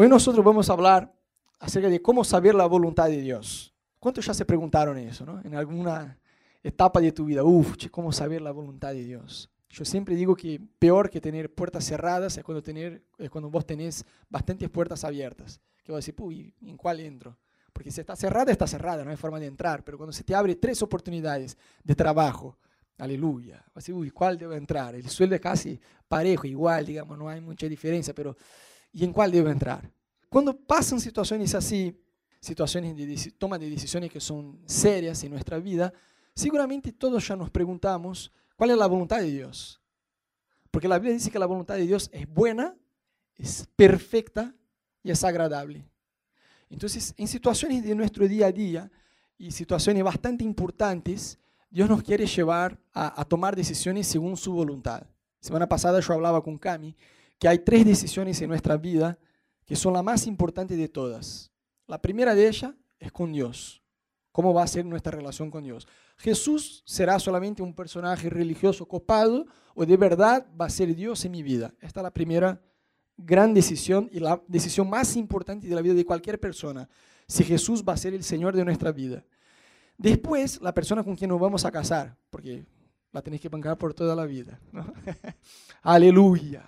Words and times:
Hoy 0.00 0.08
nosotros 0.08 0.44
vamos 0.44 0.70
a 0.70 0.74
hablar 0.74 1.12
acerca 1.58 1.88
de 1.88 2.00
cómo 2.00 2.22
saber 2.22 2.54
la 2.54 2.66
voluntad 2.66 3.08
de 3.08 3.20
Dios. 3.20 3.74
¿Cuántos 3.98 4.24
ya 4.24 4.32
se 4.32 4.44
preguntaron 4.44 4.96
eso, 4.96 5.26
no? 5.26 5.40
En 5.42 5.56
alguna 5.56 6.16
etapa 6.62 7.00
de 7.00 7.10
tu 7.10 7.24
vida, 7.24 7.42
uf, 7.42 7.74
cómo 7.90 8.12
saber 8.12 8.40
la 8.40 8.52
voluntad 8.52 8.92
de 8.92 9.02
Dios. 9.02 9.50
Yo 9.68 9.84
siempre 9.84 10.14
digo 10.14 10.36
que 10.36 10.60
peor 10.78 11.10
que 11.10 11.20
tener 11.20 11.52
puertas 11.52 11.84
cerradas 11.84 12.38
es 12.38 12.44
cuando, 12.44 12.62
tener, 12.62 13.02
es 13.18 13.28
cuando 13.28 13.50
vos 13.50 13.66
tenés 13.66 14.04
bastantes 14.28 14.70
puertas 14.70 15.02
abiertas. 15.02 15.60
Que 15.82 15.90
vos 15.90 16.06
decís, 16.06 16.20
uy, 16.22 16.54
¿en 16.62 16.76
cuál 16.76 17.00
entro? 17.00 17.36
Porque 17.72 17.90
si 17.90 18.00
está 18.00 18.14
cerrada, 18.14 18.52
está 18.52 18.68
cerrada, 18.68 19.02
no 19.02 19.10
hay 19.10 19.16
forma 19.16 19.40
de 19.40 19.46
entrar. 19.46 19.82
Pero 19.82 19.98
cuando 19.98 20.12
se 20.12 20.22
te 20.22 20.32
abre 20.32 20.54
tres 20.54 20.80
oportunidades 20.80 21.58
de 21.82 21.96
trabajo, 21.96 22.56
aleluya, 22.98 23.56
vas 23.56 23.70
a 23.74 23.80
decir, 23.80 23.96
uy, 23.96 24.12
¿cuál 24.12 24.38
debo 24.38 24.52
entrar? 24.52 24.94
El 24.94 25.08
sueldo 25.08 25.34
es 25.34 25.40
casi 25.40 25.80
parejo, 26.06 26.46
igual, 26.46 26.86
digamos, 26.86 27.18
no 27.18 27.28
hay 27.28 27.40
mucha 27.40 27.66
diferencia, 27.66 28.14
pero 28.14 28.36
¿y 28.98 29.04
en 29.04 29.12
cuál 29.12 29.30
debo 29.30 29.48
entrar? 29.48 29.88
Cuando 30.28 30.58
pasan 30.58 31.00
situaciones 31.00 31.54
así, 31.54 31.96
situaciones 32.40 32.96
de 32.96 33.32
toma 33.38 33.56
de 33.56 33.70
decisiones 33.70 34.10
que 34.10 34.18
son 34.18 34.60
serias 34.66 35.22
en 35.22 35.30
nuestra 35.30 35.60
vida, 35.60 35.92
seguramente 36.34 36.90
todos 36.90 37.26
ya 37.28 37.36
nos 37.36 37.48
preguntamos 37.48 38.32
cuál 38.56 38.70
es 38.70 38.76
la 38.76 38.88
voluntad 38.88 39.20
de 39.20 39.30
Dios. 39.30 39.80
Porque 40.72 40.88
la 40.88 40.98
Biblia 40.98 41.14
dice 41.14 41.30
que 41.30 41.38
la 41.38 41.46
voluntad 41.46 41.76
de 41.76 41.86
Dios 41.86 42.10
es 42.12 42.28
buena, 42.28 42.76
es 43.36 43.68
perfecta 43.76 44.52
y 45.04 45.12
es 45.12 45.22
agradable. 45.22 45.88
Entonces, 46.68 47.14
en 47.16 47.28
situaciones 47.28 47.84
de 47.84 47.94
nuestro 47.94 48.26
día 48.26 48.48
a 48.48 48.52
día 48.52 48.90
y 49.38 49.52
situaciones 49.52 50.02
bastante 50.02 50.42
importantes, 50.42 51.38
Dios 51.70 51.88
nos 51.88 52.02
quiere 52.02 52.26
llevar 52.26 52.80
a, 52.92 53.20
a 53.20 53.24
tomar 53.24 53.54
decisiones 53.54 54.08
según 54.08 54.36
su 54.36 54.52
voluntad. 54.52 55.06
Semana 55.38 55.68
pasada 55.68 56.00
yo 56.00 56.14
hablaba 56.14 56.42
con 56.42 56.58
Cami 56.58 56.96
que 57.38 57.48
hay 57.48 57.60
tres 57.60 57.84
decisiones 57.84 58.40
en 58.42 58.48
nuestra 58.48 58.76
vida 58.76 59.18
que 59.64 59.76
son 59.76 59.92
las 59.92 60.02
más 60.02 60.26
importantes 60.26 60.78
de 60.78 60.88
todas. 60.88 61.50
La 61.86 62.00
primera 62.00 62.34
de 62.34 62.48
ellas 62.48 62.72
es 62.98 63.12
con 63.12 63.32
Dios. 63.32 63.82
¿Cómo 64.32 64.54
va 64.54 64.62
a 64.62 64.66
ser 64.66 64.84
nuestra 64.84 65.12
relación 65.12 65.50
con 65.50 65.64
Dios? 65.64 65.86
Jesús 66.16 66.82
será 66.86 67.18
solamente 67.18 67.62
un 67.62 67.74
personaje 67.74 68.30
religioso 68.30 68.86
copado 68.86 69.46
o 69.74 69.84
de 69.84 69.96
verdad 69.96 70.46
va 70.60 70.66
a 70.66 70.70
ser 70.70 70.94
Dios 70.94 71.24
en 71.24 71.32
mi 71.32 71.42
vida. 71.42 71.74
Esta 71.80 72.00
es 72.00 72.04
la 72.04 72.12
primera 72.12 72.60
gran 73.16 73.52
decisión 73.52 74.08
y 74.12 74.20
la 74.20 74.40
decisión 74.46 74.88
más 74.88 75.16
importante 75.16 75.66
de 75.66 75.74
la 75.74 75.82
vida 75.82 75.94
de 75.94 76.04
cualquier 76.04 76.38
persona. 76.38 76.88
Si 77.26 77.44
Jesús 77.44 77.84
va 77.86 77.92
a 77.92 77.96
ser 77.96 78.14
el 78.14 78.24
Señor 78.24 78.56
de 78.56 78.64
nuestra 78.64 78.92
vida. 78.92 79.24
Después, 79.96 80.60
la 80.62 80.72
persona 80.72 81.02
con 81.02 81.16
quien 81.16 81.30
nos 81.30 81.40
vamos 81.40 81.64
a 81.64 81.72
casar, 81.72 82.16
porque 82.30 82.64
la 83.12 83.20
tenéis 83.20 83.42
que 83.42 83.48
bancar 83.48 83.76
por 83.76 83.92
toda 83.92 84.14
la 84.14 84.24
vida. 84.24 84.60
Aleluya. 85.82 86.64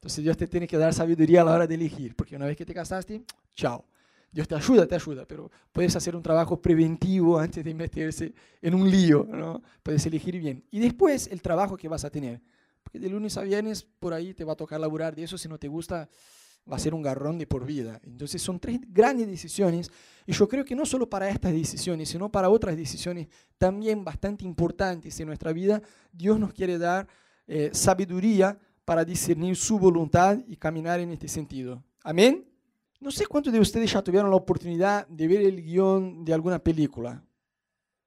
Entonces 0.00 0.24
Dios 0.24 0.36
te 0.36 0.46
tiene 0.46 0.66
que 0.66 0.78
dar 0.78 0.94
sabiduría 0.94 1.42
a 1.42 1.44
la 1.44 1.52
hora 1.52 1.66
de 1.66 1.74
elegir, 1.74 2.16
porque 2.16 2.34
una 2.34 2.46
vez 2.46 2.56
que 2.56 2.64
te 2.64 2.72
casaste, 2.72 3.22
chao. 3.54 3.84
Dios 4.32 4.48
te 4.48 4.54
ayuda, 4.54 4.86
te 4.86 4.94
ayuda, 4.94 5.26
pero 5.26 5.50
puedes 5.72 5.94
hacer 5.94 6.16
un 6.16 6.22
trabajo 6.22 6.56
preventivo 6.62 7.38
antes 7.38 7.62
de 7.62 7.74
meterse 7.74 8.32
en 8.62 8.74
un 8.74 8.88
lío, 8.88 9.26
¿no? 9.28 9.60
Puedes 9.82 10.06
elegir 10.06 10.38
bien. 10.38 10.64
Y 10.70 10.78
después 10.78 11.26
el 11.26 11.42
trabajo 11.42 11.76
que 11.76 11.88
vas 11.88 12.04
a 12.04 12.10
tener, 12.10 12.40
porque 12.82 12.98
de 12.98 13.10
lunes 13.10 13.36
a 13.36 13.42
viernes 13.42 13.82
por 13.98 14.14
ahí 14.14 14.32
te 14.32 14.44
va 14.44 14.54
a 14.54 14.56
tocar 14.56 14.80
laburar 14.80 15.14
de 15.14 15.24
eso, 15.24 15.36
si 15.36 15.48
no 15.48 15.58
te 15.58 15.68
gusta 15.68 16.08
va 16.70 16.76
a 16.76 16.78
ser 16.78 16.94
un 16.94 17.02
garrón 17.02 17.38
de 17.38 17.46
por 17.46 17.66
vida. 17.66 18.00
Entonces 18.04 18.40
son 18.40 18.60
tres 18.60 18.80
grandes 18.88 19.26
decisiones 19.26 19.90
y 20.26 20.32
yo 20.32 20.48
creo 20.48 20.64
que 20.64 20.74
no 20.74 20.86
solo 20.86 21.08
para 21.08 21.28
estas 21.28 21.52
decisiones, 21.52 22.08
sino 22.08 22.30
para 22.30 22.48
otras 22.48 22.76
decisiones 22.76 23.28
también 23.58 24.04
bastante 24.04 24.44
importantes 24.44 25.18
en 25.20 25.26
nuestra 25.26 25.52
vida, 25.52 25.82
Dios 26.12 26.38
nos 26.38 26.52
quiere 26.52 26.78
dar 26.78 27.08
eh, 27.46 27.70
sabiduría 27.72 28.58
para 28.84 29.04
discernir 29.04 29.56
su 29.56 29.78
voluntad 29.78 30.38
y 30.46 30.56
caminar 30.56 31.00
en 31.00 31.10
este 31.10 31.28
sentido. 31.28 31.82
Amén. 32.02 32.46
No 33.00 33.10
sé 33.10 33.26
cuántos 33.26 33.52
de 33.52 33.60
ustedes 33.60 33.92
ya 33.92 34.02
tuvieron 34.02 34.30
la 34.30 34.36
oportunidad 34.36 35.06
de 35.08 35.26
ver 35.26 35.40
el 35.42 35.62
guion 35.62 36.24
de 36.24 36.34
alguna 36.34 36.58
película 36.58 37.24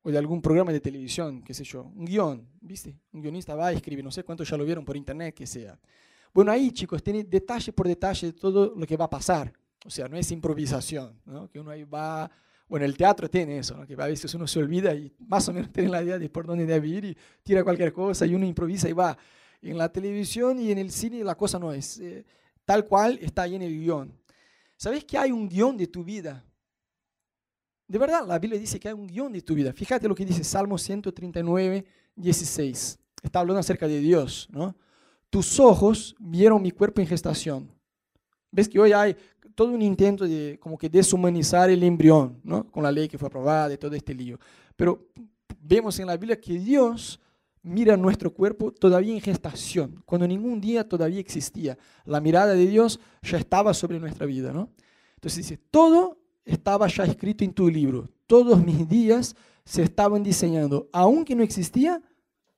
o 0.04 0.12
de 0.12 0.18
algún 0.18 0.42
programa 0.42 0.72
de 0.72 0.80
televisión, 0.80 1.42
qué 1.42 1.54
sé 1.54 1.64
yo, 1.64 1.92
un 1.96 2.06
guion, 2.06 2.48
¿viste? 2.62 3.00
Un 3.12 3.22
guionista 3.22 3.56
va 3.56 3.68
a 3.68 3.72
escribir, 3.72 4.04
no 4.04 4.12
sé 4.12 4.24
cuántos 4.24 4.50
ya 4.50 4.58
lo 4.58 4.66
vieron 4.66 4.84
por 4.86 4.98
internet, 4.98 5.34
que 5.34 5.48
sea. 5.48 5.80
Bueno, 6.34 6.52
ahí 6.52 6.72
chicos, 6.72 7.02
tiene 7.02 7.24
detalle 7.24 7.72
por 7.72 7.88
detalle 7.88 8.28
de 8.28 8.34
todo 8.34 8.74
lo 8.76 8.86
que 8.86 8.98
va 8.98 9.06
a 9.06 9.10
pasar. 9.10 9.52
O 9.86 9.90
sea, 9.90 10.08
no 10.08 10.18
es 10.18 10.32
improvisación, 10.32 11.20
¿no? 11.26 11.50
Que 11.50 11.60
uno 11.60 11.72
ahí 11.72 11.84
va, 11.84 12.30
bueno, 12.68 12.86
el 12.86 12.98
teatro 12.98 13.30
tiene 13.30 13.58
eso, 13.60 13.78
¿no? 13.78 13.86
que 13.86 13.94
a 13.94 14.08
veces 14.08 14.34
uno 14.34 14.48
se 14.48 14.60
olvida 14.60 14.94
y 14.94 15.12
más 15.20 15.48
o 15.50 15.54
menos 15.54 15.72
tiene 15.72 15.90
la 15.90 16.04
idea 16.04 16.18
de 16.18 16.30
por 16.30 16.46
dónde 16.46 16.66
debe 16.66 16.88
ir 16.88 17.06
y 17.06 17.18
tira 17.44 17.64
cualquier 17.64 17.94
cosa 17.94 18.26
y 18.26 18.36
uno 18.36 18.46
improvisa 18.46 18.90
y 18.90 18.94
va 18.94 19.18
en 19.64 19.78
la 19.78 19.90
televisión 19.92 20.60
y 20.60 20.72
en 20.72 20.78
el 20.78 20.92
cine 20.92 21.24
la 21.24 21.36
cosa 21.36 21.58
no 21.58 21.72
es 21.72 22.00
eh, 22.00 22.26
tal 22.66 22.86
cual 22.86 23.18
está 23.22 23.44
ahí 23.44 23.56
en 23.56 23.62
el 23.62 23.80
guion. 23.80 24.14
¿Sabes 24.78 25.06
que 25.06 25.18
hay 25.18 25.32
un 25.32 25.48
guion 25.48 25.78
de 25.78 25.88
tu 25.88 26.04
vida? 26.04 26.44
De 27.88 27.98
verdad, 27.98 28.26
la 28.28 28.40
Biblia 28.40 28.60
dice 28.60 28.80
que 28.80 28.88
hay 28.88 28.94
un 28.94 29.08
guion 29.08 29.32
de 29.32 29.42
tu 29.42 29.54
vida. 29.54 29.72
Fíjate 29.72 30.08
lo 30.08 30.16
que 30.16 30.26
dice 30.26 30.44
Salmo 30.44 30.78
139, 30.78 31.86
16. 32.16 33.00
Está 33.22 33.40
hablando 33.40 33.60
acerca 33.60 33.88
de 33.88 34.00
Dios, 34.00 34.48
¿no? 34.52 34.76
Tus 35.30 35.60
ojos 35.60 36.16
vieron 36.20 36.62
mi 36.62 36.72
cuerpo 36.72 37.02
en 37.02 37.08
gestación. 37.08 37.72
¿Ves 38.52 38.70
que 38.70 38.80
hoy 38.80 38.92
hay 38.92 39.16
todo 39.56 39.70
un 39.70 39.82
intento 39.82 40.26
de 40.26 40.60
como 40.60 40.78
que 40.78 40.90
deshumanizar 40.90 41.70
el 41.70 41.84
embrión, 41.84 42.40
¿no? 42.44 42.70
Con 42.70 42.84
la 42.84 42.92
ley 42.92 43.08
que 43.08 43.18
fue 43.18 43.28
aprobada 43.28 43.74
y 43.74 43.78
todo 43.78 43.96
este 43.96 44.14
lío. 44.14 44.40
Pero 44.76 45.08
vemos 45.60 45.98
en 46.00 46.08
la 46.08 46.18
Biblia 46.18 46.40
que 46.40 46.54
Dios 46.60 47.20
mira 47.64 47.96
nuestro 47.98 48.34
cuerpo 48.34 48.72
todavía 48.72 49.14
en 49.14 49.22
gestación, 49.22 50.04
cuando 50.06 50.28
ningún 50.28 50.62
día 50.62 50.88
todavía 50.88 51.20
existía. 51.20 51.78
La 52.06 52.20
mirada 52.22 52.54
de 52.54 52.68
Dios 52.68 53.00
ya 53.22 53.38
estaba 53.38 53.74
sobre 53.74 54.00
nuestra 54.00 54.26
vida, 54.26 54.52
¿no? 54.52 54.70
Entonces 55.16 55.48
dice, 55.48 55.58
todo 55.72 56.20
estaba 56.46 56.88
ya 56.88 57.06
escrito 57.06 57.44
en 57.44 57.54
tu 57.54 57.70
libro, 57.70 58.10
todos 58.28 58.64
mis 58.64 58.88
días 58.88 59.36
se 59.64 59.82
estaban 59.82 60.22
diseñando, 60.22 60.90
aunque 60.92 61.36
no 61.36 61.44
existía 61.44 62.02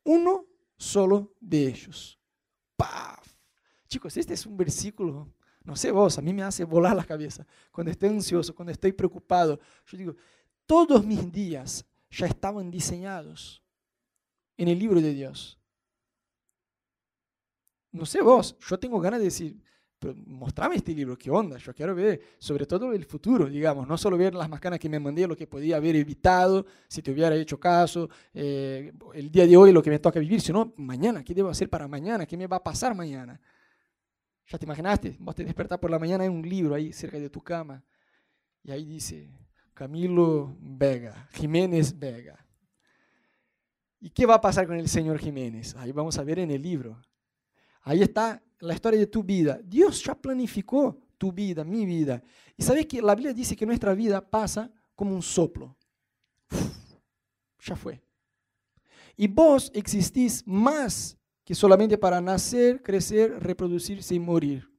uno 0.04 0.46
solo 0.76 1.34
de 1.40 1.68
ellos. 1.68 2.20
¡Paf! 2.76 3.28
Chicos, 3.88 4.18
este 4.18 4.34
es 4.34 4.46
un 4.48 4.58
versículo, 4.58 5.32
no 5.64 5.76
sé 5.76 5.92
vos, 5.92 6.18
a 6.18 6.22
mí 6.22 6.34
me 6.34 6.42
hace 6.42 6.64
volar 6.64 6.96
la 6.96 7.06
cabeza. 7.06 7.46
Cuando 7.72 7.92
estoy 7.92 8.10
ansioso, 8.10 8.56
cuando 8.56 8.72
estoy 8.72 8.92
preocupado, 8.92 9.60
yo 9.86 9.98
digo, 9.98 10.16
todos 10.66 11.06
mis 11.06 11.32
días 11.32 11.86
ya 12.10 12.26
estaban 12.26 12.72
diseñados 12.72 13.62
en 14.58 14.68
el 14.68 14.80
libro 14.80 15.02
de 15.02 15.14
Dios. 15.14 15.60
No 17.92 18.06
sé 18.06 18.22
vos, 18.22 18.58
yo 18.60 18.78
tengo 18.78 19.00
ganas 19.00 19.20
de 19.20 19.26
decir, 19.26 19.58
pero 19.98 20.14
mostrame 20.26 20.76
este 20.76 20.94
libro, 20.94 21.18
¿qué 21.18 21.32
onda? 21.32 21.58
Yo 21.58 21.74
quiero 21.74 21.96
ver 21.96 22.22
sobre 22.38 22.66
todo 22.66 22.92
el 22.92 23.06
futuro, 23.06 23.48
digamos, 23.48 23.88
no 23.88 23.98
solo 23.98 24.18
ver 24.18 24.36
las 24.36 24.50
mascanas 24.50 24.80
que 24.80 24.90
me 24.90 25.00
mandé, 25.00 25.26
lo 25.26 25.36
que 25.36 25.48
podía 25.48 25.78
haber 25.78 25.96
evitado 25.96 26.66
si 26.88 27.02
te 27.02 27.12
hubiera 27.12 27.34
hecho 27.36 27.60
caso, 27.60 28.10
eh, 28.34 28.92
el 29.14 29.32
día 29.32 29.48
de 29.48 29.56
hoy, 29.56 29.72
lo 29.72 29.82
que 29.82 29.90
me 29.90 30.00
toca 30.00 30.20
vivir, 30.20 30.42
sino 30.42 30.74
mañana, 30.76 31.24
¿qué 31.24 31.34
debo 31.34 31.50
hacer 31.50 31.70
para 31.70 31.88
mañana? 31.88 32.26
¿Qué 32.26 32.36
me 32.36 32.48
va 32.48 32.58
a 32.58 32.64
pasar 32.64 32.94
mañana? 32.94 33.40
¿Ya 34.48 34.58
te 34.58 34.66
imaginaste? 34.66 35.16
Vos 35.20 35.34
te 35.34 35.44
despertás 35.44 35.80
por 35.80 35.90
la 35.90 35.98
mañana, 35.98 36.26
hay 36.26 36.30
un 36.30 36.48
libro 36.48 36.76
ahí 36.76 36.92
cerca 36.92 37.18
de 37.18 37.30
tu 37.30 37.42
cama, 37.42 37.84
y 38.62 38.72
ahí 38.72 38.86
dice 38.86 39.32
Camilo 39.74 40.56
Vega, 40.60 41.30
Jiménez 41.32 41.98
Vega. 41.98 42.45
¿Y 44.00 44.10
qué 44.10 44.26
va 44.26 44.36
a 44.36 44.42
pasar 44.42 44.68
con 44.68 44.78
el 44.78 44.88
señor 44.88 45.20
Jiménez? 45.20 45.76
Ahí 45.76 45.92
vamos 45.92 46.18
a 46.18 46.24
ver 46.24 46.40
en 46.40 46.52
el 46.52 46.62
libro. 46.62 47.02
Ahí 47.82 48.02
está 48.02 48.42
la 48.60 48.74
historia 48.74 49.00
de 49.00 49.08
tu 49.08 49.24
vida. 49.24 49.60
Dios 49.64 50.04
ya 50.04 50.16
planificó 50.16 51.00
tu 51.18 51.32
vida, 51.32 51.64
mi 51.64 51.86
vida. 51.86 52.22
Y 52.58 52.64
sabes 52.64 52.86
que 52.86 53.02
la 53.02 53.16
Biblia 53.16 53.34
dice 53.34 53.56
que 53.56 53.66
nuestra 53.66 53.94
vida 53.94 54.22
pasa 54.22 54.72
como 54.96 55.16
un 55.16 55.22
soplo. 55.22 55.78
ya 57.60 57.76
fue. 57.76 58.02
Y 59.16 59.28
vos 59.28 59.72
existís 59.74 60.46
más 60.46 61.18
que 61.44 61.56
solamente 61.56 61.98
para 61.98 62.20
nacer, 62.20 62.82
crecer, 62.82 63.40
reproducirse 63.40 64.16
y 64.16 64.20
morir. 64.20 64.70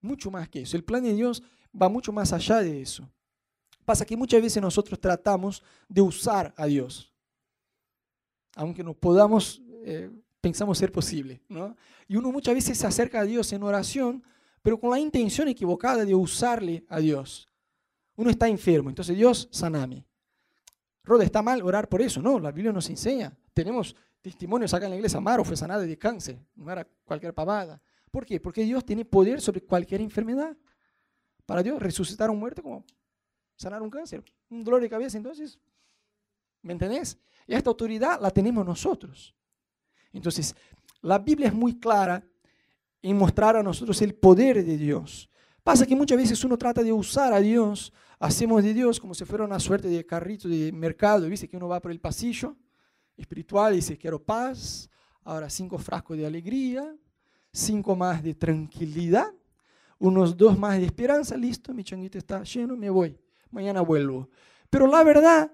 Mucho 0.00 0.30
más 0.30 0.48
que 0.48 0.62
eso. 0.62 0.76
El 0.76 0.84
plan 0.84 1.02
de 1.04 1.14
Dios 1.14 1.42
va 1.80 1.88
mucho 1.88 2.12
más 2.12 2.32
allá 2.32 2.58
de 2.58 2.82
eso. 2.82 3.08
Pasa 3.84 4.04
que 4.04 4.16
muchas 4.16 4.42
veces 4.42 4.60
nosotros 4.60 5.00
tratamos 5.00 5.62
de 5.88 6.02
usar 6.02 6.52
a 6.56 6.66
Dios 6.66 7.11
aunque 8.54 8.82
no 8.82 8.94
podamos, 8.94 9.62
eh, 9.84 10.10
pensamos 10.40 10.78
ser 10.78 10.92
posible. 10.92 11.40
¿no? 11.48 11.76
Y 12.08 12.16
uno 12.16 12.32
muchas 12.32 12.54
veces 12.54 12.78
se 12.78 12.86
acerca 12.86 13.20
a 13.20 13.24
Dios 13.24 13.52
en 13.52 13.62
oración, 13.62 14.22
pero 14.62 14.78
con 14.78 14.90
la 14.90 14.98
intención 14.98 15.48
equivocada 15.48 16.04
de 16.04 16.14
usarle 16.14 16.84
a 16.88 17.00
Dios. 17.00 17.48
Uno 18.16 18.30
está 18.30 18.48
enfermo, 18.48 18.88
entonces 18.88 19.16
Dios, 19.16 19.48
saname. 19.50 20.04
Roda, 21.04 21.24
está 21.24 21.42
mal 21.42 21.62
orar 21.62 21.88
por 21.88 22.00
eso, 22.00 22.22
no, 22.22 22.38
la 22.38 22.52
Biblia 22.52 22.72
nos 22.72 22.88
enseña. 22.88 23.36
Tenemos 23.52 23.96
testimonios 24.20 24.72
acá 24.72 24.84
en 24.84 24.90
la 24.90 24.96
iglesia, 24.96 25.20
Maro 25.20 25.44
fue 25.44 25.56
sanada 25.56 25.82
de 25.82 25.98
cáncer, 25.98 26.38
no 26.54 26.70
era 26.70 26.86
cualquier 27.04 27.34
pavada. 27.34 27.80
¿Por 28.10 28.24
qué? 28.24 28.38
Porque 28.38 28.62
Dios 28.62 28.84
tiene 28.84 29.04
poder 29.04 29.40
sobre 29.40 29.62
cualquier 29.62 30.00
enfermedad. 30.00 30.56
Para 31.46 31.62
Dios, 31.62 31.80
resucitar 31.82 32.28
a 32.28 32.32
un 32.32 32.38
muerto 32.38 32.62
como 32.62 32.84
sanar 33.56 33.82
un 33.82 33.90
cáncer, 33.90 34.22
un 34.50 34.62
dolor 34.62 34.80
de 34.80 34.88
cabeza, 34.88 35.16
entonces, 35.16 35.58
¿me 36.60 36.72
entendés? 36.72 37.18
Y 37.46 37.54
esta 37.54 37.70
autoridad 37.70 38.20
la 38.20 38.30
tenemos 38.30 38.64
nosotros. 38.64 39.34
Entonces, 40.12 40.54
la 41.00 41.18
Biblia 41.18 41.48
es 41.48 41.54
muy 41.54 41.78
clara 41.78 42.24
en 43.02 43.16
mostrar 43.16 43.56
a 43.56 43.62
nosotros 43.62 44.00
el 44.02 44.14
poder 44.14 44.64
de 44.64 44.76
Dios. 44.76 45.28
Pasa 45.62 45.86
que 45.86 45.96
muchas 45.96 46.18
veces 46.18 46.42
uno 46.44 46.56
trata 46.56 46.82
de 46.82 46.92
usar 46.92 47.32
a 47.32 47.40
Dios, 47.40 47.92
hacemos 48.18 48.62
de 48.62 48.74
Dios 48.74 48.98
como 48.98 49.14
si 49.14 49.24
fuera 49.24 49.44
una 49.44 49.60
suerte 49.60 49.88
de 49.88 50.04
carrito 50.04 50.48
de 50.48 50.72
mercado, 50.72 51.28
¿viste? 51.28 51.48
Que 51.48 51.56
uno 51.56 51.68
va 51.68 51.80
por 51.80 51.90
el 51.90 52.00
pasillo 52.00 52.56
espiritual 53.16 53.72
y 53.72 53.76
dice, 53.76 53.98
quiero 53.98 54.22
paz, 54.22 54.88
ahora 55.24 55.50
cinco 55.50 55.78
frascos 55.78 56.16
de 56.16 56.26
alegría, 56.26 56.94
cinco 57.52 57.94
más 57.94 58.22
de 58.22 58.34
tranquilidad, 58.34 59.32
unos 59.98 60.36
dos 60.36 60.58
más 60.58 60.78
de 60.78 60.86
esperanza, 60.86 61.36
listo, 61.36 61.72
mi 61.72 61.84
changuito 61.84 62.18
está 62.18 62.42
lleno, 62.42 62.76
me 62.76 62.90
voy, 62.90 63.16
mañana 63.50 63.82
vuelvo. 63.82 64.28
Pero 64.68 64.86
la 64.86 65.04
verdad 65.04 65.52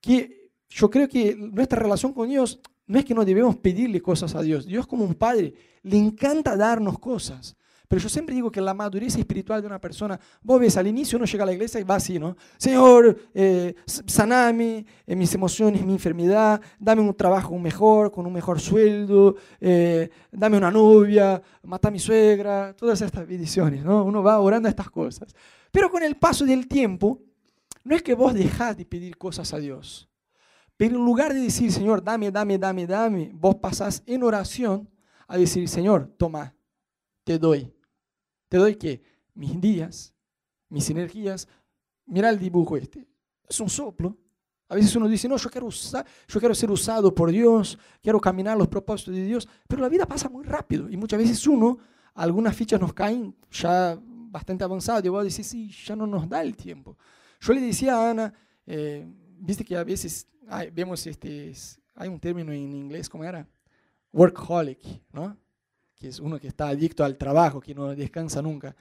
que 0.00 0.43
yo 0.74 0.90
creo 0.90 1.08
que 1.08 1.36
nuestra 1.36 1.78
relación 1.78 2.12
con 2.12 2.28
Dios 2.28 2.58
no 2.86 2.98
es 2.98 3.04
que 3.04 3.14
no 3.14 3.24
debemos 3.24 3.56
pedirle 3.56 4.02
cosas 4.02 4.34
a 4.34 4.42
Dios. 4.42 4.66
Dios 4.66 4.88
como 4.88 5.04
un 5.04 5.14
padre 5.14 5.54
le 5.82 5.96
encanta 5.96 6.56
darnos 6.56 6.98
cosas. 6.98 7.56
Pero 7.86 8.02
yo 8.02 8.08
siempre 8.08 8.34
digo 8.34 8.50
que 8.50 8.60
la 8.60 8.74
madurez 8.74 9.14
espiritual 9.14 9.60
de 9.60 9.68
una 9.68 9.80
persona, 9.80 10.18
vos 10.42 10.58
ves 10.58 10.76
al 10.76 10.88
inicio 10.88 11.16
uno 11.16 11.26
llega 11.26 11.44
a 11.44 11.46
la 11.46 11.52
iglesia 11.52 11.78
y 11.78 11.84
va 11.84 11.94
así, 11.94 12.18
¿no? 12.18 12.36
Señor, 12.56 13.16
eh, 13.32 13.74
saname 13.86 14.84
eh, 15.06 15.14
mis 15.14 15.32
emociones, 15.34 15.84
mi 15.84 15.92
enfermedad, 15.92 16.60
dame 16.80 17.02
un 17.02 17.14
trabajo 17.14 17.56
mejor, 17.56 18.10
con 18.10 18.26
un 18.26 18.32
mejor 18.32 18.58
sueldo, 18.58 19.36
eh, 19.60 20.10
dame 20.32 20.56
una 20.56 20.72
novia, 20.72 21.40
mata 21.62 21.86
a 21.86 21.90
mi 21.92 22.00
suegra, 22.00 22.74
todas 22.74 23.00
estas 23.00 23.28
bendiciones, 23.28 23.84
¿no? 23.84 24.02
Uno 24.02 24.24
va 24.24 24.40
orando 24.40 24.66
a 24.66 24.70
estas 24.70 24.90
cosas. 24.90 25.32
Pero 25.70 25.88
con 25.88 26.02
el 26.02 26.16
paso 26.16 26.44
del 26.44 26.66
tiempo, 26.66 27.20
no 27.84 27.94
es 27.94 28.02
que 28.02 28.14
vos 28.14 28.34
dejás 28.34 28.76
de 28.76 28.86
pedir 28.86 29.16
cosas 29.16 29.52
a 29.54 29.58
Dios, 29.58 30.08
pero 30.76 30.96
en 30.96 31.04
lugar 31.04 31.32
de 31.32 31.40
decir, 31.40 31.70
Señor, 31.70 32.02
dame, 32.02 32.30
dame, 32.30 32.58
dame, 32.58 32.86
dame, 32.86 33.30
vos 33.34 33.56
pasás 33.56 34.02
en 34.06 34.22
oración 34.22 34.88
a 35.28 35.36
decir, 35.36 35.68
Señor, 35.68 36.12
toma, 36.18 36.54
te 37.22 37.38
doy. 37.38 37.72
¿Te 38.48 38.58
doy 38.58 38.76
qué? 38.76 39.02
Mis 39.34 39.60
días, 39.60 40.14
mis 40.68 40.88
energías. 40.90 41.48
Mira 42.06 42.30
el 42.30 42.38
dibujo 42.38 42.76
este. 42.76 43.06
Es 43.48 43.60
un 43.60 43.68
soplo. 43.68 44.16
A 44.68 44.74
veces 44.74 44.94
uno 44.96 45.08
dice, 45.08 45.28
no, 45.28 45.36
yo 45.36 45.50
quiero, 45.50 45.66
usar, 45.66 46.06
yo 46.26 46.40
quiero 46.40 46.54
ser 46.54 46.70
usado 46.70 47.14
por 47.14 47.30
Dios, 47.30 47.78
quiero 48.02 48.20
caminar 48.20 48.56
los 48.56 48.68
propósitos 48.68 49.14
de 49.14 49.24
Dios, 49.24 49.46
pero 49.68 49.82
la 49.82 49.88
vida 49.88 50.06
pasa 50.06 50.28
muy 50.28 50.42
rápido 50.42 50.88
y 50.88 50.96
muchas 50.96 51.18
veces 51.18 51.46
uno, 51.46 51.78
algunas 52.14 52.56
fichas 52.56 52.80
nos 52.80 52.94
caen 52.94 53.36
ya 53.50 53.98
bastante 54.00 54.64
avanzadas 54.64 55.04
y 55.04 55.08
vos 55.10 55.22
decís, 55.22 55.46
sí, 55.46 55.70
ya 55.70 55.94
no 55.94 56.06
nos 56.06 56.28
da 56.28 56.40
el 56.40 56.56
tiempo. 56.56 56.96
Yo 57.40 57.52
le 57.52 57.60
decía 57.60 57.94
a 57.94 58.10
Ana, 58.10 58.34
eh, 58.66 59.06
viste 59.38 59.64
que 59.64 59.76
a 59.76 59.84
veces 59.84 60.28
vemos 60.72 61.06
este, 61.06 61.52
hay 61.94 62.08
un 62.08 62.20
término 62.20 62.52
en 62.52 62.74
inglés, 62.74 63.08
¿cómo 63.08 63.24
era? 63.24 63.46
Workaholic, 64.12 64.80
¿no? 65.12 65.36
que 65.94 66.08
es 66.08 66.20
uno 66.20 66.38
que 66.38 66.48
está 66.48 66.68
adicto 66.68 67.04
al 67.04 67.16
trabajo, 67.16 67.60
que 67.60 67.74
no 67.74 67.94
descansa 67.94 68.42
nunca. 68.42 68.74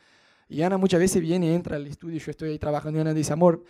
Y 0.50 0.61
Ana 0.61 0.77
muchas 0.77 1.00
veces 1.00 1.21
viene, 1.21 1.53
entra 1.53 1.77
al 1.77 1.88
estudio, 1.88 2.19
yo 2.19 2.31
estoy 2.31 2.50
ahí 2.50 2.59
trabajando 2.59 3.00
y 3.00 3.01
Ana 3.01 3.13
dice, 3.13 3.33
amor, 3.33 3.63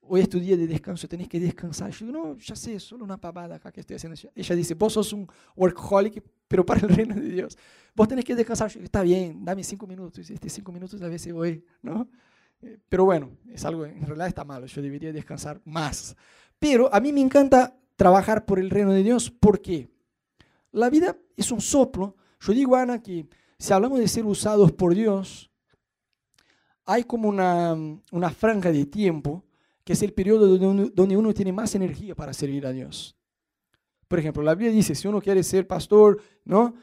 hoy 0.00 0.20
es 0.20 0.28
tu 0.28 0.40
día 0.40 0.56
de 0.56 0.66
descanso, 0.66 1.06
tenés 1.06 1.28
que 1.28 1.38
descansar. 1.38 1.90
Yo 1.90 2.06
digo, 2.06 2.18
no, 2.18 2.38
ya 2.38 2.56
sé, 2.56 2.80
solo 2.80 3.04
una 3.04 3.18
pavada 3.18 3.56
acá 3.56 3.70
que 3.70 3.80
estoy 3.80 3.96
haciendo. 3.96 4.18
Ella 4.34 4.56
dice, 4.56 4.74
vos 4.74 4.92
sos 4.92 5.12
un 5.12 5.28
workaholic, 5.56 6.22
pero 6.48 6.64
para 6.64 6.80
el 6.80 6.88
reino 6.96 7.14
de 7.14 7.28
Dios. 7.28 7.58
Vos 7.94 8.08
tenés 8.08 8.24
que 8.24 8.34
descansar. 8.34 8.70
Yo, 8.70 8.80
está 8.80 9.02
bien, 9.02 9.44
dame 9.44 9.62
cinco 9.62 9.86
minutos. 9.86 10.28
Y 10.28 10.34
este 10.34 10.48
cinco 10.48 10.72
minutos 10.72 11.00
a 11.02 11.08
veces 11.08 11.32
voy, 11.32 11.64
¿no? 11.82 12.08
Pero 12.88 13.04
bueno, 13.04 13.30
es 13.48 13.64
algo, 13.64 13.84
en 13.84 14.06
realidad 14.06 14.28
está 14.28 14.44
malo, 14.44 14.66
yo 14.66 14.82
debería 14.82 15.12
descansar 15.12 15.60
más. 15.64 16.16
Pero 16.58 16.92
a 16.94 17.00
mí 17.00 17.12
me 17.12 17.20
encanta 17.20 17.76
trabajar 17.96 18.44
por 18.44 18.58
el 18.58 18.70
reino 18.70 18.92
de 18.92 19.02
Dios 19.02 19.30
porque 19.30 19.90
la 20.70 20.88
vida 20.88 21.16
es 21.36 21.50
un 21.50 21.60
soplo. 21.60 22.16
Yo 22.40 22.52
digo, 22.52 22.76
Ana, 22.76 23.02
que 23.02 23.26
si 23.58 23.72
hablamos 23.72 23.98
de 23.98 24.08
ser 24.08 24.24
usados 24.24 24.72
por 24.72 24.94
Dios, 24.94 25.50
hay 26.84 27.04
como 27.04 27.28
una, 27.28 27.76
una 28.10 28.30
franja 28.30 28.72
de 28.72 28.86
tiempo 28.86 29.44
que 29.84 29.94
es 29.94 30.02
el 30.02 30.12
periodo 30.12 30.46
donde 30.46 30.66
uno, 30.66 30.90
donde 30.94 31.16
uno 31.16 31.34
tiene 31.34 31.52
más 31.52 31.74
energía 31.74 32.14
para 32.14 32.32
servir 32.32 32.66
a 32.66 32.72
Dios. 32.72 33.16
Por 34.06 34.18
ejemplo, 34.18 34.42
la 34.42 34.54
Biblia 34.54 34.72
dice, 34.72 34.94
si 34.94 35.08
uno 35.08 35.20
quiere 35.20 35.42
ser 35.42 35.66
pastor, 35.66 36.20
¿no? 36.44 36.74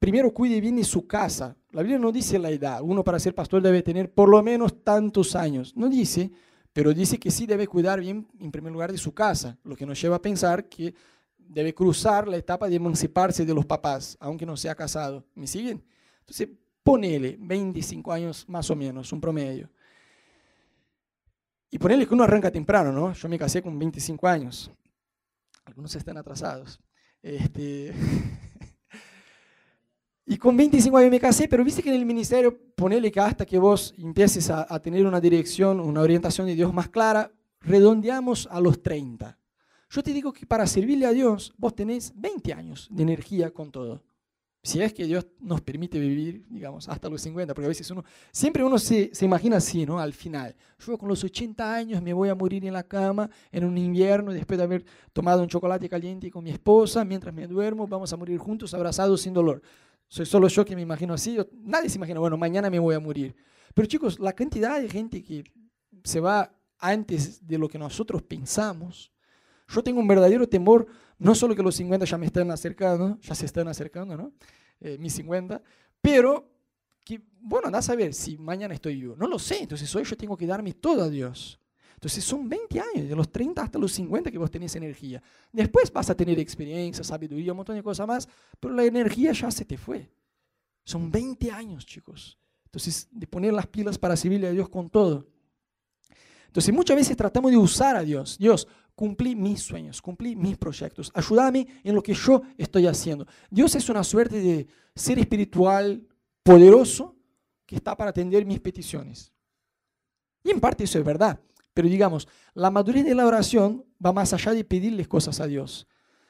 Primero 0.00 0.32
cuide 0.32 0.62
bien 0.62 0.82
su 0.82 1.06
casa. 1.06 1.54
La 1.72 1.82
Biblia 1.82 1.98
no 1.98 2.10
dice 2.10 2.38
la 2.38 2.50
edad. 2.50 2.80
Uno 2.82 3.04
para 3.04 3.18
ser 3.18 3.34
pastor 3.34 3.60
debe 3.60 3.82
tener 3.82 4.10
por 4.10 4.30
lo 4.30 4.42
menos 4.42 4.82
tantos 4.82 5.36
años. 5.36 5.76
No 5.76 5.90
dice, 5.90 6.32
pero 6.72 6.94
dice 6.94 7.18
que 7.18 7.30
sí 7.30 7.46
debe 7.46 7.66
cuidar 7.66 8.00
bien, 8.00 8.26
en 8.40 8.50
primer 8.50 8.72
lugar, 8.72 8.90
de 8.90 8.96
su 8.96 9.12
casa, 9.12 9.58
lo 9.62 9.76
que 9.76 9.84
nos 9.84 10.00
lleva 10.00 10.16
a 10.16 10.22
pensar 10.22 10.70
que 10.70 10.94
debe 11.36 11.74
cruzar 11.74 12.28
la 12.28 12.38
etapa 12.38 12.66
de 12.66 12.76
emanciparse 12.76 13.44
de 13.44 13.52
los 13.52 13.66
papás, 13.66 14.16
aunque 14.20 14.46
no 14.46 14.56
sea 14.56 14.74
casado. 14.74 15.26
¿Me 15.34 15.46
siguen? 15.46 15.84
Entonces, 16.20 16.48
ponele 16.82 17.36
25 17.38 18.10
años 18.10 18.48
más 18.48 18.70
o 18.70 18.76
menos, 18.76 19.12
un 19.12 19.20
promedio. 19.20 19.68
Y 21.70 21.78
ponele 21.78 22.06
que 22.06 22.14
uno 22.14 22.24
arranca 22.24 22.50
temprano, 22.50 22.90
¿no? 22.90 23.12
Yo 23.12 23.28
me 23.28 23.38
casé 23.38 23.60
con 23.60 23.78
25 23.78 24.26
años. 24.26 24.70
Algunos 25.66 25.94
están 25.94 26.16
atrasados. 26.16 26.80
Este... 27.22 27.92
Y 30.26 30.36
con 30.36 30.56
25 30.56 30.96
años 30.96 31.10
me 31.10 31.20
casé, 31.20 31.48
pero 31.48 31.64
viste 31.64 31.82
que 31.82 31.88
en 31.88 31.96
el 31.96 32.06
ministerio, 32.06 32.56
ponele 32.76 33.10
que 33.10 33.20
hasta 33.20 33.44
que 33.44 33.58
vos 33.58 33.94
empieces 33.98 34.50
a, 34.50 34.66
a, 34.68 34.80
tener 34.80 35.06
una 35.06 35.20
dirección, 35.20 35.80
una 35.80 36.02
orientación 36.02 36.46
de 36.46 36.54
Dios 36.54 36.72
más 36.72 36.88
clara, 36.88 37.32
redondeamos 37.60 38.48
a 38.50 38.60
los 38.60 38.82
30. 38.82 39.38
Yo 39.90 40.02
te 40.02 40.12
digo 40.12 40.32
que 40.32 40.46
para 40.46 40.66
servirle 40.66 41.06
a 41.06 41.12
Dios, 41.12 41.52
vos 41.58 41.74
tenés 41.74 42.12
20 42.14 42.52
años 42.52 42.88
de 42.90 43.02
energía 43.02 43.50
con 43.50 43.72
todo. 43.72 44.04
Si 44.62 44.80
es 44.82 44.92
que 44.92 45.06
Dios 45.06 45.26
nos 45.40 45.62
permite 45.62 45.98
vivir, 45.98 46.44
digamos, 46.50 46.86
hasta 46.86 47.08
los 47.08 47.22
50, 47.22 47.54
porque 47.54 47.64
a 47.64 47.68
veces 47.68 47.90
uno, 47.90 48.04
siempre 48.30 48.62
uno 48.62 48.78
se, 48.78 49.10
se 49.14 49.24
imagina 49.24 49.56
así, 49.56 49.86
¿no? 49.86 49.98
Al 49.98 50.12
final, 50.12 50.54
yo 50.78 50.98
con 50.98 51.08
los 51.08 51.24
80 51.24 51.74
años 51.74 52.02
me 52.02 52.12
voy 52.12 52.28
a 52.28 52.34
morir 52.34 52.66
en 52.66 52.74
la 52.74 52.82
cama 52.82 53.30
en 53.50 53.64
un 53.64 53.78
invierno 53.78 54.32
después 54.32 54.58
de 54.58 54.64
haber 54.64 54.84
tomado 55.14 55.42
un 55.42 55.48
chocolate 55.48 55.88
caliente 55.88 56.30
con 56.30 56.44
mi 56.44 56.50
esposa, 56.50 57.06
mientras 57.06 57.34
me 57.34 57.46
duermo, 57.46 57.86
vamos 57.86 58.12
a 58.12 58.18
morir 58.18 58.36
juntos, 58.36 58.74
abrazados, 58.74 59.22
sin 59.22 59.32
dolor. 59.32 59.62
Soy 60.10 60.26
solo 60.26 60.48
yo 60.48 60.64
que 60.64 60.74
me 60.74 60.82
imagino 60.82 61.14
así. 61.14 61.38
Nadie 61.52 61.88
se 61.88 61.96
imagina, 61.96 62.18
bueno, 62.18 62.36
mañana 62.36 62.68
me 62.68 62.80
voy 62.80 62.96
a 62.96 63.00
morir. 63.00 63.34
Pero 63.72 63.86
chicos, 63.86 64.18
la 64.18 64.32
cantidad 64.32 64.80
de 64.80 64.88
gente 64.88 65.22
que 65.22 65.44
se 66.02 66.18
va 66.18 66.52
antes 66.80 67.46
de 67.46 67.56
lo 67.56 67.68
que 67.68 67.78
nosotros 67.78 68.20
pensamos, 68.22 69.12
yo 69.68 69.84
tengo 69.84 70.00
un 70.00 70.08
verdadero 70.08 70.48
temor, 70.48 70.88
no 71.16 71.32
solo 71.36 71.54
que 71.54 71.62
los 71.62 71.76
50 71.76 72.04
ya 72.06 72.18
me 72.18 72.26
están 72.26 72.50
acercando, 72.50 73.18
ya 73.20 73.36
se 73.36 73.46
están 73.46 73.68
acercando, 73.68 74.16
¿no? 74.16 74.32
Eh, 74.80 74.98
mis 74.98 75.12
50, 75.12 75.62
pero 76.00 76.50
que, 77.04 77.22
bueno, 77.40 77.68
anda 77.68 77.78
a 77.78 77.82
saber 77.82 78.12
si 78.12 78.36
mañana 78.36 78.74
estoy 78.74 78.98
yo. 78.98 79.14
No 79.14 79.28
lo 79.28 79.38
sé, 79.38 79.62
entonces 79.62 79.94
hoy 79.94 80.02
yo 80.02 80.16
tengo 80.16 80.36
que 80.36 80.46
darme 80.46 80.72
todo 80.72 81.04
a 81.04 81.08
Dios. 81.08 81.59
Entonces 82.00 82.24
son 82.24 82.48
20 82.48 82.80
años, 82.80 83.08
de 83.10 83.14
los 83.14 83.30
30 83.30 83.60
hasta 83.60 83.78
los 83.78 83.92
50 83.92 84.30
que 84.30 84.38
vos 84.38 84.50
tenés 84.50 84.74
energía. 84.74 85.22
Después 85.52 85.92
vas 85.92 86.08
a 86.08 86.14
tener 86.14 86.38
experiencia, 86.38 87.04
sabiduría, 87.04 87.52
un 87.52 87.58
montón 87.58 87.76
de 87.76 87.82
cosas 87.82 88.06
más, 88.08 88.26
pero 88.58 88.72
la 88.72 88.84
energía 88.84 89.32
ya 89.32 89.50
se 89.50 89.66
te 89.66 89.76
fue. 89.76 90.10
Son 90.82 91.10
20 91.10 91.50
años, 91.50 91.84
chicos. 91.84 92.38
Entonces, 92.64 93.06
de 93.10 93.26
poner 93.26 93.52
las 93.52 93.66
pilas 93.66 93.98
para 93.98 94.16
servirle 94.16 94.46
a 94.46 94.52
Dios 94.52 94.70
con 94.70 94.88
todo. 94.88 95.28
Entonces, 96.46 96.72
muchas 96.72 96.96
veces 96.96 97.14
tratamos 97.18 97.50
de 97.50 97.58
usar 97.58 97.96
a 97.96 98.02
Dios. 98.02 98.38
Dios, 98.38 98.66
cumplí 98.94 99.36
mis 99.36 99.60
sueños, 99.60 100.00
cumplí 100.00 100.34
mis 100.34 100.56
proyectos. 100.56 101.12
Ayúdame 101.14 101.66
en 101.84 101.94
lo 101.94 102.02
que 102.02 102.14
yo 102.14 102.40
estoy 102.56 102.86
haciendo. 102.86 103.26
Dios 103.50 103.74
es 103.74 103.86
una 103.90 104.02
suerte 104.02 104.40
de 104.40 104.66
ser 104.94 105.18
espiritual 105.18 106.02
poderoso 106.42 107.14
que 107.66 107.76
está 107.76 107.94
para 107.94 108.08
atender 108.08 108.46
mis 108.46 108.60
peticiones. 108.60 109.30
Y 110.42 110.50
en 110.50 110.60
parte 110.60 110.84
eso 110.84 110.98
es 110.98 111.04
verdad. 111.04 111.38
Pero 111.80 111.88
digamos, 111.88 112.28
la 112.52 112.70
madurez 112.70 113.06
de 113.06 113.14
la 113.14 113.26
oración 113.26 113.86
va 114.04 114.12
más 114.12 114.34
allá 114.34 114.52
de 114.52 114.64
pedirles 114.64 115.08
cosas 115.08 115.40
a 115.40 115.46
Dios, 115.46 115.86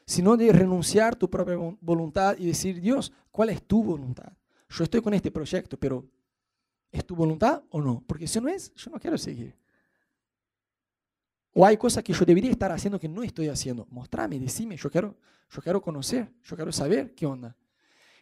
sino 0.07 0.37
de 0.37 0.52
renunciar 0.52 1.16
tu 1.16 1.28
propia 1.28 1.57
voluntad 1.80 2.37
y 2.38 2.47
decir, 2.47 2.80
Dios, 2.80 3.12
¿cuál 3.33 3.49
es 3.49 3.61
tu 3.61 3.83
voluntad? 3.83 4.33
Yo 4.69 4.85
estoy 4.85 5.02
con 5.02 5.12
este 5.12 5.33
proyecto, 5.33 5.76
pero 5.76 6.07
¿es 6.92 7.04
tu 7.04 7.16
voluntad 7.16 7.64
o 7.71 7.80
no? 7.80 8.00
Porque 8.07 8.28
si 8.28 8.40
no 8.40 8.47
es, 8.47 8.73
yo 8.76 8.92
no 8.92 9.00
quiero 9.00 9.19
seguir. 9.19 9.57
O 11.52 11.66
hay 11.66 11.76
cosas 11.76 12.04
que 12.04 12.12
yo 12.12 12.25
debería 12.25 12.52
estar 12.52 12.71
haciendo 12.71 13.00
que 13.00 13.09
no 13.09 13.25
estoy 13.25 13.49
haciendo. 13.49 13.88
Mostrame, 13.90 14.38
decime, 14.38 14.76
yo 14.76 14.88
quiero, 14.88 15.16
yo 15.50 15.61
quiero 15.62 15.83
conocer, 15.83 16.33
yo 16.45 16.54
quiero 16.54 16.71
saber 16.71 17.12
qué 17.16 17.26
onda. 17.26 17.57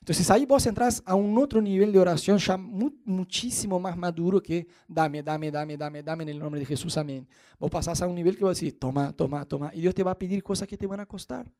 Entonces 0.00 0.30
ahí 0.30 0.46
vos 0.46 0.64
entras 0.66 1.02
a 1.04 1.14
un 1.14 1.36
otro 1.38 1.60
nivel 1.60 1.92
de 1.92 1.98
oración 1.98 2.38
ya 2.38 2.56
muchísimo 2.56 3.78
más 3.78 3.96
maduro 3.96 4.42
que 4.42 4.66
dame, 4.86 5.22
dame, 5.22 5.50
dame, 5.50 5.76
dame, 5.76 6.02
dame 6.02 6.22
en 6.22 6.28
el 6.30 6.38
nombre 6.38 6.60
de 6.60 6.66
Jesús, 6.66 6.96
amén. 6.96 7.28
Vos 7.58 7.70
pasás 7.70 8.00
a 8.00 8.06
un 8.06 8.14
nivel 8.14 8.36
que 8.36 8.44
vos 8.44 8.58
decís, 8.58 8.78
toma, 8.78 9.12
toma, 9.12 9.44
toma. 9.44 9.70
Y 9.74 9.80
Dios 9.80 9.94
te 9.94 10.02
va 10.02 10.12
a 10.12 10.18
pedir 10.18 10.42
cosas 10.42 10.66
que 10.66 10.76
te 10.76 10.86
van 10.86 11.00
a 11.00 11.06
costar. 11.06 11.50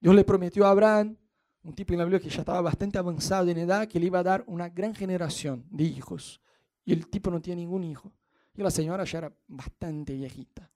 Dios 0.00 0.14
le 0.14 0.24
prometió 0.24 0.66
a 0.66 0.70
Abraham, 0.70 1.16
un 1.62 1.72
tipo 1.74 1.92
en 1.92 1.98
la 1.98 2.04
Biblia 2.04 2.20
que 2.20 2.28
ya 2.28 2.40
estaba 2.40 2.60
bastante 2.60 2.98
avanzado 2.98 3.48
en 3.48 3.58
edad, 3.58 3.88
que 3.88 3.98
le 3.98 4.06
iba 4.06 4.18
a 4.18 4.22
dar 4.22 4.44
una 4.46 4.68
gran 4.68 4.94
generación 4.94 5.64
de 5.70 5.84
hijos. 5.84 6.40
Y 6.84 6.92
el 6.92 7.08
tipo 7.08 7.30
no 7.30 7.40
tiene 7.40 7.62
ningún 7.62 7.84
hijo. 7.84 8.12
Y 8.54 8.62
la 8.62 8.70
señora 8.70 9.04
ya 9.04 9.18
era 9.18 9.32
bastante 9.46 10.14
viejita. 10.14 10.70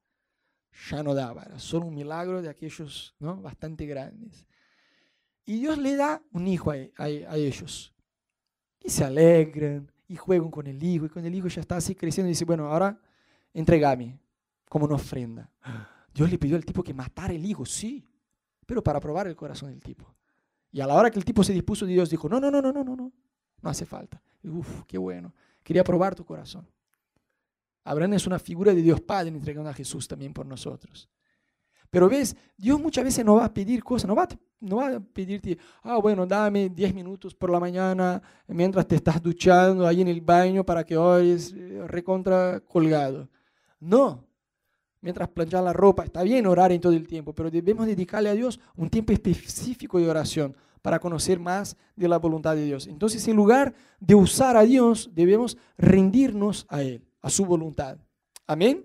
Ya 0.91 1.03
no 1.03 1.15
daba, 1.15 1.43
era 1.43 1.59
solo 1.59 1.87
un 1.87 1.95
milagro 1.95 2.41
de 2.41 2.49
aquellos 2.49 3.15
¿no? 3.19 3.37
bastante 3.41 3.85
grandes. 3.87 4.47
Y 5.49 5.61
Dios 5.61 5.79
le 5.79 5.97
da 5.97 6.21
un 6.33 6.47
hijo 6.47 6.71
a, 6.71 7.09
ellos. 7.09 7.95
Y 8.83 8.91
se 8.91 9.03
alegran, 9.03 9.91
y 10.07 10.15
juegan 10.15 10.51
con 10.51 10.67
el 10.67 10.83
hijo, 10.83 11.07
y 11.07 11.09
con 11.09 11.25
el 11.25 11.35
hijo 11.35 11.49
ya 11.49 11.63
está 11.63 11.79
así 11.79 11.95
creciendo 11.95 12.29
y 12.29 12.33
dice, 12.33 12.45
bueno, 12.45 12.67
ahora 12.71 13.01
entregame 13.55 14.21
como 14.69 14.85
una 14.85 14.97
ofrenda. 14.97 15.51
Dios 16.13 16.31
le 16.31 16.37
pidió 16.37 16.55
al 16.55 16.67
tipo 16.67 16.83
que 16.83 16.93
matara 16.93 17.33
el 17.33 17.43
hijo, 17.47 17.65
sí, 17.65 18.05
pero 18.67 18.83
para 18.83 19.01
probar 19.01 19.27
el 19.27 19.35
corazón 19.35 19.71
del 19.71 19.81
tipo. 19.81 20.15
Y 20.71 20.83
a 20.83 20.87
la 20.87 20.93
hora 20.93 21.11
que 21.11 21.19
el 21.19 21.25
tipo 21.25 21.43
se 21.43 21.55
dispuso, 21.55 21.87
Dios 21.87 22.11
dijo, 22.11 22.29
no, 22.29 22.39
no, 22.39 22.51
no, 22.51 22.61
no, 22.61 22.71
no, 22.71 22.85
no, 22.85 22.95
no, 22.95 23.11
no 23.63 23.71
hace 23.71 23.87
falta. 23.87 24.21
Uf, 24.45 24.83
qué 24.87 24.99
bueno, 24.99 25.33
quería 25.63 25.83
probar 25.83 26.15
tu 26.15 26.27
corazón. 26.27 26.69
Abraham 27.85 28.13
es 28.13 28.27
una 28.27 28.39
figura 28.39 28.75
de 28.75 28.83
Dios 28.83 29.01
Padre 29.01 29.31
entregando 29.31 29.71
a 29.71 29.73
Jesús 29.73 30.07
también 30.07 30.35
por 30.35 30.45
nosotros. 30.45 31.09
Pero 31.89 32.07
ves, 32.07 32.37
Dios 32.55 32.79
muchas 32.79 33.03
veces 33.03 33.25
no 33.25 33.37
va 33.37 33.47
a 33.47 33.55
pedir 33.55 33.83
cosas, 33.83 34.09
no 34.09 34.15
va, 34.15 34.29
no 34.61 34.77
va 34.77 34.97
a 34.97 35.01
pedirte, 35.01 35.57
ah, 35.83 35.99
bueno, 35.99 36.27
dame 36.27 36.69
10 36.69 36.95
minutos 36.95 37.35
por 37.35 37.51
la 37.51 37.61
mañana 37.61 38.21
mientras 38.47 38.87
te 38.87 38.97
estás 38.97 39.23
duchando 39.23 39.87
ahí 39.87 40.01
en 40.01 40.09
el 40.09 40.21
baño 40.21 40.65
para 40.65 40.85
que 40.85 40.97
ores 40.97 41.55
eh, 41.57 41.83
recontra 41.87 42.61
colgado. 42.61 43.29
No, 43.81 44.25
mientras 45.01 45.29
planchas 45.29 45.63
la 45.63 45.73
ropa, 45.73 46.05
está 46.05 46.23
bien 46.23 46.47
orar 46.47 46.73
en 46.73 46.81
todo 46.81 46.93
el 46.93 47.07
tiempo, 47.07 47.33
pero 47.33 47.51
debemos 47.51 47.87
dedicarle 47.87 48.29
a 48.29 48.35
Dios 48.35 48.59
un 48.77 48.91
tiempo 48.91 49.13
específico 49.13 49.99
de 49.99 50.11
oración 50.11 50.57
para 50.83 50.99
conocer 50.99 51.39
más 51.39 51.77
de 51.95 52.09
la 52.09 52.19
voluntad 52.19 52.55
de 52.55 52.65
Dios. 52.65 52.87
Entonces, 52.87 53.27
en 53.29 53.37
lugar 53.37 53.75
de 54.01 54.15
usar 54.15 54.57
a 54.57 54.63
Dios, 54.63 55.11
debemos 55.15 55.57
rendirnos 55.77 56.67
a 56.69 56.83
Él 56.83 57.05
a 57.21 57.31
su 57.31 57.45
voluntad. 57.45 57.99
Amén. 58.47 58.85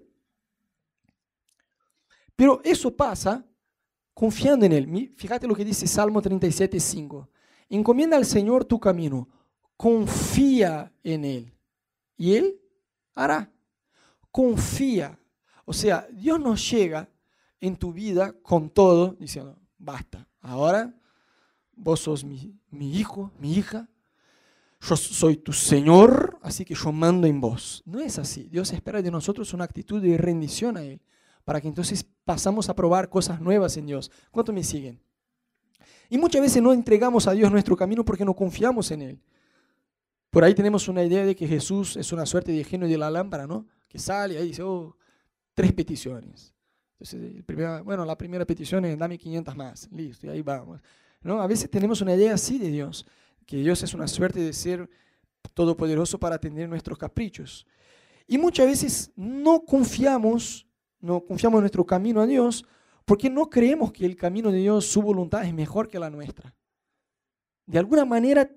Pero 2.36 2.62
eso 2.64 2.96
pasa 2.96 3.46
confiando 4.14 4.66
en 4.66 4.72
Él. 4.72 5.14
Fíjate 5.16 5.48
lo 5.48 5.56
que 5.56 5.66
dice 5.66 5.88
Salmo 5.88 6.22
37, 6.22 6.80
5. 6.80 7.30
Encomienda 7.70 8.18
al 8.18 8.26
Señor 8.26 8.66
tu 8.66 8.80
camino, 8.80 9.28
confía 9.78 10.92
en 11.04 11.26
Él 11.26 11.54
y 12.18 12.36
Él 12.36 12.60
hará. 13.16 13.52
Confía. 14.32 15.20
O 15.66 15.74
sea, 15.74 16.08
Dios 16.12 16.40
no 16.40 16.56
llega 16.56 17.10
en 17.60 17.76
tu 17.76 17.94
vida 17.94 18.34
con 18.42 18.70
todo 18.70 19.16
diciendo, 19.20 19.58
basta, 19.78 20.28
ahora 20.42 20.94
vos 21.76 22.02
sos 22.02 22.24
mi, 22.24 22.60
mi 22.70 22.98
hijo, 22.98 23.32
mi 23.40 23.54
hija, 23.54 23.90
yo 24.82 24.98
soy 24.98 25.38
tu 25.38 25.54
Señor, 25.54 26.38
así 26.42 26.66
que 26.66 26.76
yo 26.76 26.92
mando 26.92 27.26
en 27.26 27.40
vos. 27.40 27.82
No 27.86 28.02
es 28.02 28.20
así. 28.20 28.50
Dios 28.52 28.74
espera 28.74 29.02
de 29.02 29.12
nosotros 29.12 29.54
una 29.54 29.64
actitud 29.64 30.02
de 30.02 30.18
rendición 30.18 30.76
a 30.76 30.84
Él, 30.84 31.02
para 31.44 31.62
que 31.62 31.68
entonces 31.68 32.06
pasamos 32.24 32.70
a 32.70 32.76
probar 32.76 33.10
cosas 33.10 33.42
nuevas 33.42 33.78
en 33.78 33.86
Dios. 33.86 34.12
¿Cuánto 34.32 34.54
me 34.54 34.64
siguen? 34.64 35.00
Y 36.10 36.18
muchas 36.18 36.42
veces 36.42 36.62
no 36.62 36.74
entregamos 36.74 37.28
a 37.28 37.32
Dios 37.32 37.52
nuestro 37.52 37.76
camino 37.76 38.06
porque 38.06 38.26
no 38.26 38.36
confiamos 38.36 38.92
en 38.92 39.02
Él. 39.02 39.22
Por 40.30 40.44
ahí 40.44 40.54
tenemos 40.54 40.88
una 40.88 41.04
idea 41.04 41.26
de 41.26 41.36
que 41.36 41.48
Jesús 41.48 41.96
es 41.98 42.12
una 42.12 42.26
suerte 42.26 42.52
de 42.52 42.64
genio 42.64 42.88
de 42.88 42.98
la 42.98 43.10
lámpara, 43.10 43.46
¿no? 43.46 43.68
Que 43.88 44.00
sale 44.00 44.40
y 44.40 44.48
dice, 44.48 44.64
oh, 44.64 44.98
tres 45.54 45.74
peticiones. 45.74 46.54
Entonces, 47.00 47.44
bueno, 47.84 48.06
la 48.06 48.18
primera 48.18 48.46
petición 48.46 48.86
es 48.86 48.98
dame 48.98 49.18
500 49.18 49.56
más. 49.56 49.90
Listo, 49.92 50.28
y 50.28 50.30
ahí 50.30 50.42
vamos. 50.42 50.82
¿No? 51.22 51.42
A 51.42 51.48
veces 51.48 51.70
tenemos 51.70 52.02
una 52.02 52.16
idea 52.16 52.34
así 52.34 52.58
de 52.58 52.70
Dios 52.70 53.06
que 53.46 53.58
Dios 53.58 53.84
es 53.84 53.94
una 53.94 54.08
suerte 54.08 54.40
de 54.40 54.54
ser 54.54 54.90
todopoderoso 55.54 56.20
para 56.20 56.36
atender 56.36 56.68
nuestros 56.70 56.98
caprichos. 56.98 57.66
Y 58.28 58.38
muchas 58.38 58.66
veces 58.66 59.12
no 59.16 59.64
confiamos, 59.66 60.66
no 61.04 61.24
confiamos 61.26 61.60
en 61.60 61.64
nuestro 61.64 61.86
camino 61.86 62.22
a 62.22 62.26
Dios 62.26 62.66
porque 63.06 63.30
no 63.30 63.50
creemos 63.50 63.92
que 63.92 64.06
el 64.06 64.16
camino 64.16 64.52
de 64.52 64.60
Dios, 64.60 64.86
su 64.86 65.02
voluntad 65.02 65.44
es 65.44 65.54
mejor 65.54 65.90
que 65.90 66.00
la 66.00 66.10
nuestra. 66.10 66.56
De 67.66 67.78
alguna 67.78 68.06
manera, 68.06 68.50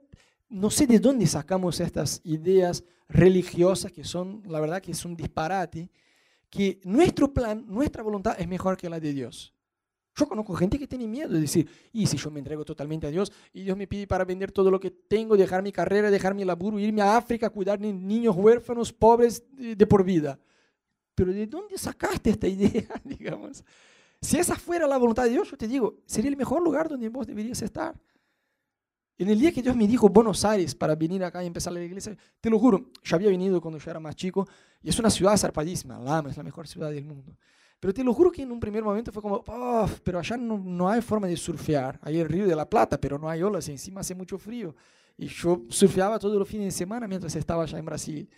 no 0.49 0.71
sé 0.71 0.87
de 0.87 1.01
dónde 1.01 1.27
sacamos 1.27 1.81
estas 1.81 2.21
ideas 2.23 2.85
religiosas 3.09 3.91
que 3.91 4.05
son, 4.05 4.43
la 4.47 4.61
verdad 4.61 4.81
que 4.81 4.93
es 4.93 5.05
un 5.05 5.17
disparate, 5.17 5.91
que 6.49 6.81
nuestro 6.85 7.33
plan, 7.35 7.65
nuestra 7.67 8.05
voluntad 8.05 8.37
es 8.39 8.47
mejor 8.47 8.77
que 8.77 8.89
la 8.89 9.01
de 9.01 9.13
Dios. 9.13 9.53
Yo 10.15 10.29
conozco 10.29 10.55
gente 10.55 10.79
que 10.79 10.87
tiene 10.87 11.09
miedo 11.09 11.29
de 11.29 11.41
decir, 11.41 11.69
y 11.93 12.07
si 12.07 12.17
yo 12.17 12.31
me 12.31 12.39
entrego 12.39 12.65
totalmente 12.65 13.09
a 13.09 13.11
Dios 13.11 13.33
y 13.53 13.65
Dios 13.65 13.77
me 13.77 13.89
pide 13.89 14.07
para 14.07 14.25
vender 14.25 14.53
todo 14.53 14.71
lo 14.71 14.79
que 14.79 14.91
tengo, 14.93 15.37
dejar 15.37 15.63
mi 15.63 15.73
carrera, 15.73 16.11
dejar 16.11 16.35
mi 16.35 16.45
laburo, 16.45 16.79
irme 16.79 17.03
a 17.03 17.17
África, 17.17 17.51
cuidar 17.51 17.81
niños 17.81 18.35
huérfanos, 18.37 18.93
pobres 18.93 19.45
de, 19.51 19.87
por 19.87 20.05
vida. 20.05 20.39
Pero 21.17 21.33
¿de 21.33 21.47
dónde 21.47 21.77
sacaste 21.79 22.31
esta 22.31 22.47
idea, 22.47 22.87
digamos? 23.05 23.65
Si 24.21 24.39
esa 24.39 24.55
fuera 24.55 24.87
la 24.87 24.99
voluntad 24.99 25.25
de 25.25 25.31
Dios, 25.31 25.51
yo 25.51 25.57
te 25.57 25.67
digo, 25.67 25.97
sería 26.07 26.31
el 26.31 26.37
mejor 26.37 26.63
lugar 26.63 26.89
donde 26.89 27.09
vos 27.09 27.27
deberías 27.27 27.61
estar. 27.63 27.99
En 29.19 29.31
el 29.31 29.41
día 29.41 29.51
que 29.51 29.63
Dios 29.63 29.75
me 29.75 29.89
dijo 29.89 30.11
Buenos 30.11 30.45
Aires 30.45 30.75
para 30.75 30.95
venir 30.95 31.25
acá 31.25 31.43
y 31.43 31.47
empezar 31.47 31.73
la 31.73 31.83
iglesia, 31.83 32.15
te 32.39 32.51
lo 32.51 32.59
juro, 32.59 32.91
yo 33.03 33.17
había 33.17 33.31
venido 33.31 33.61
cuando 33.63 33.79
yo 33.79 33.91
era 33.91 33.99
más 33.99 34.15
chico 34.15 34.47
y 34.83 34.91
es 34.91 34.99
una 34.99 35.09
ciudad 35.09 35.37
zarpadísima, 35.39 35.99
Lama 35.99 36.31
es 36.31 36.37
la 36.37 36.43
mejor 36.43 36.69
ciudad 36.69 36.91
del 36.91 37.05
mundo. 37.05 37.35
Pero 37.81 37.95
te 37.95 38.05
lo 38.05 38.13
juro 38.13 38.31
que 38.31 38.43
en 38.43 38.53
un 38.53 38.61
primer 38.61 38.85
momento 38.85 39.11
fue 39.13 39.23
como, 39.23 39.43
pero 40.05 40.19
allá 40.19 40.37
no, 40.37 40.59
no, 40.59 40.89
hay 40.89 41.01
forma 41.01 41.27
de 41.27 41.37
surfear. 41.37 41.99
Hay 42.03 42.19
el 42.19 42.29
río 42.29 42.47
de 42.47 42.57
la 42.57 42.69
Plata, 42.69 42.99
pero 42.99 43.19
no 43.19 43.29
hay 43.29 43.43
olas 43.43 43.69
y 43.69 43.73
encima 43.73 44.01
hace 44.01 44.15
mucho 44.15 44.39
frío. 44.39 44.75
Y 45.17 45.29
yo 45.29 45.63
surfeaba 45.69 46.19
todos 46.19 46.39
los 46.39 46.49
fines 46.49 46.67
de 46.67 46.71
semana 46.73 47.07
mientras 47.07 47.35
estaba 47.37 47.63
allá 47.63 47.79
en 47.79 47.85
Brasil. 47.85 48.31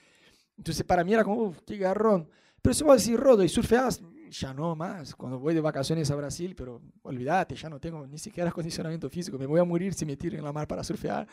Entonces 0.56 0.84
para 0.84 1.02
mí 1.04 1.14
era 1.14 1.24
como, 1.24 1.54
qué 1.66 1.76
garrón. 1.76 2.28
Pero 2.62 2.74
si 2.74 2.84
vos 2.84 3.04
decís, 3.04 3.18
Rodo, 3.18 3.44
¿y 3.44 3.48
surfeabas? 3.48 4.02
Ya 4.30 4.52
no 4.52 4.74
más. 4.76 5.14
Cuando 5.14 5.38
voy 5.38 5.54
de 5.54 5.60
vacaciones 5.60 6.10
a 6.10 6.16
Brasil, 6.16 6.54
pero 6.54 6.82
olvídate, 7.02 7.54
ya 7.54 7.68
no 7.68 7.80
tengo 7.80 8.06
ni 8.06 8.18
siquiera 8.18 8.50
acondicionamiento 8.50 9.08
físico. 9.08 9.38
Me 9.38 9.46
voy 9.46 9.60
a 9.60 9.64
morir 9.64 9.94
si 9.94 10.04
me 10.04 10.16
tiro 10.16 10.36
en 10.36 10.44
la 10.44 10.52
mar 10.52 10.66
para 10.66 10.84
surfear. 10.84 11.26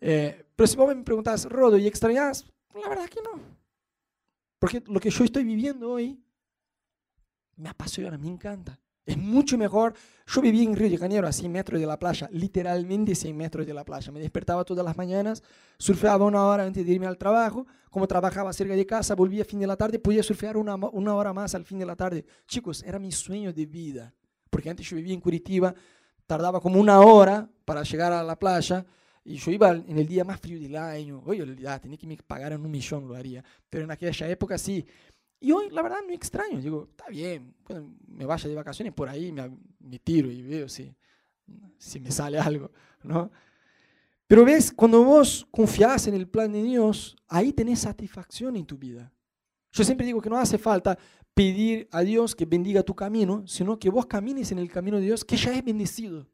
Eh, 0.00 0.44
pero 0.54 0.66
si 0.66 0.76
vos 0.76 0.94
me 0.94 1.02
preguntas, 1.02 1.46
Rodo, 1.46 1.76
¿y 1.78 1.86
extrañas? 1.86 2.46
La 2.74 2.88
verdad 2.88 3.08
que 3.08 3.20
no. 3.22 3.40
Porque 4.58 4.82
lo 4.86 5.00
que 5.00 5.10
yo 5.10 5.24
estoy 5.24 5.44
viviendo 5.44 5.90
hoy 5.90 6.22
me 7.56 7.68
apasiona, 7.68 8.16
me 8.18 8.28
encanta. 8.28 8.78
Es 9.10 9.18
mucho 9.18 9.58
mejor. 9.58 9.94
Yo 10.24 10.40
vivía 10.40 10.62
en 10.62 10.76
Río 10.76 10.88
de 10.88 10.96
Janeiro, 10.96 11.26
a 11.26 11.32
100 11.32 11.50
metros 11.50 11.80
de 11.80 11.86
la 11.86 11.98
playa, 11.98 12.28
literalmente 12.30 13.16
100 13.16 13.36
metros 13.36 13.66
de 13.66 13.74
la 13.74 13.84
playa. 13.84 14.12
Me 14.12 14.20
despertaba 14.20 14.64
todas 14.64 14.84
las 14.84 14.96
mañanas, 14.96 15.42
surfeaba 15.78 16.24
una 16.26 16.46
hora 16.46 16.64
antes 16.64 16.86
de 16.86 16.92
irme 16.92 17.08
al 17.08 17.18
trabajo. 17.18 17.66
Como 17.90 18.06
trabajaba 18.06 18.52
cerca 18.52 18.76
de 18.76 18.86
casa, 18.86 19.16
volvía 19.16 19.42
a 19.42 19.44
fin 19.44 19.58
de 19.58 19.66
la 19.66 19.76
tarde, 19.76 19.98
podía 19.98 20.22
surfear 20.22 20.56
una, 20.56 20.76
una 20.76 21.16
hora 21.16 21.32
más 21.32 21.56
al 21.56 21.64
fin 21.64 21.80
de 21.80 21.86
la 21.86 21.96
tarde. 21.96 22.24
Chicos, 22.46 22.84
era 22.84 23.00
mi 23.00 23.10
sueño 23.10 23.52
de 23.52 23.66
vida. 23.66 24.14
Porque 24.48 24.70
antes 24.70 24.88
yo 24.88 24.94
vivía 24.94 25.14
en 25.14 25.20
Curitiba, 25.20 25.74
tardaba 26.24 26.60
como 26.60 26.78
una 26.78 27.00
hora 27.00 27.50
para 27.64 27.82
llegar 27.82 28.12
a 28.12 28.22
la 28.22 28.38
playa. 28.38 28.86
Y 29.24 29.38
yo 29.38 29.50
iba 29.50 29.70
en 29.70 29.98
el 29.98 30.06
día 30.06 30.22
más 30.22 30.38
frío 30.38 30.60
del 30.60 30.76
año. 30.76 31.20
Oye, 31.26 31.44
tenía 31.82 31.98
que 31.98 32.06
me 32.06 32.16
pagar 32.18 32.52
en 32.52 32.64
un 32.64 32.70
millón, 32.70 33.08
lo 33.08 33.16
haría. 33.16 33.42
Pero 33.68 33.82
en 33.82 33.90
aquella 33.90 34.28
época 34.28 34.56
sí. 34.56 34.86
Y 35.40 35.52
hoy, 35.52 35.70
la 35.70 35.82
verdad, 35.82 35.98
no 36.06 36.12
extraño. 36.12 36.60
Digo, 36.60 36.88
está 36.90 37.08
bien, 37.08 37.54
cuando 37.64 37.94
me 38.06 38.26
vaya 38.26 38.48
de 38.48 38.54
vacaciones 38.54 38.92
por 38.92 39.08
ahí, 39.08 39.32
me, 39.32 39.50
me 39.80 39.98
tiro 39.98 40.30
y 40.30 40.42
veo 40.42 40.68
si, 40.68 40.94
si 41.78 41.98
me 41.98 42.10
sale 42.10 42.38
algo, 42.38 42.70
¿no? 43.02 43.30
Pero 44.26 44.44
ves, 44.44 44.70
cuando 44.70 45.02
vos 45.02 45.46
confías 45.50 46.06
en 46.06 46.14
el 46.14 46.28
plan 46.28 46.52
de 46.52 46.62
Dios, 46.62 47.16
ahí 47.26 47.52
tenés 47.52 47.80
satisfacción 47.80 48.54
en 48.54 48.64
tu 48.64 48.78
vida. 48.78 49.12
Yo 49.72 49.82
siempre 49.82 50.06
digo 50.06 50.20
que 50.20 50.30
no 50.30 50.36
hace 50.36 50.58
falta 50.58 50.96
pedir 51.34 51.88
a 51.90 52.02
Dios 52.02 52.36
que 52.36 52.44
bendiga 52.44 52.82
tu 52.82 52.94
camino, 52.94 53.44
sino 53.46 53.78
que 53.78 53.90
vos 53.90 54.06
camines 54.06 54.52
en 54.52 54.58
el 54.58 54.70
camino 54.70 54.98
de 54.98 55.04
Dios, 55.06 55.24
que 55.24 55.36
ya 55.36 55.52
es 55.52 55.64
bendecido. 55.64 56.28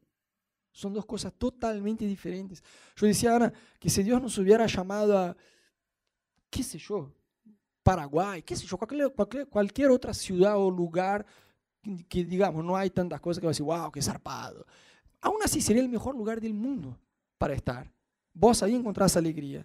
Son 0.73 0.93
dos 0.93 1.07
cosas 1.07 1.33
totalmente 1.39 2.05
diferentes. 2.05 2.63
Yo 2.97 3.07
decía, 3.07 3.37
Ana, 3.37 3.53
que 3.79 3.89
si 3.89 4.03
Dios 4.03 4.21
nos 4.21 4.37
hubiera 4.37 4.67
llamado 4.67 5.17
a, 5.17 5.37
qué 6.51 6.63
sé 6.63 6.77
yo, 6.77 7.15
Paraguay, 7.87 8.43
qué 8.43 8.57
sé 8.57 8.67
yo, 8.67 8.77
cualquier, 8.77 9.47
cualquier, 9.47 9.91
otra 9.93 10.13
ciudad 10.13 10.59
o 10.59 10.69
lugar 10.69 11.25
que, 12.09 12.25
digamos 12.25 12.65
no 12.65 12.77
hay 12.77 12.91
tantas 12.91 13.21
cosas 13.21 13.41
que 13.41 13.47
va 13.47 13.51
a 13.51 13.53
decir, 13.53 13.65
wow, 13.65 13.93
qué 13.93 14.03
zarpado. 14.03 14.67
Aún 15.21 15.37
así 15.45 15.61
sería 15.61 15.83
el 15.83 15.89
mejor 15.89 16.17
lugar 16.17 16.41
del 16.41 16.53
mundo 16.53 16.99
para 17.39 17.55
estar. 17.55 17.89
Vos 18.35 18.61
ahí 18.65 18.75
encontrás 18.75 19.17
alegría. 19.17 19.65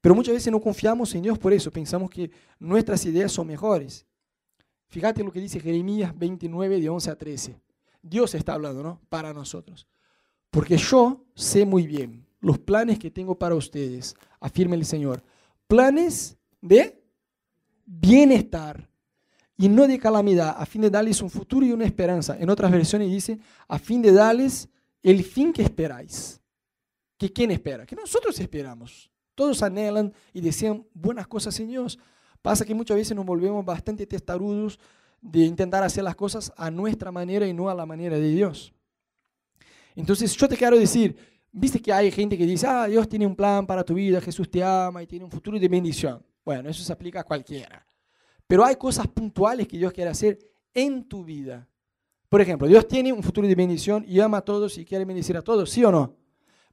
Pero 0.00 0.14
muchas 0.14 0.34
veces 0.34 0.52
no 0.52 0.60
confiamos 0.60 1.12
en 1.16 1.22
Dios 1.22 1.36
por 1.36 1.52
eso, 1.52 1.72
pensamos 1.72 2.08
que 2.08 2.30
nuestras 2.60 3.04
ideas 3.06 3.32
son 3.32 3.48
mejores. 3.48 4.06
Fíjate 4.86 5.24
lo 5.24 5.32
que 5.32 5.40
dice 5.40 5.58
Jeremías 5.58 6.16
29, 6.16 6.80
de 6.80 6.88
11 6.88 7.10
a 7.10 7.18
13. 7.18 7.60
Dios 8.00 8.36
está 8.36 8.54
hablando, 8.54 8.84
¿no? 8.84 9.00
Para 9.08 9.34
nosotros. 9.34 9.88
Porque 10.52 10.76
yo 10.76 11.24
sé 11.34 11.66
muy 11.66 11.88
bien 11.88 12.24
los 12.38 12.60
planes 12.60 13.00
que 13.00 13.10
tengo 13.10 13.36
para 13.36 13.56
ustedes, 13.56 14.14
afirma 14.38 14.76
el 14.76 14.84
Señor. 14.84 15.24
Planes 15.66 16.38
de 16.60 16.97
bienestar 17.88 18.88
y 19.56 19.68
no 19.68 19.88
de 19.88 19.98
calamidad, 19.98 20.54
a 20.56 20.66
fin 20.66 20.82
de 20.82 20.90
darles 20.90 21.20
un 21.22 21.30
futuro 21.30 21.66
y 21.66 21.72
una 21.72 21.84
esperanza. 21.84 22.36
En 22.38 22.50
otras 22.50 22.70
versiones 22.70 23.10
dice, 23.10 23.38
a 23.66 23.78
fin 23.78 24.02
de 24.02 24.12
darles 24.12 24.68
el 25.02 25.24
fin 25.24 25.52
que 25.52 25.62
esperáis. 25.62 26.40
¿Que 27.16 27.32
quién 27.32 27.50
espera? 27.50 27.84
Que 27.84 27.96
nosotros 27.96 28.38
esperamos. 28.38 29.10
Todos 29.34 29.62
anhelan 29.62 30.12
y 30.32 30.40
desean 30.40 30.86
buenas 30.94 31.26
cosas 31.26 31.58
en 31.58 31.68
Dios. 31.68 31.98
Pasa 32.42 32.64
que 32.64 32.74
muchas 32.74 32.96
veces 32.96 33.16
nos 33.16 33.26
volvemos 33.26 33.64
bastante 33.64 34.06
testarudos 34.06 34.78
de 35.20 35.40
intentar 35.40 35.82
hacer 35.82 36.04
las 36.04 36.14
cosas 36.14 36.52
a 36.56 36.70
nuestra 36.70 37.10
manera 37.10 37.46
y 37.46 37.52
no 37.52 37.68
a 37.68 37.74
la 37.74 37.86
manera 37.86 38.16
de 38.16 38.28
Dios. 38.28 38.72
Entonces 39.96 40.36
yo 40.36 40.48
te 40.48 40.56
quiero 40.56 40.78
decir, 40.78 41.16
Viste 41.50 41.80
que 41.80 41.92
hay 41.92 42.10
gente 42.10 42.36
que 42.36 42.44
dice, 42.44 42.66
ah, 42.66 42.86
Dios 42.86 43.08
tiene 43.08 43.26
un 43.26 43.34
plan 43.34 43.66
para 43.66 43.82
tu 43.82 43.94
vida, 43.94 44.20
Jesús 44.20 44.50
te 44.50 44.62
ama 44.62 45.02
y 45.02 45.06
tiene 45.06 45.24
un 45.24 45.30
futuro 45.30 45.58
de 45.58 45.68
bendición. 45.68 46.22
Bueno, 46.48 46.70
eso 46.70 46.82
se 46.82 46.94
aplica 46.94 47.20
a 47.20 47.24
cualquiera. 47.24 47.86
Pero 48.46 48.64
hay 48.64 48.76
cosas 48.76 49.06
puntuales 49.06 49.68
que 49.68 49.76
Dios 49.76 49.92
quiere 49.92 50.08
hacer 50.08 50.38
en 50.72 51.06
tu 51.06 51.22
vida. 51.22 51.68
Por 52.26 52.40
ejemplo, 52.40 52.66
Dios 52.66 52.88
tiene 52.88 53.12
un 53.12 53.22
futuro 53.22 53.46
de 53.46 53.54
bendición 53.54 54.02
y 54.08 54.18
ama 54.18 54.38
a 54.38 54.40
todos 54.40 54.78
y 54.78 54.86
quiere 54.86 55.04
bendecir 55.04 55.36
a 55.36 55.42
todos, 55.42 55.68
¿sí 55.68 55.84
o 55.84 55.92
no? 55.92 56.16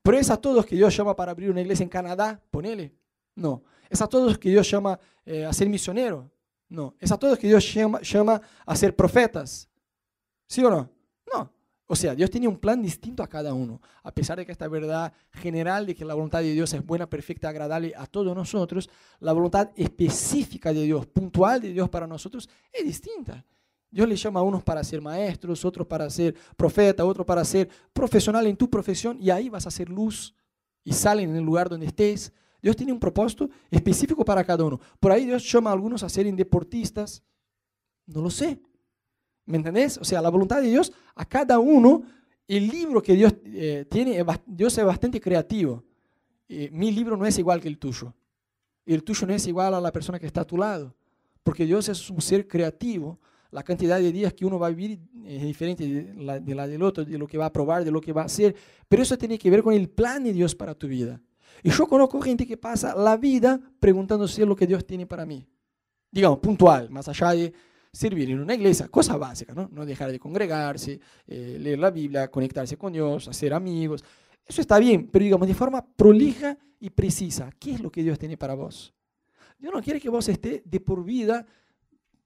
Pero 0.01 0.17
es 0.17 0.29
a 0.29 0.37
todos 0.37 0.65
que 0.65 0.77
Dios 0.77 0.95
llama 0.95 1.13
para 1.13 1.31
abrir 1.33 1.51
una 1.51 1.59
iglesia 1.59 1.83
en 1.83 1.89
Canadá, 1.89 2.41
ponele. 2.51 2.95
No. 3.35 3.63
Es 3.89 4.01
a 4.01 4.07
todos 4.07 4.37
que 4.37 4.47
Dios 4.47 4.71
llama 4.71 4.97
eh, 5.25 5.43
a 5.43 5.51
ser 5.51 5.67
misionero. 5.67 6.31
No. 6.69 6.95
Es 6.97 7.11
a 7.11 7.17
todos 7.17 7.37
que 7.37 7.47
Dios 7.47 7.73
llama, 7.73 7.99
llama 7.99 8.41
a 8.65 8.75
ser 8.77 8.95
profetas. 8.95 9.69
¿Sí 10.47 10.63
o 10.63 10.69
no? 10.69 10.89
O 11.87 11.95
sea, 11.95 12.15
Dios 12.15 12.31
tiene 12.31 12.47
un 12.47 12.57
plan 12.57 12.81
distinto 12.81 13.21
a 13.21 13.27
cada 13.27 13.53
uno. 13.53 13.79
A 14.01 14.11
pesar 14.11 14.37
de 14.37 14.45
que 14.45 14.51
esta 14.51 14.67
verdad 14.67 15.13
general 15.31 15.85
de 15.85 15.93
que 15.93 16.03
la 16.03 16.15
voluntad 16.15 16.39
de 16.39 16.51
Dios 16.51 16.73
es 16.73 16.83
buena, 16.83 17.07
perfecta, 17.07 17.49
agradable 17.49 17.93
a 17.95 18.07
todos 18.07 18.35
nosotros, 18.35 18.89
la 19.19 19.33
voluntad 19.33 19.69
específica 19.75 20.73
de 20.73 20.83
Dios, 20.83 21.05
puntual 21.05 21.61
de 21.61 21.73
Dios 21.73 21.87
para 21.89 22.07
nosotros, 22.07 22.49
es 22.73 22.83
distinta. 22.83 23.45
Dios 23.91 24.09
le 24.09 24.15
llama 24.15 24.39
a 24.39 24.43
unos 24.43 24.63
para 24.63 24.83
ser 24.83 24.99
maestros, 24.99 25.63
otros 25.63 25.85
para 25.85 26.09
ser 26.09 26.35
profeta, 26.57 27.05
otros 27.05 27.25
para 27.25 27.45
ser 27.45 27.69
profesional 27.93 28.47
en 28.47 28.57
tu 28.57 28.69
profesión 28.69 29.17
y 29.21 29.29
ahí 29.29 29.47
vas 29.47 29.67
a 29.67 29.71
ser 29.71 29.87
luz 29.87 30.33
y 30.83 30.91
salen 30.91 31.29
en 31.29 31.35
el 31.37 31.43
lugar 31.43 31.69
donde 31.69 31.85
estés. 31.85 32.33
Dios 32.61 32.75
tiene 32.75 32.91
un 32.91 32.99
propósito 32.99 33.47
específico 33.69 34.25
para 34.25 34.43
cada 34.43 34.63
uno. 34.63 34.79
Por 34.99 35.11
ahí 35.11 35.25
Dios 35.25 35.49
llama 35.51 35.69
a 35.69 35.73
algunos 35.73 36.01
a 36.01 36.09
ser 36.09 36.25
deportistas. 36.35 37.23
No 38.07 38.21
lo 38.21 38.31
sé. 38.31 38.59
¿Me 39.45 39.57
entendés? 39.57 39.97
O 39.97 40.03
sea, 40.03 40.21
la 40.21 40.29
voluntad 40.29 40.61
de 40.61 40.69
Dios 40.69 40.91
a 41.15 41.25
cada 41.25 41.59
uno, 41.59 42.03
el 42.47 42.67
libro 42.67 43.01
que 43.01 43.13
Dios 43.13 43.35
eh, 43.45 43.85
tiene, 43.89 44.23
Dios 44.45 44.77
es 44.77 44.85
bastante 44.85 45.19
creativo. 45.19 45.83
Eh, 46.47 46.69
mi 46.71 46.91
libro 46.91 47.17
no 47.17 47.25
es 47.25 47.37
igual 47.37 47.61
que 47.61 47.67
el 47.67 47.77
tuyo. 47.77 48.13
El 48.85 49.03
tuyo 49.03 49.27
no 49.27 49.33
es 49.33 49.47
igual 49.47 49.73
a 49.73 49.81
la 49.81 49.91
persona 49.91 50.19
que 50.19 50.27
está 50.27 50.41
a 50.41 50.45
tu 50.45 50.57
lado. 50.57 50.95
Porque 51.43 51.65
Dios 51.65 51.89
es 51.89 52.09
un 52.09 52.21
ser 52.21 52.47
creativo 52.47 53.19
la 53.55 53.63
cantidad 53.63 54.01
de 54.01 54.11
días 54.11 54.33
que 54.33 54.45
uno 54.45 54.59
va 54.59 54.67
a 54.67 54.69
vivir 54.69 54.99
es 55.25 55.41
diferente 55.41 55.87
de 55.87 56.13
la, 56.15 56.67
del 56.67 56.83
otro, 56.83 57.05
de 57.05 57.17
lo 57.17 57.25
que 57.25 57.37
va 57.37 57.45
a 57.45 57.53
probar, 57.53 57.85
de 57.85 57.91
lo 57.91 58.01
que 58.01 58.11
va 58.11 58.23
a 58.23 58.25
hacer, 58.25 58.53
pero 58.89 59.01
eso 59.01 59.17
tiene 59.17 59.39
que 59.39 59.49
ver 59.49 59.63
con 59.63 59.73
el 59.73 59.89
plan 59.89 60.25
de 60.25 60.33
Dios 60.33 60.53
para 60.53 60.75
tu 60.75 60.89
vida. 60.89 61.21
Y 61.63 61.69
yo 61.69 61.87
conozco 61.87 62.19
gente 62.19 62.45
que 62.45 62.57
pasa 62.57 62.93
la 62.93 63.15
vida 63.15 63.57
preguntándose 63.79 64.45
lo 64.45 64.57
que 64.57 64.67
Dios 64.67 64.85
tiene 64.85 65.05
para 65.05 65.25
mí. 65.25 65.47
Digamos, 66.11 66.39
puntual, 66.39 66.89
más 66.89 67.07
allá 67.07 67.31
de 67.31 67.53
servir 67.95 68.29
en 68.29 68.41
una 68.41 68.53
iglesia, 68.53 68.89
cosa 68.89 69.15
básica, 69.15 69.53
¿no? 69.53 69.69
No 69.71 69.85
dejar 69.85 70.11
de 70.11 70.19
congregarse, 70.19 70.99
eh, 71.27 71.57
leer 71.59 71.79
la 71.79 71.91
Biblia, 71.91 72.29
conectarse 72.29 72.75
con 72.77 72.91
Dios, 72.91 73.27
hacer 73.29 73.53
amigos. 73.53 74.03
Eso 74.45 74.59
está 74.59 74.77
bien, 74.79 75.07
pero 75.07 75.23
digamos, 75.23 75.47
de 75.47 75.53
forma 75.53 75.83
prolija 75.83 76.57
y 76.79 76.89
precisa, 76.89 77.49
¿qué 77.57 77.75
es 77.75 77.79
lo 77.79 77.89
que 77.89 78.03
Dios 78.03 78.19
tiene 78.19 78.35
para 78.35 78.53
vos? 78.53 78.93
Dios 79.57 79.73
no 79.73 79.81
quiere 79.81 80.01
que 80.01 80.09
vos 80.09 80.27
estés 80.27 80.61
de 80.65 80.79
por 80.81 81.05
vida 81.05 81.45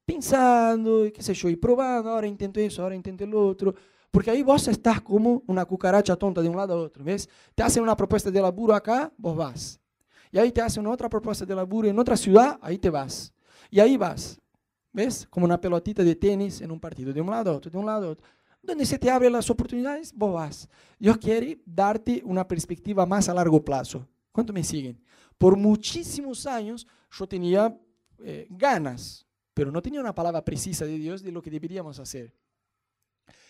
pensando, 0.03 1.07
qué 1.13 1.21
sé 1.21 1.35
yo, 1.35 1.49
y 1.49 1.55
probando, 1.55 2.09
ahora 2.09 2.25
intento 2.25 2.59
eso, 2.59 2.81
ahora 2.81 2.95
intento 2.95 3.23
el 3.23 3.35
otro. 3.35 3.75
Porque 4.09 4.31
ahí 4.31 4.41
vos 4.41 4.67
estás 4.67 5.01
como 5.01 5.43
una 5.45 5.65
cucaracha 5.65 6.15
tonta 6.15 6.41
de 6.41 6.49
un 6.49 6.57
lado 6.57 6.73
a 6.73 6.77
otro, 6.77 7.03
¿ves? 7.03 7.29
Te 7.53 7.61
hacen 7.61 7.83
una 7.83 7.95
propuesta 7.95 8.31
de 8.31 8.41
laburo 8.41 8.73
acá, 8.73 9.13
vos 9.17 9.37
vas. 9.37 9.79
Y 10.31 10.39
ahí 10.39 10.51
te 10.51 10.61
hacen 10.61 10.87
otra 10.87 11.09
propuesta 11.09 11.45
de 11.45 11.53
laburo 11.53 11.87
en 11.87 11.99
otra 11.99 12.17
ciudad, 12.17 12.57
ahí 12.59 12.79
te 12.79 12.89
vas. 12.89 13.31
Y 13.69 13.79
ahí 13.79 13.97
vas, 13.97 14.41
¿ves? 14.91 15.27
Como 15.29 15.45
una 15.45 15.59
pelotita 15.59 16.03
de 16.03 16.15
tenis 16.15 16.61
en 16.61 16.71
un 16.71 16.79
partido, 16.79 17.13
de 17.13 17.21
un 17.21 17.29
lado 17.29 17.51
a 17.51 17.55
otro, 17.55 17.71
de 17.71 17.77
un 17.77 17.85
lado 17.85 18.07
a 18.07 18.09
otro. 18.11 18.25
Donde 18.61 18.85
se 18.85 18.99
te 18.99 19.09
abren 19.09 19.31
las 19.31 19.49
oportunidades, 19.49 20.13
vos 20.13 20.33
vas. 20.33 20.69
Dios 20.97 21.17
quiere 21.17 21.61
darte 21.65 22.21
una 22.25 22.47
perspectiva 22.47 23.05
más 23.05 23.29
a 23.29 23.33
largo 23.33 23.63
plazo. 23.63 24.07
¿Cuánto 24.31 24.53
me 24.53 24.63
siguen? 24.63 25.01
Por 25.37 25.55
muchísimos 25.55 26.45
años 26.45 26.85
yo 27.09 27.27
tenía 27.27 27.77
eh, 28.19 28.47
ganas 28.49 29.25
pero 29.59 29.73
no 29.73 29.81
tenía 29.81 29.99
una 29.99 30.15
palabra 30.15 30.41
precisa 30.41 30.85
de 30.85 30.97
Dios 30.97 31.21
de 31.21 31.33
lo 31.33 31.41
que 31.41 31.51
deberíamos 31.51 31.99
hacer. 31.99 32.33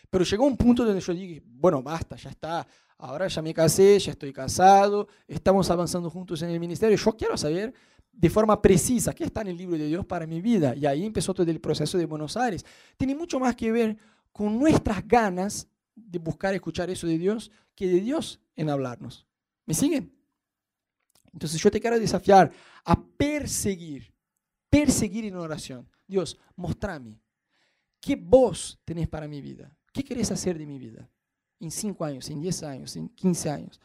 Pero 0.10 0.24
llegó 0.24 0.44
un 0.44 0.58
punto 0.58 0.84
donde 0.84 1.02
yo 1.02 1.14
dije, 1.14 1.40
bueno, 1.46 1.84
basta, 1.84 2.16
ya 2.16 2.32
está, 2.32 2.68
ahora 2.98 3.28
ya 3.28 3.44
me 3.44 3.54
casé, 3.54 4.00
ya 4.00 4.14
estoy 4.14 4.34
casado, 4.34 5.08
estamos 5.28 5.70
avanzando 5.70 6.10
juntos 6.10 6.42
en 6.42 6.50
el 6.50 6.60
ministerio, 6.60 6.98
yo 6.98 7.12
quiero 7.16 7.38
saber 7.38 7.76
de 8.12 8.30
forma 8.30 8.62
precisa 8.62 9.14
qué 9.14 9.24
está 9.24 9.42
en 9.42 9.48
el 9.48 9.58
libro 9.58 9.78
de 9.78 9.88
Dios 9.88 10.06
para 10.06 10.28
mi 10.28 10.42
vida. 10.42 10.76
Y 10.76 10.86
ahí 10.86 11.06
empezó 11.06 11.34
todo 11.34 11.50
el 11.50 11.62
proceso 11.62 11.98
de 11.98 12.06
Buenos 12.06 12.36
Aires. 12.38 12.66
Tiene 12.98 13.16
mucho 13.16 13.40
más 13.40 13.56
que 13.56 13.72
ver 13.72 13.98
con 14.32 14.60
nuestras 14.60 15.08
ganas 15.08 15.68
de 15.96 16.20
buscar 16.20 16.54
escuchar 16.54 16.90
eso 16.90 17.08
de 17.08 17.18
Dios 17.18 17.52
que 17.76 17.88
de 17.88 18.02
Dios 18.02 18.40
en 18.56 18.70
hablarnos. 18.70 19.26
¿Me 19.66 19.74
siguen? 19.74 20.14
Entonces 21.34 21.62
yo 21.62 21.70
te 21.72 21.80
quiero 21.80 22.00
desafiar 22.00 22.52
a 22.84 23.02
perseguir, 23.02 24.14
perseguir 24.70 25.26
en 25.26 25.36
oración. 25.36 25.88
Dios, 26.08 26.38
mostrame, 26.56 27.22
¿qué 28.02 28.16
vos 28.16 28.80
tenés 28.84 29.08
para 29.08 29.28
mi 29.28 29.42
vida? 29.42 29.72
¿Qué 29.94 30.04
querés 30.04 30.32
hacer 30.32 30.58
de 30.58 30.66
mi 30.66 30.80
vida? 30.80 31.10
En 31.60 31.72
cinco 31.72 32.06
años, 32.06 32.30
en 32.30 32.42
diez 32.42 32.64
años, 32.64 32.96
en 32.96 33.10
quince 33.10 33.50
años. 33.50 33.80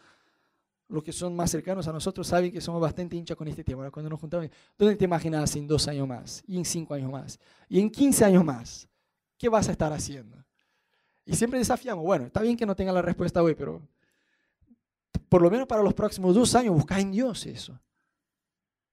Los 0.88 1.02
que 1.02 1.12
son 1.12 1.34
más 1.34 1.50
cercanos 1.50 1.88
a 1.88 1.92
nosotros 1.92 2.26
saben 2.26 2.52
que 2.52 2.60
somos 2.60 2.80
bastante 2.80 3.16
hinchas 3.16 3.36
con 3.36 3.48
este 3.48 3.64
tema. 3.64 3.90
Cuando 3.90 4.10
nos 4.10 4.20
juntamos, 4.20 4.48
¿dónde 4.76 4.96
te 4.96 5.04
imaginas 5.04 5.56
en 5.56 5.66
dos 5.66 5.88
años 5.88 6.06
más? 6.06 6.42
Y 6.46 6.58
en 6.58 6.64
cinco 6.64 6.94
años 6.94 7.10
más. 7.10 7.38
Y 7.68 7.80
en 7.80 7.90
quince 7.90 8.24
años 8.24 8.44
más. 8.44 8.88
¿Qué 9.38 9.48
vas 9.48 9.68
a 9.68 9.72
estar 9.72 9.92
haciendo? 9.92 10.44
Y 11.24 11.34
siempre 11.34 11.58
desafiamos. 11.58 12.04
Bueno, 12.04 12.26
está 12.26 12.42
bien 12.42 12.56
que 12.56 12.66
no 12.66 12.76
tenga 12.76 12.92
la 12.92 13.02
respuesta 13.02 13.42
hoy, 13.42 13.54
pero 13.54 13.80
por 15.28 15.42
lo 15.42 15.50
menos 15.50 15.66
para 15.66 15.82
los 15.82 15.94
próximos 15.94 16.34
dos 16.34 16.54
años 16.54 16.74
busca 16.74 17.00
en 17.00 17.10
Dios 17.10 17.46
eso. 17.46 17.80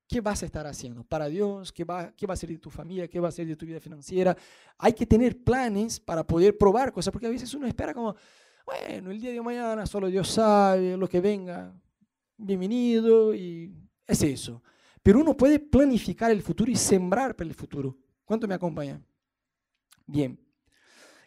¿Qué 0.07 0.19
vas 0.19 0.43
a 0.43 0.45
estar 0.45 0.67
haciendo 0.67 1.03
para 1.03 1.27
Dios? 1.27 1.71
¿Qué 1.71 1.83
va, 1.83 2.11
¿Qué 2.11 2.27
va 2.27 2.33
a 2.33 2.37
ser 2.37 2.49
de 2.49 2.57
tu 2.57 2.69
familia? 2.69 3.07
¿Qué 3.07 3.19
va 3.19 3.29
a 3.29 3.31
ser 3.31 3.47
de 3.47 3.55
tu 3.55 3.65
vida 3.65 3.79
financiera? 3.79 4.35
Hay 4.77 4.91
que 4.91 5.05
tener 5.05 5.41
planes 5.41 5.99
para 5.99 6.25
poder 6.25 6.57
probar 6.57 6.91
cosas, 6.91 7.13
porque 7.13 7.27
a 7.27 7.29
veces 7.29 7.53
uno 7.53 7.65
espera 7.65 7.93
como, 7.93 8.15
bueno, 8.65 9.11
el 9.11 9.19
día 9.19 9.31
de 9.31 9.41
mañana 9.41 9.85
solo 9.85 10.07
Dios 10.07 10.27
sabe 10.29 10.95
lo 10.97 11.07
que 11.07 11.19
venga, 11.19 11.73
bienvenido, 12.37 13.33
y 13.33 13.73
es 14.05 14.21
eso. 14.23 14.61
Pero 15.03 15.19
uno 15.19 15.35
puede 15.35 15.59
planificar 15.59 16.31
el 16.31 16.41
futuro 16.41 16.71
y 16.71 16.75
sembrar 16.75 17.35
para 17.35 17.49
el 17.49 17.55
futuro. 17.55 17.97
¿Cuánto 18.23 18.47
me 18.47 18.53
acompaña? 18.53 19.01
Bien. 20.05 20.39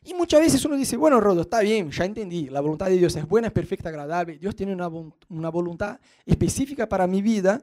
Y 0.04 0.12
muchas 0.12 0.40
veces 0.40 0.64
uno 0.64 0.76
dice, 0.76 0.96
bueno, 0.96 1.18
Rodo, 1.18 1.42
está 1.42 1.60
bien, 1.60 1.90
ya 1.90 2.04
entendí, 2.04 2.50
la 2.50 2.60
voluntad 2.60 2.86
de 2.86 2.98
Dios 2.98 3.16
es 3.16 3.26
buena, 3.26 3.46
es 3.46 3.52
perfecta, 3.54 3.88
agradable, 3.88 4.36
Dios 4.36 4.54
tiene 4.54 4.74
una, 4.74 4.88
una 5.30 5.48
voluntad 5.48 5.98
específica 6.26 6.86
para 6.86 7.06
mi 7.06 7.22
vida, 7.22 7.62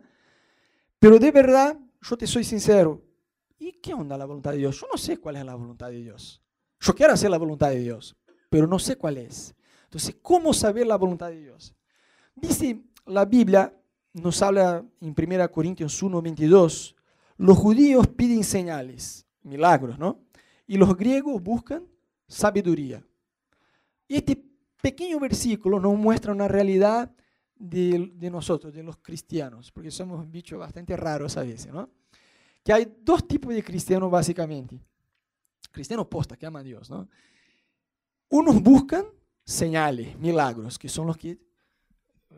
pero 0.97 1.19
de 1.19 1.31
verdad, 1.31 1.77
yo 2.01 2.17
te 2.17 2.25
soy 2.25 2.43
sincero. 2.43 3.03
¿Y 3.59 3.73
qué 3.73 3.93
onda 3.93 4.17
la 4.17 4.25
voluntad 4.25 4.51
de 4.51 4.57
Dios? 4.57 4.79
Yo 4.79 4.87
no 4.91 4.97
sé 4.97 5.17
cuál 5.17 5.35
es 5.35 5.45
la 5.45 5.53
voluntad 5.53 5.89
de 5.89 5.97
Dios. 5.97 6.41
Yo 6.79 6.95
quiero 6.95 7.13
hacer 7.13 7.29
la 7.29 7.37
voluntad 7.37 7.69
de 7.69 7.79
Dios, 7.79 8.15
pero 8.49 8.65
no 8.65 8.79
sé 8.79 8.95
cuál 8.95 9.17
es. 9.17 9.53
Entonces, 9.91 10.15
¿cómo 10.21 10.53
saber 10.53 10.87
la 10.87 10.95
voluntad 10.95 11.27
de 11.27 11.41
Dios? 11.41 11.75
Dice 12.33 12.79
la 13.07 13.25
Biblia, 13.25 13.77
nos 14.13 14.41
habla 14.41 14.85
en 15.01 15.13
1 15.17 15.51
Corintios 15.51 16.01
1, 16.01 16.21
22, 16.21 16.95
los 17.35 17.57
judíos 17.57 18.07
piden 18.07 18.45
señales, 18.45 19.27
milagros, 19.43 19.99
¿no? 19.99 20.21
Y 20.65 20.77
los 20.77 20.95
griegos 20.95 21.43
buscan 21.43 21.85
sabiduría. 22.25 23.05
Y 24.07 24.15
este 24.15 24.41
pequeño 24.81 25.19
versículo 25.19 25.77
nos 25.77 25.97
muestra 25.97 26.31
una 26.31 26.47
realidad 26.47 27.13
de, 27.53 28.29
nosotros, 28.31 28.73
de 28.73 28.83
los 28.83 28.95
cristianos, 28.95 29.73
porque 29.73 29.91
somos 29.91 30.29
bichos 30.31 30.57
bastante 30.57 30.95
raros 30.95 31.35
a 31.35 31.43
veces, 31.43 31.73
¿no? 31.73 31.89
Que 32.63 32.71
hay 32.71 32.95
dos 33.03 33.27
tipos 33.27 33.53
de 33.53 33.61
cristianos 33.61 34.09
básicamente. 34.09 34.79
Cristianos 35.69 36.07
posta, 36.07 36.37
que 36.37 36.45
aman 36.45 36.61
a 36.61 36.63
Dios, 36.63 36.89
¿no? 36.89 37.09
Unos 38.29 38.61
buscan 38.61 39.05
señales, 39.43 40.17
milagros, 40.17 40.77
que 40.77 40.89
son 40.89 41.07
los 41.07 41.17
que 41.17 41.37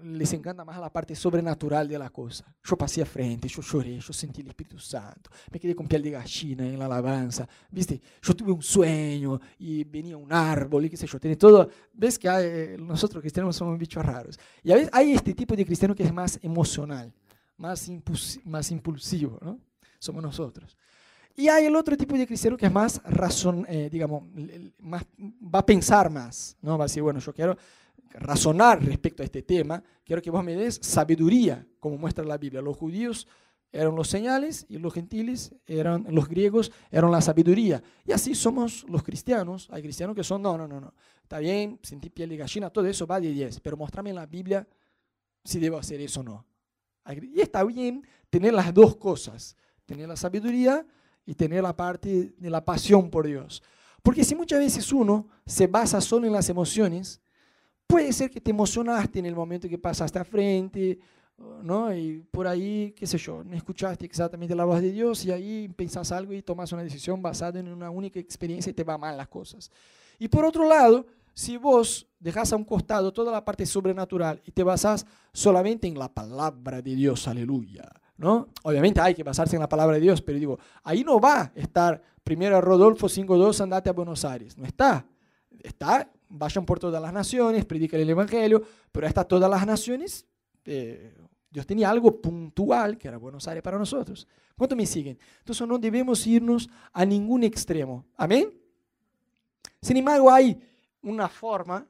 les 0.04 0.34
encanta 0.34 0.66
más 0.66 0.80
la 0.80 0.92
parte 0.92 1.16
sobrenatural 1.16 1.88
de 1.88 1.98
la 1.98 2.10
cosa. 2.10 2.54
Yo 2.64 2.76
pasé 2.78 3.02
a 3.02 3.06
frente, 3.06 3.48
yo 3.48 3.62
lloré, 3.62 4.00
yo 4.00 4.14
sentí 4.14 4.42
el 4.42 4.48
Espíritu 4.48 4.78
Santo, 4.80 5.30
me 5.52 5.60
quedé 5.60 5.76
con 5.76 5.88
piel 5.88 6.02
de 6.02 6.12
gallina 6.12 6.66
en 6.66 6.78
la 6.78 6.86
alabanza, 6.86 7.48
¿viste? 7.72 8.02
Yo 8.22 8.36
tuve 8.36 8.52
un 8.52 8.62
sueño 8.62 9.40
y 9.60 9.84
venía 9.84 10.18
un 10.18 10.32
árbol 10.32 10.86
y 10.86 10.90
qué 10.90 10.98
sé 10.98 11.08
yo, 11.08 11.20
tiene 11.20 11.36
todo. 11.36 11.70
¿Ves 11.94 12.20
que 12.20 12.28
hay, 12.28 12.78
nosotros 12.78 13.22
cristianos 13.22 13.56
somos 13.56 13.78
bichos 13.78 14.06
raros? 14.06 14.38
Y 14.62 14.72
a 14.72 14.76
veces 14.76 14.90
hay 14.92 15.14
este 15.14 15.34
tipo 15.34 15.56
de 15.56 15.66
cristiano 15.66 15.96
que 15.96 16.04
es 16.04 16.14
más 16.14 16.40
emocional, 16.42 17.14
más, 17.58 17.90
más 18.44 18.72
impulsivo, 18.72 19.40
¿no? 19.42 19.60
Somos 20.00 20.22
nosotros. 20.22 20.76
Y 21.36 21.48
hay 21.48 21.66
el 21.66 21.76
otro 21.76 21.98
tipo 21.98 22.16
de 22.16 22.28
cristiano 22.28 22.56
que 22.56 22.68
es 22.68 22.72
más 22.72 23.02
razón, 23.04 23.66
eh, 23.68 23.90
digamos, 23.92 24.24
más, 24.80 25.04
va 25.20 25.60
a 25.60 25.66
pensar 25.66 26.10
más, 26.10 26.56
¿no? 26.62 26.78
Va 26.78 26.86
a 26.86 26.88
decir, 26.88 27.02
bueno, 27.02 27.20
yo 27.20 27.34
quiero 27.34 27.58
razonar 28.12 28.84
respecto 28.84 29.24
a 29.24 29.26
este 29.26 29.42
tema, 29.42 29.84
quiero 30.04 30.22
que 30.22 30.30
vos 30.30 30.44
me 30.44 30.56
des 30.56 30.80
sabiduría, 30.82 31.66
como 31.80 31.98
muestra 31.98 32.24
la 32.24 32.38
Biblia. 32.38 32.62
Los 32.62 32.78
judíos 32.78 33.28
eran 33.72 33.96
los 33.96 34.08
señales 34.08 34.68
y 34.70 34.78
los 34.78 34.94
gentiles 34.94 35.56
eran 35.66 36.06
los 36.10 36.30
griegos 36.30 36.72
eran 36.92 37.10
la 37.12 37.22
sabiduría. 37.22 37.82
Y 38.06 38.12
así 38.12 38.36
somos 38.36 38.86
los 38.88 39.02
cristianos. 39.02 39.68
Hay 39.72 39.82
cristianos 39.82 40.16
que 40.16 40.24
son, 40.24 40.44
no, 40.44 40.56
no, 40.56 40.68
no, 40.68 40.80
no. 40.80 40.94
Está 41.24 41.40
bien, 41.40 41.80
sentí 41.82 42.12
piel 42.12 42.30
de 42.30 42.38
gallina, 42.38 42.70
todo 42.70 42.86
eso 42.86 43.08
va 43.08 43.20
de 43.20 43.32
10, 43.32 43.60
pero 43.62 43.76
mostrame 43.76 44.12
en 44.12 44.18
la 44.18 44.28
Biblia 44.28 44.68
si 45.44 45.60
debo 45.60 45.78
hacer 45.78 46.00
eso 46.00 46.20
o 46.20 46.24
no. 46.24 46.46
Y 47.34 47.42
está 47.42 47.64
bien 47.64 48.06
tener 48.30 48.54
las 48.54 48.72
dos 48.72 48.96
cosas, 48.96 49.58
tener 49.86 50.08
la 50.08 50.16
sabiduría 50.16 50.86
y 51.26 51.34
tener 51.36 51.64
la 51.64 51.76
parte 51.76 52.34
de 52.38 52.50
la 52.50 52.64
pasión 52.64 53.10
por 53.10 53.26
Dios. 53.26 53.62
Porque 54.02 54.24
si 54.24 54.36
muchas 54.36 54.60
veces 54.60 54.92
uno 54.92 55.28
se 55.46 55.68
basa 55.68 56.02
solo 56.02 56.28
en 56.28 56.34
las 56.34 56.50
emociones, 56.50 57.22
puede 57.88 58.12
ser 58.12 58.30
que 58.30 58.42
te 58.42 58.52
emocionaste 58.52 59.20
en 59.20 59.26
el 59.26 59.36
momento 59.36 59.70
que 59.70 59.78
pasaste 59.78 60.20
a 60.20 60.26
frente, 60.26 61.00
¿no? 61.62 61.94
Y 61.96 62.26
por 62.32 62.48
ahí, 62.48 62.94
qué 62.96 63.08
sé 63.08 63.18
yo, 63.18 63.44
no 63.44 63.56
escuchaste 63.56 64.06
exactamente 64.06 64.56
la 64.56 64.66
voz 64.66 64.82
de 64.82 64.92
Dios 64.92 65.24
y 65.26 65.32
ahí 65.32 65.70
pensás 65.70 66.12
algo 66.12 66.34
y 66.34 66.42
tomas 66.42 66.72
una 66.72 66.84
decisión 66.84 67.22
basada 67.22 67.60
en 67.60 67.68
una 67.70 67.90
única 67.90 68.20
experiencia 68.20 68.70
y 68.70 68.74
te 68.74 68.84
va 68.84 68.98
mal 68.98 69.16
las 69.16 69.28
cosas. 69.28 69.72
Y 70.20 70.28
por 70.28 70.46
otro 70.46 70.68
lado, 70.68 71.06
si 71.34 71.58
vos 71.58 72.08
dejas 72.20 72.54
a 72.54 72.56
un 72.56 72.64
costado 72.64 73.12
toda 73.12 73.32
la 73.32 73.44
parte 73.44 73.66
sobrenatural 73.66 74.42
y 74.46 74.52
te 74.52 74.64
basás 74.64 75.06
solamente 75.32 75.88
en 75.88 75.98
la 75.98 76.14
palabra 76.14 76.82
de 76.82 76.96
Dios, 76.96 77.28
aleluya, 77.28 77.90
¿no? 78.18 78.50
Obviamente 78.64 79.02
hay 79.02 79.16
que 79.16 79.24
basarse 79.24 79.56
en 79.56 79.62
la 79.62 79.70
palabra 79.70 79.96
de 79.96 80.02
Dios, 80.02 80.22
pero 80.22 80.40
digo, 80.40 80.60
ahí 80.84 81.04
no 81.04 81.20
va 81.20 81.42
a 81.42 81.52
estar 81.56 82.02
primero 82.24 82.60
Rodolfo 82.62 83.08
5.2, 83.08 83.62
andate 83.62 83.90
a 83.90 83.94
Buenos 83.94 84.24
Aires, 84.26 84.58
no 84.58 84.66
está. 84.66 85.06
Está, 85.60 86.10
vayan 86.30 86.66
por 86.66 86.80
todas 86.80 87.02
las 87.02 87.14
naciones, 87.14 87.66
predican 87.66 88.00
el 88.00 88.10
Evangelio, 88.10 88.62
pero 88.92 89.08
hasta 89.08 89.24
todas 89.24 89.50
las 89.50 89.66
naciones, 89.66 90.26
eh, 90.66 91.16
Dios 91.50 91.66
tenía 91.66 91.90
algo 91.90 92.20
puntual, 92.20 92.98
que 92.98 93.08
era 93.08 93.18
Buenos 93.18 93.48
Aires 93.48 93.64
para 93.64 93.78
nosotros. 93.78 94.28
¿Cuánto 94.58 94.76
me 94.76 94.86
siguen? 94.86 95.18
Entonces 95.40 95.68
no 95.68 95.78
debemos 95.78 96.26
irnos 96.26 96.70
a 96.92 97.06
ningún 97.06 97.44
extremo. 97.44 98.06
Amén. 98.18 98.52
Sin 99.82 99.98
embargo, 99.98 100.32
hay 100.32 100.60
una 101.02 101.28
forma, 101.28 101.86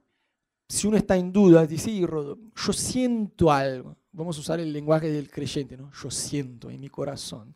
si 0.67 0.87
uno 0.87 0.97
está 0.97 1.15
en 1.15 1.31
duda, 1.31 1.65
dice, 1.65 1.91
yo 1.99 2.73
siento 2.73 3.51
algo. 3.51 3.95
Vamos 4.13 4.37
a 4.37 4.41
usar 4.41 4.59
el 4.59 4.71
lenguaje 4.71 5.11
del 5.11 5.29
creyente, 5.29 5.75
¿no? 5.75 5.91
Yo 5.91 6.11
siento 6.11 6.69
en 6.69 6.79
mi 6.79 6.87
corazón. 6.87 7.55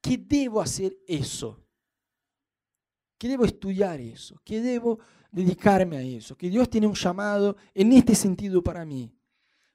¿Qué 0.00 0.18
debo 0.18 0.60
hacer 0.60 0.96
eso? 1.06 1.64
¿Qué 3.16 3.28
debo 3.28 3.44
estudiar 3.44 4.00
eso? 4.00 4.40
¿Qué 4.44 4.60
debo 4.60 4.98
dedicarme 5.30 5.96
a 5.96 6.02
eso? 6.02 6.36
Que 6.36 6.50
Dios 6.50 6.68
tiene 6.68 6.88
un 6.88 6.94
llamado 6.94 7.56
en 7.72 7.92
este 7.92 8.14
sentido 8.16 8.60
para 8.60 8.84
mí. 8.84 9.14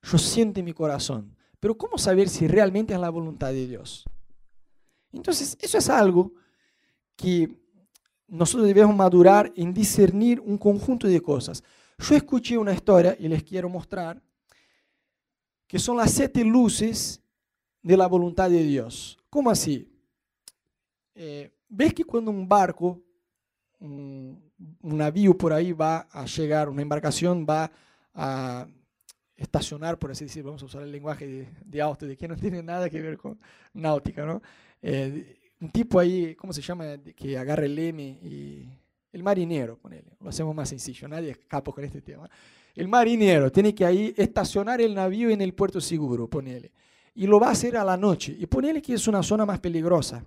Yo 0.03 0.17
siento 0.17 0.59
en 0.59 0.65
mi 0.65 0.73
corazón. 0.73 1.35
Pero 1.59 1.77
¿cómo 1.77 1.97
saber 1.97 2.27
si 2.27 2.47
realmente 2.47 2.93
es 2.93 2.99
la 2.99 3.09
voluntad 3.09 3.53
de 3.53 3.65
Dios? 3.65 4.03
Entonces, 5.13 5.57
eso 5.59 5.77
es 5.77 5.89
algo 5.89 6.33
que 7.15 7.57
nosotros 8.27 8.67
debemos 8.67 8.95
madurar 8.95 9.51
en 9.55 9.73
discernir 9.73 10.41
un 10.41 10.57
conjunto 10.57 11.07
de 11.07 11.21
cosas. 11.21 11.63
Yo 11.97 12.15
escuché 12.15 12.57
una 12.57 12.73
historia 12.73 13.15
y 13.17 13.27
les 13.29 13.43
quiero 13.43 13.69
mostrar 13.69 14.21
que 15.69 15.77
son 15.77 15.97
las 15.97 16.09
siete 16.09 16.43
luces 16.43 17.21
de 17.83 17.95
la 17.95 18.07
voluntad 18.07 18.49
de 18.49 18.63
Dios. 18.63 19.19
¿Cómo 19.29 19.51
así? 19.51 19.87
Eh, 21.13 21.51
¿Ves 21.69 21.93
que 21.93 22.03
cuando 22.03 22.31
un 22.31 22.49
barco, 22.49 22.99
un, 23.79 24.51
un 24.81 24.97
navío 24.97 25.37
por 25.37 25.53
ahí 25.53 25.71
va 25.71 26.07
a 26.11 26.25
llegar, 26.25 26.69
una 26.69 26.81
embarcación 26.81 27.45
va 27.47 27.71
a 28.15 28.67
estacionar, 29.37 29.99
por 29.99 30.09
así 30.09 30.25
decirlo, 30.25 30.49
vamos 30.49 30.63
a 30.63 30.65
usar 30.65 30.81
el 30.81 30.91
lenguaje 30.91 31.47
de, 31.63 31.81
auto, 31.81 32.07
de 32.07 32.17
que 32.17 32.27
no 32.27 32.35
tiene 32.35 32.63
nada 32.63 32.89
que 32.89 32.99
ver 32.99 33.15
con 33.15 33.39
náutica, 33.73 34.25
¿no? 34.25 34.41
Eh, 34.81 35.37
un 35.61 35.69
tipo 35.69 35.99
ahí, 35.99 36.33
¿cómo 36.33 36.51
se 36.51 36.63
llama? 36.63 36.97
Que 37.15 37.37
agarra 37.37 37.65
el 37.65 37.75
leme 37.75 38.19
y... 38.23 38.67
El 39.11 39.23
marinero, 39.23 39.75
ponele, 39.75 40.15
lo 40.19 40.29
hacemos 40.29 40.53
más 40.53 40.69
sencillo, 40.69 41.07
nadie 41.07 41.31
escapa 41.31 41.71
con 41.71 41.83
este 41.83 41.99
tema. 41.99 42.29
El 42.75 42.87
marinero 42.87 43.51
tiene 43.51 43.73
que 43.73 43.85
ahí 43.85 44.13
estacionar 44.15 44.81
el 44.81 44.93
navío 44.93 45.29
en 45.29 45.41
el 45.41 45.53
puerto 45.53 45.81
seguro, 45.81 46.27
ponele. 46.27 46.71
Y 47.15 47.27
lo 47.27 47.39
va 47.39 47.47
a 47.47 47.51
hacer 47.51 47.75
a 47.77 47.83
la 47.83 47.97
noche. 47.97 48.35
Y 48.37 48.45
ponele 48.45 48.81
que 48.81 48.93
es 48.93 49.07
una 49.07 49.21
zona 49.23 49.45
más 49.45 49.59
peligrosa. 49.59 50.23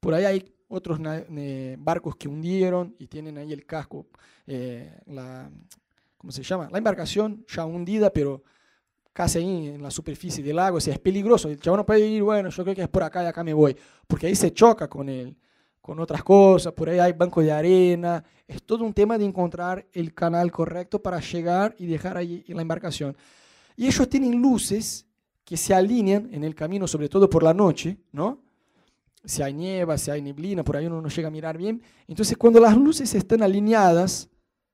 Por 0.00 0.14
ahí 0.14 0.24
hay 0.24 0.54
otros 0.68 0.98
barcos 1.78 2.16
que 2.16 2.28
hundieron 2.28 2.94
y 2.98 3.06
tienen 3.06 3.38
ahí 3.38 3.52
el 3.52 3.64
casco, 3.64 4.06
eh, 4.46 5.00
la, 5.06 5.50
¿cómo 6.16 6.30
se 6.30 6.42
llama? 6.42 6.68
La 6.70 6.78
embarcación 6.78 7.44
ya 7.48 7.64
hundida, 7.64 8.10
pero 8.10 8.42
casi 9.12 9.38
ahí 9.38 9.68
en 9.68 9.82
la 9.82 9.90
superficie 9.90 10.44
del 10.44 10.56
lago, 10.56 10.76
o 10.76 10.80
sea, 10.80 10.94
es 10.94 11.00
peligroso. 11.00 11.48
El 11.48 11.58
chabón 11.58 11.78
no 11.78 11.86
puede 11.86 12.06
ir, 12.06 12.22
bueno, 12.22 12.50
yo 12.50 12.62
creo 12.62 12.76
que 12.76 12.82
es 12.82 12.88
por 12.88 13.02
acá 13.02 13.24
y 13.24 13.26
acá 13.26 13.42
me 13.42 13.54
voy, 13.54 13.76
porque 14.06 14.26
ahí 14.26 14.36
se 14.36 14.52
choca 14.52 14.88
con 14.88 15.08
él, 15.08 15.36
con 15.88 16.00
otras 16.00 16.22
cosas, 16.22 16.74
por 16.74 16.90
ahí 16.90 16.98
hay 16.98 17.14
bancos 17.14 17.42
de 17.42 17.50
arena, 17.50 18.22
es 18.46 18.62
todo 18.62 18.84
un 18.84 18.92
tema 18.92 19.16
de 19.16 19.24
encontrar 19.24 19.86
el 19.94 20.12
canal 20.12 20.52
correcto 20.52 21.00
para 21.00 21.18
llegar 21.18 21.74
y 21.78 21.86
dejar 21.86 22.18
ahí 22.18 22.44
la 22.48 22.60
embarcación. 22.60 23.16
Y 23.74 23.86
ellos 23.86 24.06
tienen 24.06 24.38
luces 24.38 25.06
que 25.46 25.56
se 25.56 25.72
alinean 25.72 26.28
en 26.30 26.44
el 26.44 26.54
camino, 26.54 26.86
sobre 26.86 27.08
todo 27.08 27.30
por 27.30 27.42
la 27.42 27.54
noche, 27.54 27.96
¿no? 28.12 28.38
Si 29.24 29.40
hay 29.40 29.54
nieva, 29.54 29.96
si 29.96 30.10
hay 30.10 30.20
neblina, 30.20 30.62
por 30.62 30.76
ahí 30.76 30.84
uno 30.84 31.00
no 31.00 31.08
llega 31.08 31.28
a 31.28 31.30
mirar 31.30 31.56
bien. 31.56 31.80
Entonces, 32.06 32.36
cuando 32.36 32.60
las 32.60 32.76
luces 32.76 33.14
están 33.14 33.42
alineadas, 33.42 34.28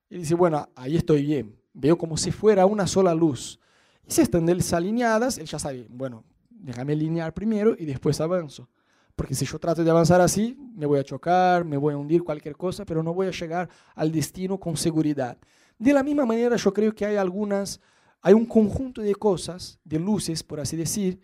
y 0.09 0.17
dice, 0.17 0.35
bueno, 0.35 0.67
ahí 0.75 0.97
estoy 0.97 1.21
bien. 1.21 1.55
Veo 1.73 1.97
como 1.97 2.17
si 2.17 2.31
fuera 2.31 2.65
una 2.65 2.87
sola 2.87 3.15
luz. 3.15 3.57
Y 4.05 4.11
si 4.11 4.19
están 4.19 4.45
desalineadas, 4.45 5.37
él 5.37 5.45
ya 5.45 5.59
sabe, 5.59 5.87
bueno, 5.89 6.25
déjame 6.49 6.91
alinear 6.91 7.33
primero 7.33 7.73
y 7.79 7.85
después 7.85 8.19
avanzo. 8.19 8.67
Porque 9.15 9.35
si 9.35 9.45
yo 9.45 9.57
trato 9.59 9.83
de 9.83 9.89
avanzar 9.89 10.19
así, 10.21 10.57
me 10.75 10.85
voy 10.85 10.99
a 10.99 11.03
chocar, 11.03 11.63
me 11.63 11.77
voy 11.77 11.93
a 11.93 11.97
hundir 11.97 12.23
cualquier 12.23 12.55
cosa, 12.55 12.85
pero 12.85 13.01
no 13.01 13.13
voy 13.13 13.27
a 13.27 13.31
llegar 13.31 13.69
al 13.95 14.11
destino 14.11 14.59
con 14.59 14.75
seguridad. 14.75 15.37
De 15.77 15.93
la 15.93 16.03
misma 16.03 16.25
manera, 16.25 16.55
yo 16.55 16.73
creo 16.73 16.93
que 16.93 17.05
hay 17.05 17.15
algunas, 17.15 17.79
hay 18.21 18.33
un 18.33 18.45
conjunto 18.45 19.01
de 19.01 19.15
cosas, 19.15 19.79
de 19.83 19.99
luces, 19.99 20.43
por 20.43 20.59
así 20.59 20.75
decir, 20.75 21.19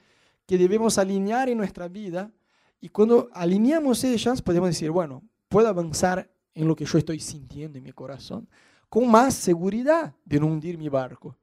que 0.45 0.57
debemos 0.57 0.97
alinear 0.97 1.49
en 1.49 1.57
nuestra 1.57 1.87
vida. 1.87 2.31
Y 2.79 2.89
cuando 2.89 3.29
alineamos 3.33 4.03
ellas, 4.03 4.41
podemos 4.41 4.69
decir, 4.69 4.89
bueno, 4.91 5.23
puedo 5.49 5.67
avanzar 5.67 6.31
en 6.53 6.67
lo 6.67 6.75
que 6.75 6.85
yo 6.85 6.97
estoy 6.97 7.19
sintiendo 7.19 7.77
en 7.77 7.83
mi 7.83 7.91
corazón 7.91 8.47
con 8.91 9.09
más 9.09 9.35
seguridad 9.35 10.13
de 10.25 10.37
no 10.37 10.47
hundir 10.47 10.77
mi 10.77 10.89
barco. 10.89 11.37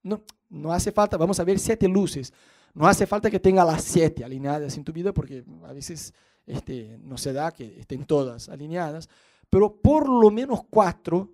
No, 0.00 0.22
no 0.48 0.72
hace 0.72 0.92
falta, 0.92 1.16
vamos 1.16 1.40
a 1.40 1.44
ver 1.44 1.58
siete 1.58 1.88
luces. 1.88 2.32
No 2.78 2.86
hace 2.86 3.08
falta 3.08 3.28
que 3.28 3.40
tenga 3.40 3.64
las 3.64 3.82
siete 3.82 4.22
alineadas 4.22 4.76
en 4.76 4.84
tu 4.84 4.92
vida 4.92 5.12
porque 5.12 5.42
a 5.64 5.72
veces 5.72 6.14
este, 6.46 6.96
no 7.02 7.18
se 7.18 7.32
da 7.32 7.50
que 7.50 7.80
estén 7.80 8.04
todas 8.04 8.48
alineadas, 8.48 9.08
pero 9.50 9.74
por 9.82 10.08
lo 10.08 10.30
menos 10.30 10.60
cuatro 10.70 11.28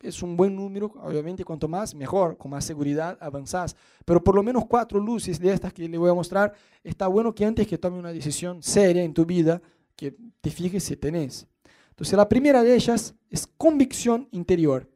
es 0.00 0.22
un 0.22 0.36
buen 0.36 0.54
número, 0.54 0.92
obviamente 1.02 1.44
cuanto 1.44 1.66
más, 1.66 1.96
mejor, 1.96 2.38
con 2.38 2.52
más 2.52 2.64
seguridad 2.64 3.18
avanzás. 3.20 3.74
Pero 4.04 4.22
por 4.22 4.36
lo 4.36 4.42
menos 4.44 4.66
cuatro 4.66 5.00
luces 5.00 5.40
de 5.40 5.52
estas 5.52 5.72
que 5.72 5.88
le 5.88 5.98
voy 5.98 6.10
a 6.10 6.14
mostrar, 6.14 6.54
está 6.84 7.08
bueno 7.08 7.34
que 7.34 7.44
antes 7.44 7.66
que 7.66 7.76
tome 7.76 7.98
una 7.98 8.12
decisión 8.12 8.62
seria 8.62 9.02
en 9.02 9.14
tu 9.14 9.26
vida, 9.26 9.60
que 9.96 10.14
te 10.40 10.50
fijes 10.52 10.84
si 10.84 10.96
tenés. 10.96 11.48
Entonces 11.88 12.16
la 12.16 12.28
primera 12.28 12.62
de 12.62 12.72
ellas 12.72 13.16
es 13.30 13.48
convicción 13.48 14.28
interior. 14.30 14.88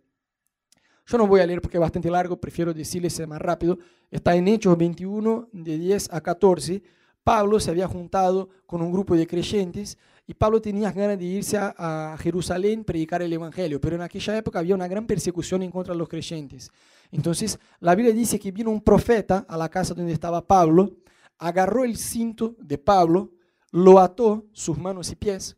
Yo 1.11 1.19
no 1.19 1.27
voy 1.27 1.41
a 1.41 1.47
leer 1.47 1.61
porque 1.61 1.77
es 1.77 1.81
bastante 1.81 2.09
largo, 2.09 2.41
prefiero 2.41 2.73
decirles 2.73 3.27
más 3.27 3.43
rápido. 3.43 3.81
Está 4.13 4.37
en 4.37 4.47
Hechos 4.47 4.79
21, 4.79 5.49
de 5.51 5.77
10 5.77 6.09
a 6.13 6.21
14. 6.21 6.81
Pablo 7.25 7.59
se 7.59 7.73
había 7.73 7.89
juntado 7.89 8.49
con 8.65 8.81
un 8.81 8.93
grupo 8.93 9.17
de 9.17 9.27
creyentes 9.27 9.99
y 10.25 10.35
Pablo 10.35 10.63
tenía 10.63 10.93
ganas 10.93 11.19
de 11.19 11.25
irse 11.25 11.59
a, 11.59 12.13
a 12.13 12.17
Jerusalén 12.19 12.85
predicar 12.85 13.23
el 13.23 13.33
Evangelio, 13.33 13.81
pero 13.81 13.97
en 13.97 14.03
aquella 14.03 14.37
época 14.37 14.61
había 14.61 14.77
una 14.77 14.87
gran 14.87 15.05
persecución 15.05 15.65
en 15.65 15.73
contra 15.73 15.95
de 15.95 15.99
los 15.99 16.09
creyentes. 16.09 16.71
Entonces 17.11 17.59
la 17.81 17.97
Biblia 17.97 18.15
dice 18.15 18.39
que 18.39 18.53
vino 18.53 18.71
un 18.71 18.81
profeta 18.81 19.45
a 19.49 19.57
la 19.57 19.69
casa 19.69 19.95
donde 19.95 20.13
estaba 20.13 20.47
Pablo, 20.47 20.93
agarró 21.39 21.83
el 21.83 21.97
cinto 21.97 22.55
de 22.61 22.79
Pablo, 22.79 23.33
lo 23.73 23.99
ató 23.99 24.47
sus 24.53 24.79
manos 24.79 25.11
y 25.11 25.17
pies 25.17 25.57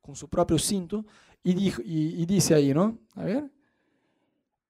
con 0.00 0.16
su 0.16 0.28
propio 0.28 0.58
cinto 0.58 1.06
y, 1.44 1.54
dijo, 1.54 1.82
y, 1.84 2.26
dice 2.26 2.56
ahí, 2.56 2.74
¿no? 2.74 2.98
A 3.14 3.22
ver. 3.22 3.57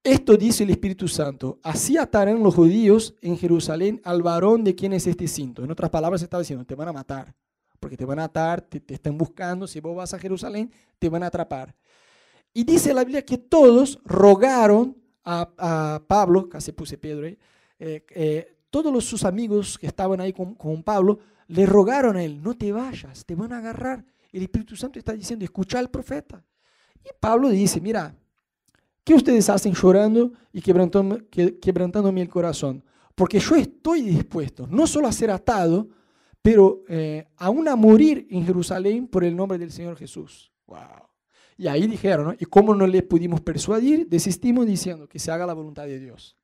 Esto 0.09 0.39
dice 0.39 0.65
el 0.65 0.71
Espíritu 0.71 1.07
Santo, 1.07 1.59
así 1.63 1.99
atarán 1.99 2.43
los 2.43 2.55
judíos 2.55 3.15
en 3.21 3.37
Jerusalén 3.37 4.01
al 4.05 4.23
varón 4.23 4.65
de 4.65 4.75
quien 4.75 4.95
es 4.95 5.07
este 5.07 5.29
cinto. 5.29 5.63
En 5.63 5.71
otras 5.71 5.91
palabras, 5.91 6.23
estaba 6.23 6.41
diciendo, 6.41 6.65
te 6.65 6.75
van 6.75 6.89
a 6.89 6.95
matar, 6.95 7.35
porque 7.79 7.95
te 7.95 8.07
van 8.07 8.19
a 8.19 8.25
atar, 8.25 8.63
te, 8.63 8.83
están 8.95 9.19
buscando, 9.19 9.67
si 9.67 9.81
vos 9.81 9.95
vas 9.95 10.15
a 10.15 10.19
Jerusalén, 10.19 10.73
te 10.99 11.11
van 11.11 11.25
a 11.25 11.27
atrapar. 11.27 11.77
Y 12.55 12.65
dice 12.65 12.95
la 12.95 13.05
Biblia 13.05 13.23
que 13.23 13.37
todos 13.37 13.99
rogaron 14.03 14.97
a, 15.25 16.03
Pablo, 16.09 16.49
casi 16.49 16.73
puse 16.73 16.97
Pedro 16.97 17.27
ahí, 17.27 17.39
eh, 17.79 18.07
eh, 18.09 18.57
todos 18.71 18.91
los, 18.91 19.05
sus 19.05 19.27
amigos 19.27 19.77
que 19.77 19.89
estaban 19.89 20.23
ahí 20.23 20.33
con, 20.33 20.55
con 20.55 20.83
Pablo, 20.83 21.19
le 21.49 21.67
rogaron 21.67 22.17
a 22.17 22.25
él, 22.25 22.43
no 22.43 22.55
te 22.55 22.73
vayas, 22.73 23.27
te 23.27 23.35
van 23.35 23.53
a 23.53 23.59
agarrar 23.59 24.07
el 24.33 24.41
Espíritu 24.41 24.75
Santo 24.75 24.99
está 24.99 25.13
diciendo, 25.13 25.45
escucha 25.45 25.79
al 25.79 25.91
profeta. 25.91 26.43
Y 27.05 27.09
Pablo 27.21 27.51
dice, 27.51 27.79
mira, 27.79 28.15
¿qué 29.09 29.15
ustedes 29.15 29.49
hacen 29.49 29.73
llorando 29.73 30.35
y 30.53 30.61
quebrantando, 30.61 31.19
quebrantándome 31.31 32.21
el 32.21 32.29
corazón? 32.29 32.85
Porque 33.15 33.41
yo 33.41 33.57
estoy 33.57 34.03
dispuesto 34.03 34.67
no 34.71 34.87
solo 34.87 35.09
a 35.09 35.13
ser 35.13 35.31
atado, 35.31 35.89
pero 36.43 36.83
eh, 36.89 37.27
aún 37.39 37.69
a 37.69 37.75
morir 37.75 38.27
en 38.29 38.45
Jerusalén 38.45 39.09
por 39.09 39.25
el 39.25 39.35
nombre 39.35 39.57
del 39.57 39.73
Señor 39.73 39.97
Jesús. 39.97 40.53
Wow. 40.67 41.09
Y 41.57 41.69
ahí 41.69 41.87
dijeron, 41.87 42.27
¿no? 42.27 42.35
¿y 42.39 42.45
cómo 42.45 42.75
no 42.75 42.87
le 42.87 43.03
pudimos 43.03 43.41
persuadir? 43.41 44.07
Desistimos 44.07 44.67
diciendo 44.67 45.09
que 45.09 45.19
se 45.19 45.31
haga 45.31 45.47
la 45.47 45.55
voluntad 45.55 45.87
de 45.87 45.99
Dios. 45.99 46.37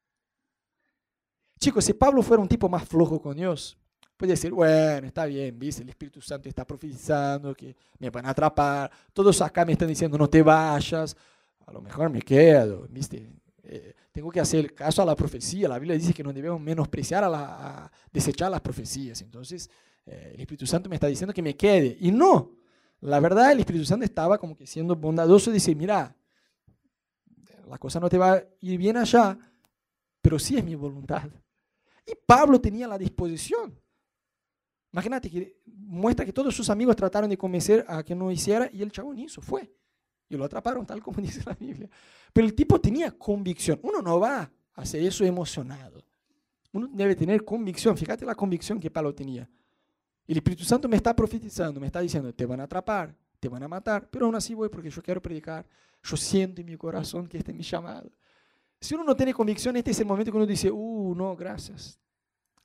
Chicos, 1.60 1.84
si 1.84 1.92
Pablo 1.92 2.22
fuera 2.22 2.42
un 2.42 2.48
tipo 2.48 2.70
más 2.70 2.88
flojo 2.88 3.20
con 3.20 3.36
Dios, 3.36 3.76
puede 4.16 4.32
decir, 4.32 4.52
bueno, 4.52 5.06
está 5.06 5.26
bien, 5.26 5.58
¿viste? 5.58 5.82
El 5.82 5.90
Espíritu 5.90 6.22
Santo 6.22 6.48
está 6.48 6.66
profetizando 6.66 7.54
que 7.54 7.76
me 7.98 8.08
van 8.08 8.24
a 8.24 8.30
atrapar, 8.30 8.90
todos 9.12 9.42
acá 9.42 9.66
me 9.66 9.72
están 9.72 9.88
diciendo 9.88 10.16
no 10.16 10.30
te 10.30 10.42
vayas, 10.42 11.14
a 11.66 11.72
lo 11.72 11.80
mejor 11.80 12.10
me 12.10 12.22
quedo, 12.22 12.86
¿viste? 12.90 13.30
Eh, 13.62 13.94
tengo 14.12 14.30
que 14.30 14.40
hacer 14.40 14.74
caso 14.74 15.02
a 15.02 15.04
la 15.04 15.16
profecía. 15.16 15.68
La 15.68 15.78
Biblia 15.78 15.96
dice 15.96 16.12
que 16.12 16.22
no 16.22 16.32
debemos 16.32 16.60
menospreciar 16.60 17.24
a, 17.24 17.28
la, 17.28 17.92
desechar 18.12 18.50
las 18.50 18.60
profecías. 18.60 19.20
Entonces, 19.22 19.70
eh, 20.06 20.32
el 20.34 20.40
Espíritu 20.40 20.66
Santo 20.66 20.88
me 20.88 20.96
está 20.96 21.06
diciendo 21.06 21.32
que 21.32 21.42
me 21.42 21.56
quede. 21.56 21.96
Y 22.00 22.12
no, 22.12 22.52
la 23.00 23.20
verdad, 23.20 23.52
el 23.52 23.60
Espíritu 23.60 23.84
Santo 23.84 24.04
estaba 24.04 24.38
como 24.38 24.56
que 24.56 24.66
siendo 24.66 24.94
bondadoso 24.94 25.50
y 25.50 25.54
dice, 25.54 25.74
mira, 25.74 26.14
la 27.66 27.78
cosa 27.78 27.98
no 27.98 28.08
te 28.08 28.18
va 28.18 28.34
a 28.34 28.44
ir 28.60 28.78
bien 28.78 28.96
allá, 28.96 29.38
pero 30.20 30.38
sí 30.38 30.56
es 30.56 30.64
mi 30.64 30.74
voluntad. 30.74 31.28
Y 32.06 32.12
Pablo 32.26 32.60
tenía 32.60 32.86
la 32.86 32.98
disposición. 32.98 33.78
Imagínate 34.92 35.28
que 35.28 35.60
muestra 35.66 36.24
que 36.24 36.32
todos 36.32 36.54
sus 36.54 36.70
amigos 36.70 36.94
trataron 36.94 37.28
de 37.28 37.36
convencer 37.36 37.84
a 37.88 38.02
que 38.02 38.14
no 38.14 38.30
hiciera 38.30 38.70
y 38.72 38.82
el 38.82 38.92
chabón 38.92 39.18
hizo, 39.18 39.40
fue. 39.40 39.72
Y 40.28 40.36
lo 40.36 40.44
atraparon 40.44 40.86
tal 40.86 41.02
como 41.02 41.20
dice 41.22 41.42
la 41.44 41.54
Biblia. 41.54 41.88
Pero 42.32 42.46
el 42.46 42.54
tipo 42.54 42.80
tenía 42.80 43.10
convicción. 43.12 43.78
Uno 43.82 44.02
no 44.02 44.20
va 44.20 44.40
a 44.40 44.50
hacer 44.74 45.02
eso 45.02 45.24
emocionado. 45.24 46.02
Uno 46.72 46.88
debe 46.92 47.14
tener 47.14 47.44
convicción. 47.44 47.96
Fíjate 47.96 48.24
la 48.24 48.34
convicción 48.34 48.80
que 48.80 48.90
Pablo 48.90 49.14
tenía. 49.14 49.48
El 50.26 50.36
Espíritu 50.38 50.64
Santo 50.64 50.88
me 50.88 50.96
está 50.96 51.14
profetizando, 51.14 51.78
me 51.78 51.86
está 51.86 52.00
diciendo, 52.00 52.32
te 52.32 52.46
van 52.46 52.60
a 52.60 52.64
atrapar, 52.64 53.14
te 53.38 53.48
van 53.48 53.62
a 53.62 53.68
matar, 53.68 54.08
pero 54.10 54.24
aún 54.24 54.34
así 54.34 54.54
voy 54.54 54.70
porque 54.70 54.90
yo 54.90 55.02
quiero 55.02 55.20
predicar. 55.20 55.66
Yo 56.02 56.16
siento 56.16 56.60
en 56.60 56.66
mi 56.66 56.76
corazón 56.76 57.26
que 57.26 57.38
este 57.38 57.52
es 57.52 57.56
mi 57.56 57.62
llamado. 57.62 58.10
Si 58.80 58.94
uno 58.94 59.04
no 59.04 59.14
tiene 59.14 59.32
convicción, 59.32 59.76
este 59.76 59.92
es 59.92 60.00
el 60.00 60.06
momento 60.06 60.30
que 60.30 60.36
uno 60.36 60.46
dice, 60.46 60.70
uh, 60.70 61.14
no, 61.14 61.36
gracias. 61.36 61.98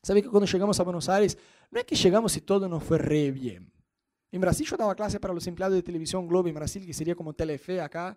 ¿Sabe 0.02 0.22
que 0.22 0.30
cuando 0.30 0.48
llegamos 0.48 0.80
a 0.80 0.84
Buenos 0.84 1.08
Aires, 1.10 1.38
no 1.70 1.80
es 1.80 1.86
que 1.86 1.96
llegamos 1.96 2.36
y 2.36 2.42
todo 2.42 2.68
nos 2.68 2.84
fue 2.84 2.98
re 2.98 3.32
bien? 3.32 3.72
En 4.32 4.42
Brasil 4.42 4.66
yo 4.66 4.78
daba 4.78 4.96
clase 4.96 5.20
para 5.20 5.34
los 5.34 5.46
empleados 5.48 5.76
de 5.76 5.84
televisión 5.84 6.28
Globo 6.28 6.48
en 6.48 6.56
Brasil, 6.56 6.86
que 6.86 6.94
sería 6.94 7.16
como 7.16 7.34
Telefe 7.34 7.82
acá. 7.82 8.16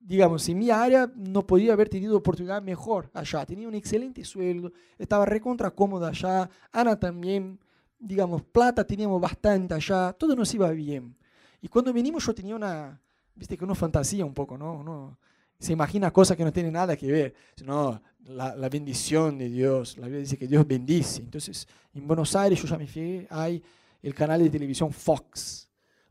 Digamos, 0.00 0.48
en 0.48 0.58
mi 0.58 0.70
área 0.70 1.10
no 1.16 1.44
podía 1.44 1.72
haber 1.72 1.88
tenido 1.88 2.16
oportunidad 2.16 2.62
mejor 2.62 3.10
allá. 3.12 3.44
Tenía 3.44 3.66
un 3.66 3.74
excelente 3.74 4.24
sueldo, 4.24 4.72
estaba 4.96 5.26
recontra 5.26 5.70
cómoda 5.70 6.08
allá. 6.08 6.48
Ana 6.70 6.98
también, 6.98 7.58
digamos, 7.98 8.42
plata 8.42 8.84
teníamos 8.84 9.20
bastante 9.20 9.74
allá, 9.74 10.12
todo 10.12 10.36
nos 10.36 10.54
iba 10.54 10.70
bien. 10.70 11.16
Y 11.60 11.68
cuando 11.68 11.92
venimos 11.92 12.24
yo 12.24 12.32
tenía 12.32 12.54
una, 12.54 13.00
viste 13.34 13.56
que 13.56 13.64
uno 13.64 13.74
fantasía 13.74 14.24
un 14.24 14.34
poco, 14.34 14.56
¿no? 14.56 14.74
Uno 14.74 15.18
se 15.58 15.72
imagina 15.72 16.12
cosas 16.12 16.36
que 16.36 16.44
no 16.44 16.52
tienen 16.52 16.74
nada 16.74 16.96
que 16.96 17.10
ver. 17.10 17.34
No, 17.64 18.00
la, 18.26 18.54
la 18.54 18.68
bendición 18.68 19.36
de 19.38 19.48
Dios, 19.48 19.98
la 19.98 20.06
Biblia 20.06 20.20
dice 20.20 20.38
que 20.38 20.46
Dios 20.46 20.64
bendice. 20.64 21.22
Entonces, 21.22 21.66
en 21.92 22.06
Buenos 22.06 22.36
Aires 22.36 22.62
yo 22.62 22.68
ya 22.68 22.78
me 22.78 22.86
fijé, 22.86 23.26
hay 23.28 23.60
el 24.02 24.14
canal 24.14 24.42
de 24.42 24.50
televisión 24.50 24.92
Fox. 24.92 25.68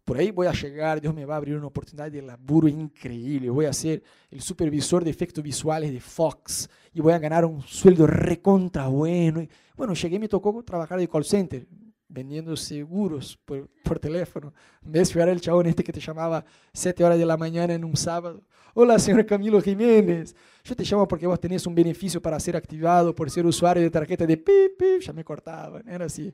Por 0.08 0.17
ahí 0.17 0.32
voy 0.32 0.47
a 0.47 0.54
llegar, 0.54 1.02
Dios 1.02 1.13
me 1.13 1.26
va 1.26 1.34
a 1.34 1.38
abrir 1.38 1.58
una 1.58 1.67
oportunidad 1.67 2.10
de 2.10 2.21
laburo 2.21 2.69
increíble. 2.69 3.50
Voy 3.50 3.65
a 3.65 3.73
ser 3.73 4.02
el 4.32 4.39
supervisor 4.39 5.04
de 5.04 5.10
efectos 5.10 5.43
visuales 5.43 5.91
de 5.91 6.00
Fox 6.00 6.69
y 6.93 7.02
voy 7.02 7.12
a 7.12 7.19
ganar 7.19 7.43
un 7.43 7.62
sueldo 7.62 8.08
recontra 8.08 8.88
bueno. 8.88 9.45
bueno, 9.76 9.93
llegué 9.93 10.15
y 10.15 10.19
me 10.19 10.30
tocó 10.30 10.63
trabajar 10.63 10.97
de 10.97 11.10
call 11.10 11.26
center, 11.26 11.67
vendiendo 12.08 12.56
seguros 12.56 13.38
por, 13.43 13.67
por 13.84 14.00
teléfono. 14.00 14.54
¿Ves? 14.82 15.13
Yo 15.13 15.21
era 15.21 15.34
el 15.34 15.41
chabón 15.41 15.67
este 15.67 15.84
que 15.84 15.91
te 15.91 16.00
llamaba 16.00 16.45
7 16.73 17.04
horas 17.04 17.19
de 17.19 17.26
la 17.26 17.36
mañana 17.36 17.73
en 17.73 17.84
un 17.84 17.97
sábado. 17.97 18.41
Hola, 18.76 19.00
señor 19.00 19.26
Camilo 19.26 19.62
Jiménez. 19.62 20.34
Yo 20.63 20.73
te 20.73 20.86
llamo 20.86 21.06
porque 21.06 21.28
vos 21.28 21.39
tenés 21.39 21.67
un 21.67 21.76
beneficio 21.76 22.21
para 22.21 22.39
ser 22.39 22.56
activado 22.56 23.13
por 23.13 23.30
ser 23.30 23.45
usuario 23.45 23.84
de 23.84 23.89
tarjeta 23.89 24.26
de 24.26 24.38
pip, 24.38 24.78
pip. 24.78 25.02
Ya 25.02 25.12
me 25.12 25.26
cortaban, 25.26 25.86
era 25.89 26.06
así. 26.06 26.34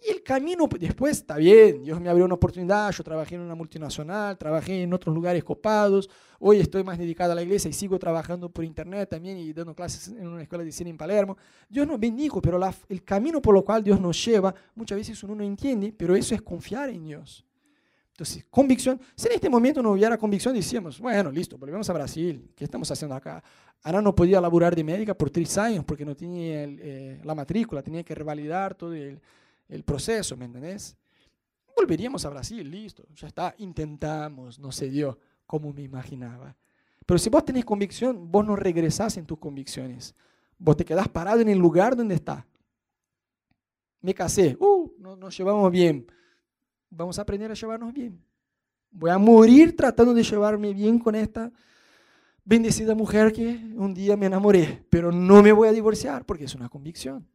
Y 0.00 0.10
el 0.10 0.22
camino 0.22 0.68
pues, 0.68 0.80
después 0.80 1.18
está 1.18 1.36
bien, 1.36 1.82
Dios 1.82 2.00
me 2.00 2.08
abrió 2.08 2.24
una 2.24 2.34
oportunidad, 2.34 2.92
yo 2.92 3.02
trabajé 3.02 3.34
en 3.34 3.40
una 3.40 3.56
multinacional, 3.56 4.38
trabajé 4.38 4.82
en 4.82 4.92
otros 4.92 5.12
lugares 5.12 5.42
copados, 5.42 6.08
hoy 6.38 6.60
estoy 6.60 6.84
más 6.84 6.98
dedicado 6.98 7.32
a 7.32 7.34
la 7.34 7.42
iglesia 7.42 7.68
y 7.68 7.72
sigo 7.72 7.98
trabajando 7.98 8.48
por 8.48 8.64
internet 8.64 9.08
también 9.08 9.38
y 9.38 9.52
dando 9.52 9.74
clases 9.74 10.08
en 10.08 10.28
una 10.28 10.42
escuela 10.42 10.62
de 10.62 10.70
cine 10.70 10.90
en 10.90 10.96
Palermo. 10.96 11.36
Dios 11.68 11.86
nos 11.86 11.98
bendijo, 11.98 12.40
pero 12.40 12.60
el 12.88 13.02
camino 13.02 13.42
por 13.42 13.54
lo 13.54 13.64
cual 13.64 13.82
Dios 13.82 14.00
nos 14.00 14.24
lleva, 14.24 14.54
muchas 14.76 14.98
veces 14.98 15.20
uno 15.24 15.34
no 15.34 15.42
entiende, 15.42 15.92
pero 15.96 16.14
eso 16.14 16.34
es 16.34 16.42
confiar 16.42 16.90
en 16.90 17.04
Dios. 17.04 17.44
Entonces, 18.12 18.44
convicción, 18.50 19.00
si 19.14 19.28
en 19.28 19.34
este 19.34 19.48
momento 19.48 19.80
no 19.80 19.92
hubiera 19.92 20.16
convicción, 20.18 20.54
decíamos, 20.54 20.98
bueno, 21.00 21.30
listo, 21.30 21.56
volvemos 21.56 21.88
a 21.88 21.92
Brasil, 21.92 22.50
¿qué 22.54 22.64
estamos 22.64 22.90
haciendo 22.90 23.14
acá? 23.14 23.42
Ana 23.82 24.02
no 24.02 24.14
podía 24.14 24.40
laburar 24.40 24.74
de 24.74 24.82
médica 24.82 25.14
por 25.14 25.30
tres 25.30 25.56
años 25.56 25.84
porque 25.84 26.04
no 26.04 26.16
tenía 26.16 26.64
eh, 26.64 27.20
la 27.22 27.34
matrícula, 27.34 27.80
tenía 27.80 28.02
que 28.02 28.14
revalidar 28.14 28.74
todo 28.74 28.92
el 28.92 29.20
el 29.68 29.84
proceso, 29.84 30.36
¿me 30.36 30.46
entendés? 30.46 30.96
Volveríamos 31.76 32.24
a 32.24 32.30
Brasil, 32.30 32.68
listo, 32.68 33.06
ya 33.14 33.28
está, 33.28 33.54
intentamos, 33.58 34.58
no 34.58 34.72
se 34.72 34.90
dio 34.90 35.18
como 35.46 35.72
me 35.72 35.82
imaginaba. 35.82 36.56
Pero 37.06 37.18
si 37.18 37.30
vos 37.30 37.44
tenés 37.44 37.64
convicción, 37.64 38.30
vos 38.30 38.44
no 38.44 38.56
regresás 38.56 39.16
en 39.16 39.24
tus 39.24 39.38
convicciones. 39.38 40.14
Vos 40.58 40.76
te 40.76 40.84
quedás 40.84 41.08
parado 41.08 41.40
en 41.40 41.48
el 41.48 41.58
lugar 41.58 41.96
donde 41.96 42.14
está. 42.14 42.46
Me 44.00 44.12
casé, 44.12 44.56
uh, 44.60 44.92
no, 44.98 45.16
nos 45.16 45.36
llevamos 45.36 45.70
bien. 45.70 46.06
Vamos 46.90 47.18
a 47.18 47.22
aprender 47.22 47.50
a 47.50 47.54
llevarnos 47.54 47.92
bien. 47.92 48.22
Voy 48.90 49.10
a 49.10 49.18
morir 49.18 49.76
tratando 49.76 50.12
de 50.14 50.22
llevarme 50.22 50.72
bien 50.74 50.98
con 50.98 51.14
esta 51.14 51.50
bendecida 52.44 52.94
mujer 52.94 53.32
que 53.32 53.46
un 53.76 53.94
día 53.94 54.16
me 54.16 54.26
enamoré, 54.26 54.84
pero 54.90 55.12
no 55.12 55.42
me 55.42 55.52
voy 55.52 55.68
a 55.68 55.72
divorciar 55.72 56.24
porque 56.24 56.44
es 56.44 56.54
una 56.54 56.68
convicción. 56.68 57.28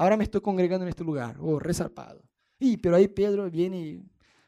Ahora 0.00 0.16
me 0.16 0.24
estoy 0.24 0.40
congregando 0.40 0.86
en 0.86 0.88
este 0.88 1.04
lugar, 1.04 1.36
oh, 1.42 1.58
resarpado. 1.58 2.22
Y, 2.58 2.78
pero 2.78 2.96
ahí 2.96 3.06
Pedro 3.06 3.50
viene 3.50 3.78
y 3.78 4.02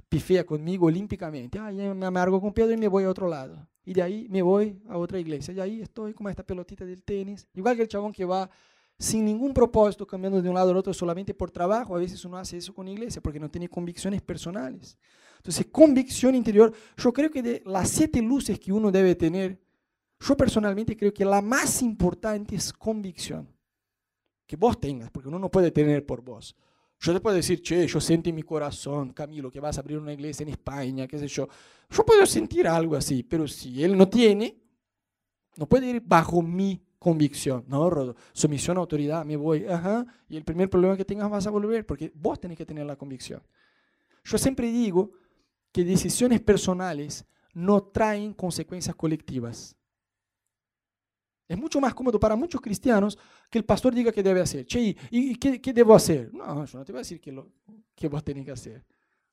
pifea 0.08 0.46
conmigo 0.46 0.86
olímpicamente. 0.86 1.58
Ah, 1.58 1.70
me 1.70 2.06
amargo 2.06 2.40
con 2.40 2.54
Pedro 2.54 2.72
y 2.72 2.78
me 2.78 2.88
voy 2.88 3.04
a 3.04 3.10
otro 3.10 3.28
lado. 3.28 3.68
Y 3.84 3.92
de 3.92 4.00
ahí 4.00 4.26
me 4.30 4.40
voy 4.40 4.80
a 4.88 4.96
otra 4.96 5.18
iglesia. 5.18 5.52
Y 5.52 5.60
ahí 5.60 5.82
estoy 5.82 6.14
como 6.14 6.30
esta 6.30 6.42
pelotita 6.42 6.86
del 6.86 7.02
tenis. 7.02 7.46
Igual 7.52 7.76
que 7.76 7.82
el 7.82 7.88
chabón 7.88 8.14
que 8.14 8.24
va 8.24 8.48
sin 8.98 9.26
ningún 9.26 9.52
propósito, 9.52 10.06
cambiando 10.06 10.40
de 10.40 10.48
un 10.48 10.54
lado 10.54 10.70
al 10.70 10.76
otro 10.78 10.94
solamente 10.94 11.34
por 11.34 11.50
trabajo. 11.50 11.94
A 11.94 11.98
veces 11.98 12.24
uno 12.24 12.38
hace 12.38 12.56
eso 12.56 12.72
con 12.72 12.88
iglesia 12.88 13.20
porque 13.20 13.38
no 13.38 13.50
tiene 13.50 13.68
convicciones 13.68 14.22
personales. 14.22 14.96
Entonces, 15.36 15.66
convicción 15.70 16.34
interior, 16.34 16.72
yo 16.96 17.12
creo 17.12 17.30
que 17.30 17.42
de 17.42 17.62
las 17.66 17.90
siete 17.90 18.22
luces 18.22 18.58
que 18.58 18.72
uno 18.72 18.90
debe 18.90 19.14
tener, 19.16 19.60
yo 20.18 20.34
personalmente 20.34 20.96
creo 20.96 21.12
que 21.12 21.26
la 21.26 21.42
más 21.42 21.82
importante 21.82 22.56
es 22.56 22.72
convicción 22.72 23.52
que 24.52 24.56
vos 24.56 24.78
tengas, 24.78 25.10
porque 25.10 25.30
uno 25.30 25.38
no 25.38 25.50
puede 25.50 25.70
tener 25.70 26.04
por 26.04 26.20
vos. 26.20 26.54
Yo 27.00 27.14
te 27.14 27.20
puedo 27.20 27.34
decir, 27.34 27.62
che, 27.62 27.86
yo 27.86 27.98
siento 28.02 28.28
en 28.28 28.34
mi 28.34 28.42
corazón, 28.42 29.14
Camilo, 29.14 29.50
que 29.50 29.60
vas 29.60 29.78
a 29.78 29.80
abrir 29.80 29.96
una 29.96 30.12
iglesia 30.12 30.42
en 30.42 30.50
España, 30.50 31.06
qué 31.06 31.18
sé 31.18 31.26
yo. 31.26 31.48
Yo 31.88 32.04
puedo 32.04 32.26
sentir 32.26 32.68
algo 32.68 32.94
así, 32.94 33.22
pero 33.22 33.48
si 33.48 33.82
él 33.82 33.96
no 33.96 34.06
tiene, 34.10 34.54
no 35.56 35.66
puede 35.66 35.86
ir 35.86 36.02
bajo 36.04 36.42
mi 36.42 36.84
convicción. 36.98 37.64
No, 37.66 37.88
Rodo, 37.88 38.14
sumisión 38.34 38.76
a 38.76 38.80
autoridad, 38.80 39.24
me 39.24 39.36
voy. 39.36 39.64
Ajá, 39.64 40.04
y 40.28 40.36
el 40.36 40.44
primer 40.44 40.68
problema 40.68 40.98
que 40.98 41.06
tengas 41.06 41.30
vas 41.30 41.46
a 41.46 41.50
volver, 41.50 41.86
porque 41.86 42.12
vos 42.14 42.38
tenés 42.38 42.58
que 42.58 42.66
tener 42.66 42.84
la 42.84 42.96
convicción. 42.96 43.42
Yo 44.22 44.36
siempre 44.36 44.70
digo 44.70 45.12
que 45.72 45.82
decisiones 45.82 46.42
personales 46.42 47.24
no 47.54 47.84
traen 47.84 48.34
consecuencias 48.34 48.94
colectivas. 48.96 49.74
Es 51.48 51.58
mucho 51.58 51.80
más 51.80 51.94
cómodo 51.94 52.18
para 52.18 52.36
muchos 52.36 52.60
cristianos 52.60 53.18
que 53.50 53.58
el 53.58 53.64
pastor 53.64 53.94
diga 53.94 54.12
qué 54.12 54.22
debe 54.22 54.40
hacer. 54.40 54.64
Che, 54.64 54.96
¿y 55.10 55.36
qué, 55.36 55.60
qué, 55.60 55.72
debo 55.72 55.94
hacer? 55.94 56.32
No, 56.32 56.64
yo 56.64 56.78
no 56.78 56.84
te 56.84 56.92
voy 56.92 57.00
a 57.00 57.02
decir 57.02 57.20
qué, 57.20 57.32
lo, 57.32 57.50
qué 57.94 58.08
vos 58.08 58.24
tenés 58.24 58.44
que 58.44 58.52
hacer. 58.52 58.84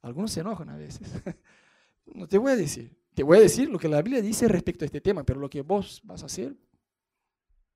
Algunos 0.02 0.32
se 0.32 0.42
enojan 0.42 0.70
a 0.70 0.76
veces. 0.76 1.08
no 2.06 2.28
te 2.28 2.38
voy 2.38 2.52
a 2.52 2.56
decir. 2.56 2.98
Te 3.14 3.24
voy 3.24 3.38
a 3.38 3.42
decir 3.42 3.70
lo 3.70 3.78
que 3.78 3.88
la 3.88 4.02
Biblia 4.02 4.22
dice 4.22 4.48
respecto 4.48 4.86
a 4.86 4.88
este 4.88 5.02
tema, 5.02 5.24
pero 5.24 5.40
lo 5.40 5.50
que 5.50 5.62
vos 5.62 6.02
vas 6.04 6.24
a 6.24 6.26
hacer, 6.26 6.56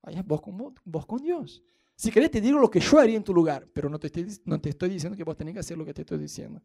vaya 0.01 0.23
vos 0.23 0.41
con, 0.41 0.73
vos 0.83 1.05
con 1.05 1.21
Dios. 1.21 1.63
Si 1.95 2.11
querés 2.11 2.31
te 2.31 2.41
digo 2.41 2.59
lo 2.59 2.69
que 2.69 2.79
yo 2.79 2.99
haría 2.99 3.17
en 3.17 3.23
tu 3.23 3.33
lugar, 3.33 3.67
pero 3.73 3.89
no 3.89 3.99
te, 3.99 4.07
estoy, 4.07 4.27
no 4.45 4.59
te 4.59 4.69
estoy 4.69 4.89
diciendo 4.89 5.17
que 5.17 5.23
vos 5.23 5.37
tenés 5.37 5.53
que 5.53 5.59
hacer 5.59 5.77
lo 5.77 5.85
que 5.85 5.93
te 5.93 6.01
estoy 6.01 6.17
diciendo. 6.17 6.61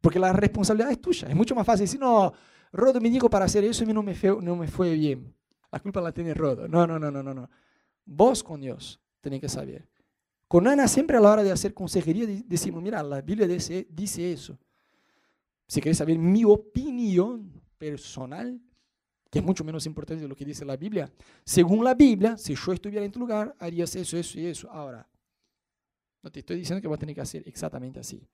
Porque 0.00 0.18
la 0.18 0.32
responsabilidad 0.32 0.92
es 0.92 1.00
tuya. 1.00 1.28
Es 1.28 1.34
mucho 1.34 1.54
más 1.54 1.66
fácil 1.66 1.84
decir, 1.84 1.98
no, 1.98 2.32
Rodo 2.72 3.00
me 3.00 3.10
dijo 3.10 3.28
para 3.28 3.46
hacer 3.46 3.64
eso 3.64 3.84
y 3.84 3.92
no 3.92 4.02
me 4.02 4.14
fue, 4.14 4.40
no 4.40 4.56
me 4.56 4.68
fue 4.68 4.94
bien 4.94 5.34
la 5.76 5.82
culpa 5.82 6.00
la 6.00 6.10
tiene 6.12 6.32
Rodo. 6.32 6.66
No, 6.66 6.86
no, 6.86 6.98
no, 6.98 7.10
no, 7.10 7.22
no, 7.22 7.34
no. 7.34 7.50
Vos 8.06 8.42
con 8.42 8.62
Dios 8.62 8.98
tenés 9.20 9.42
que 9.42 9.48
saber. 9.48 9.86
Con 10.48 10.66
Ana 10.66 10.88
siempre 10.88 11.18
a 11.18 11.20
la 11.20 11.30
hora 11.30 11.42
de 11.42 11.52
hacer 11.52 11.74
consejería 11.74 12.26
decimos, 12.46 12.82
mira, 12.82 13.02
la 13.02 13.20
Biblia 13.20 13.46
dice, 13.46 13.86
dice 13.90 14.32
eso. 14.32 14.58
Si 15.68 15.82
querés 15.82 15.98
saber 15.98 16.18
mi 16.18 16.44
opinión 16.44 17.52
personal, 17.76 18.58
que 19.30 19.40
es 19.40 19.44
mucho 19.44 19.64
menos 19.64 19.84
importante 19.84 20.22
de 20.22 20.28
lo 20.28 20.34
que 20.34 20.46
dice 20.46 20.64
la 20.64 20.76
Biblia, 20.76 21.12
según 21.44 21.84
la 21.84 21.94
Biblia, 21.94 22.38
si 22.38 22.54
yo 22.54 22.72
estuviera 22.72 23.04
en 23.04 23.12
tu 23.12 23.18
lugar, 23.18 23.54
harías 23.58 23.94
eso, 23.96 24.16
eso 24.16 24.40
y 24.40 24.46
eso. 24.46 24.70
Ahora, 24.70 25.06
no 26.22 26.30
te 26.30 26.40
estoy 26.40 26.56
diciendo 26.56 26.80
que 26.80 26.88
vas 26.88 26.96
a 26.96 27.00
tener 27.00 27.14
que 27.14 27.20
hacer 27.20 27.42
exactamente 27.46 28.00
así. 28.00 28.26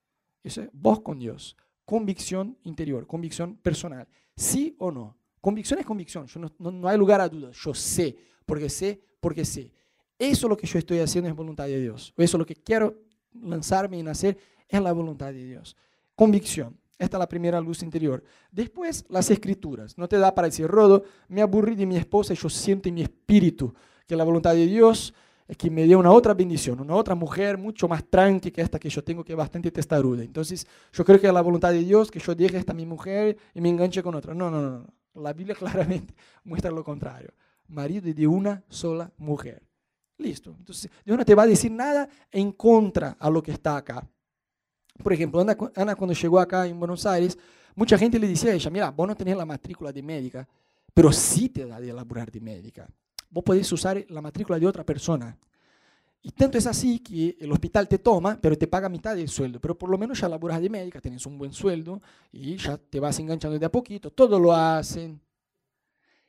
Eso 0.45 0.63
es 0.63 0.69
vos 0.73 1.01
con 1.01 1.19
Dios. 1.19 1.57
Convicción 1.85 2.57
interior, 2.63 3.05
convicción 3.07 3.57
personal. 3.57 4.07
Sí 4.37 4.77
o 4.79 4.93
no. 4.93 5.22
Convicción 5.43 5.81
es 5.81 5.85
convicción, 5.85 6.27
no, 6.37 6.71
no, 6.71 6.89
hay 6.89 6.97
lugar 6.97 7.21
a 7.21 7.29
dudas. 7.29 7.57
Yo 7.57 7.75
sé, 7.75 8.17
porque 8.47 8.71
sé, 8.71 9.03
porque 9.19 9.45
sé. 9.45 9.73
eso 10.17 10.47
es 10.47 10.49
lo 10.49 10.57
que 10.57 10.69
yo 10.69 10.79
estoy 10.79 11.01
haciendo 11.01 11.29
es 11.29 11.35
voluntad 11.35 11.67
de 11.67 11.81
Dios. 11.81 12.15
Eso 12.17 12.37
es 12.37 12.39
lo 12.39 12.47
que 12.47 12.55
quiero 12.55 12.95
lanzarme 13.35 13.99
en 13.99 14.07
hacer 14.07 14.39
es 14.69 14.81
la 14.81 14.93
voluntad 14.93 15.33
de 15.33 15.45
Dios. 15.45 15.77
Convicción. 16.15 16.79
Esta 16.97 17.17
es 17.17 17.19
la 17.19 17.29
primera 17.29 17.61
luz 17.61 17.83
interior. 17.83 18.23
Después, 18.53 19.05
las 19.09 19.33
escrituras. 19.33 19.99
No 19.99 20.09
te 20.09 20.17
da 20.17 20.33
para 20.33 20.47
decir, 20.47 20.69
Rodo, 20.69 21.03
me 21.27 21.43
aburrí 21.43 21.75
de 21.75 21.87
mi 21.87 21.97
esposa 21.97 22.33
y 22.33 22.37
yo 22.37 22.49
siento 22.49 22.89
en 22.89 22.95
mi 22.95 23.03
espíritu 23.03 23.75
que 24.07 24.15
la 24.15 24.23
voluntad 24.23 24.55
de 24.55 24.65
Dios 24.65 25.13
es 25.49 25.57
que 25.57 25.69
me 25.71 25.89
dé 25.89 25.97
una 25.97 26.13
otra 26.13 26.35
bendición, 26.35 26.79
una 26.79 26.95
otra 26.95 27.17
mujer 27.17 27.59
mucho 27.59 27.89
más 27.89 28.05
tranqui 28.09 28.53
que 28.53 28.61
esta 28.61 28.79
que 28.79 28.89
yo 28.89 29.03
tengo, 29.03 29.25
que 29.25 29.33
es 29.33 29.37
bastante 29.37 29.73
testaruda. 29.73 30.23
Entonces, 30.23 30.69
yo 30.93 31.05
creo 31.05 31.21
que 31.21 31.27
es 31.27 31.33
la 31.33 31.41
voluntad 31.41 31.73
de 31.73 31.81
Dios 31.81 32.13
que 32.13 32.21
yo 32.21 32.33
deje 32.33 32.59
esta 32.59 32.73
mi 32.73 32.87
mujer 32.87 33.37
y 33.53 33.61
me 33.61 33.71
enganche 33.71 34.05
con 34.05 34.15
otra. 34.15 34.35
No, 34.35 34.49
no, 34.49 34.63
no. 34.63 34.71
no. 34.79 35.02
La 35.15 35.33
Biblia 35.33 35.55
claramente 35.59 36.15
muestra 36.45 36.71
lo 36.71 36.85
contrario. 36.85 37.33
Marido 37.69 38.13
de 38.13 38.27
una 38.27 38.63
sola 38.69 39.11
mujer. 39.19 39.63
Listo. 40.19 40.55
Entonces, 40.59 40.91
Dios 41.05 41.17
no 41.17 41.25
te 41.25 41.35
va 41.35 41.45
a 41.45 41.47
decir 41.47 41.71
nada 41.71 42.09
en 42.31 42.53
contra 42.53 43.17
a 43.19 43.31
lo 43.31 43.43
que 43.43 43.53
está 43.53 43.77
acá. 43.77 44.07
Por 45.03 45.13
ejemplo, 45.13 45.41
Ana, 45.41 45.97
cuando 45.97 46.13
llegó 46.13 46.39
acá 46.39 46.67
en 46.67 46.79
Buenos 46.79 47.07
Aires, 47.07 47.39
mucha 47.75 47.97
gente 47.97 48.19
le 48.19 48.29
decía 48.29 48.51
a 48.51 48.55
ella, 48.55 48.71
mira, 48.71 48.91
vos 48.91 49.09
no 49.09 49.17
tenés 49.17 49.37
la 49.37 49.47
matrícula 49.47 49.91
de 49.93 50.03
médica, 50.03 50.49
pero 50.93 51.11
sí 51.13 51.49
te 51.49 51.67
da 51.67 51.81
de 51.81 51.91
elaborar 51.91 52.31
de 52.31 52.41
médica. 52.41 52.89
Vos 53.31 53.43
podés 53.43 53.73
usar 53.73 54.05
la 54.11 54.21
matrícula 54.21 54.59
de 54.59 54.67
otra 54.67 54.85
persona. 54.85 55.37
Y 56.23 56.31
tanto 56.31 56.57
es 56.57 56.67
así 56.67 57.01
que 57.01 57.37
el 57.41 57.51
hospital 57.51 57.89
te 57.89 57.99
toma, 57.99 58.39
pero 58.41 58.57
te 58.57 58.69
paga 58.69 58.89
mitad 58.89 59.17
del 59.17 59.29
sueldo. 59.29 59.61
Pero 59.61 59.77
por 59.77 59.91
lo 59.91 59.99
menos 59.99 60.21
ya 60.21 60.29
laburas 60.29 60.61
de 60.61 60.71
médica, 60.71 61.01
tienes 61.01 61.27
un 61.27 61.37
buen 61.37 61.53
sueldo 61.53 62.01
y 62.31 62.57
ya 62.57 62.79
te 62.79 63.01
vas 63.01 63.19
enganchando 63.19 63.59
de 63.59 63.67
a 63.67 63.73
poquito. 63.73 64.11
Todo 64.11 64.39
lo 64.39 64.53
hacen. 64.53 65.21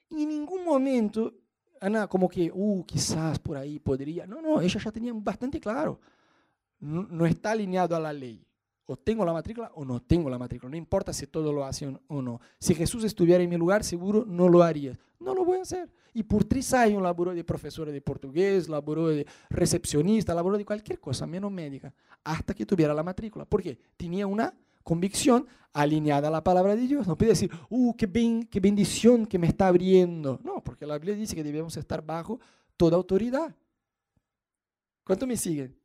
Y 0.10 0.24
en 0.24 0.30
ningún 0.30 0.66
momento, 0.66 1.34
Ana, 1.80 2.08
como 2.08 2.28
que, 2.28 2.52
uh, 2.52 2.84
quizás 2.86 3.38
por 3.38 3.58
ahí 3.58 3.78
podría. 3.78 4.26
No, 4.26 4.42
no, 4.42 4.62
ella 4.62 4.80
ya 4.84 4.92
tenía 4.92 5.14
bastante 5.14 5.60
claro. 5.60 6.00
no 6.80 7.26
está 7.26 7.52
alineado 7.52 7.96
a 7.96 8.00
la 8.00 8.12
ley 8.12 8.44
o 8.86 8.98
tengo 8.98 9.24
la 9.24 9.34
matrícula 9.34 9.72
o 9.76 9.86
no 9.86 10.02
tengo 10.02 10.30
la 10.30 10.38
matrícula. 10.38 10.72
No 10.72 10.78
importa 10.78 11.14
si 11.14 11.28
todo 11.28 11.54
lo 11.54 11.66
hace 11.66 11.88
o 12.08 12.22
no. 12.22 12.42
Si 12.60 12.76
Jesús 12.76 13.04
estuviera 13.04 13.44
en 13.44 13.50
mi 13.50 13.58
lugar, 13.58 13.84
seguro 13.84 14.26
no 14.26 14.50
lo 14.50 14.64
haría. 14.64 14.98
No 15.20 15.34
lo 15.34 15.46
voy 15.46 15.60
a 15.60 15.62
hacer. 15.62 15.90
Y 16.14 16.24
por 16.24 16.44
tres 16.44 16.74
años 16.74 17.02
laboró 17.02 17.34
de 17.34 17.44
profesora 17.44 17.92
de 17.92 18.02
portugués, 18.02 18.68
laboró 18.68 19.08
de 19.08 19.26
recepcionista, 19.50 20.36
laboró 20.36 20.58
de 20.58 20.66
cualquier 20.66 21.00
cosa, 21.00 21.26
menos 21.26 21.52
médica, 21.52 21.94
hasta 22.24 22.54
que 22.54 22.66
tuviera 22.66 22.94
la 22.94 23.04
matrícula. 23.04 23.46
Porque 23.46 23.80
tenía 23.96 24.28
una 24.28 24.54
convicción 24.84 25.48
alineada 25.72 26.28
a 26.28 26.32
la 26.32 26.44
palabra 26.44 26.76
de 26.76 26.86
Dios. 26.86 27.08
No 27.08 27.18
puede 27.18 27.32
decir, 27.32 27.50
uh, 27.70 27.96
qué, 27.96 28.06
ben, 28.06 28.46
qué 28.48 28.60
bendición 28.60 29.26
que 29.26 29.40
me 29.40 29.48
está 29.48 29.68
abriendo. 29.68 30.40
No, 30.44 30.62
porque 30.62 30.86
la 30.86 30.98
Biblia 30.98 31.16
dice 31.16 31.36
que 31.36 31.44
debemos 31.44 31.78
estar 31.78 32.06
bajo 32.06 32.40
toda 32.78 32.98
autoridad. 32.98 33.56
¿Cuánto 35.04 35.26
me 35.26 35.38
siguen? 35.38 35.76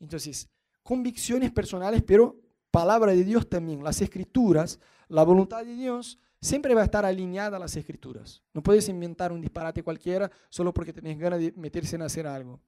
Entonces, 0.00 0.48
convicciones 0.82 1.50
personales, 1.52 2.02
pero 2.02 2.36
palabra 2.70 3.12
de 3.12 3.24
Dios 3.24 3.48
también. 3.48 3.82
Las 3.82 4.00
escrituras, 4.00 4.80
la 5.08 5.22
voluntad 5.22 5.64
de 5.64 5.74
Dios 5.74 6.18
siempre 6.40 6.74
va 6.74 6.82
a 6.82 6.84
estar 6.84 7.04
alineada 7.04 7.56
a 7.56 7.60
las 7.60 7.76
escrituras. 7.76 8.42
No 8.52 8.62
puedes 8.62 8.88
inventar 8.88 9.32
un 9.32 9.40
disparate 9.40 9.82
cualquiera 9.82 10.30
solo 10.48 10.74
porque 10.74 10.92
tenés 10.92 11.18
ganas 11.18 11.38
de 11.38 11.52
meterse 11.56 11.96
en 11.96 12.02
hacer 12.02 12.26
algo. 12.26 12.60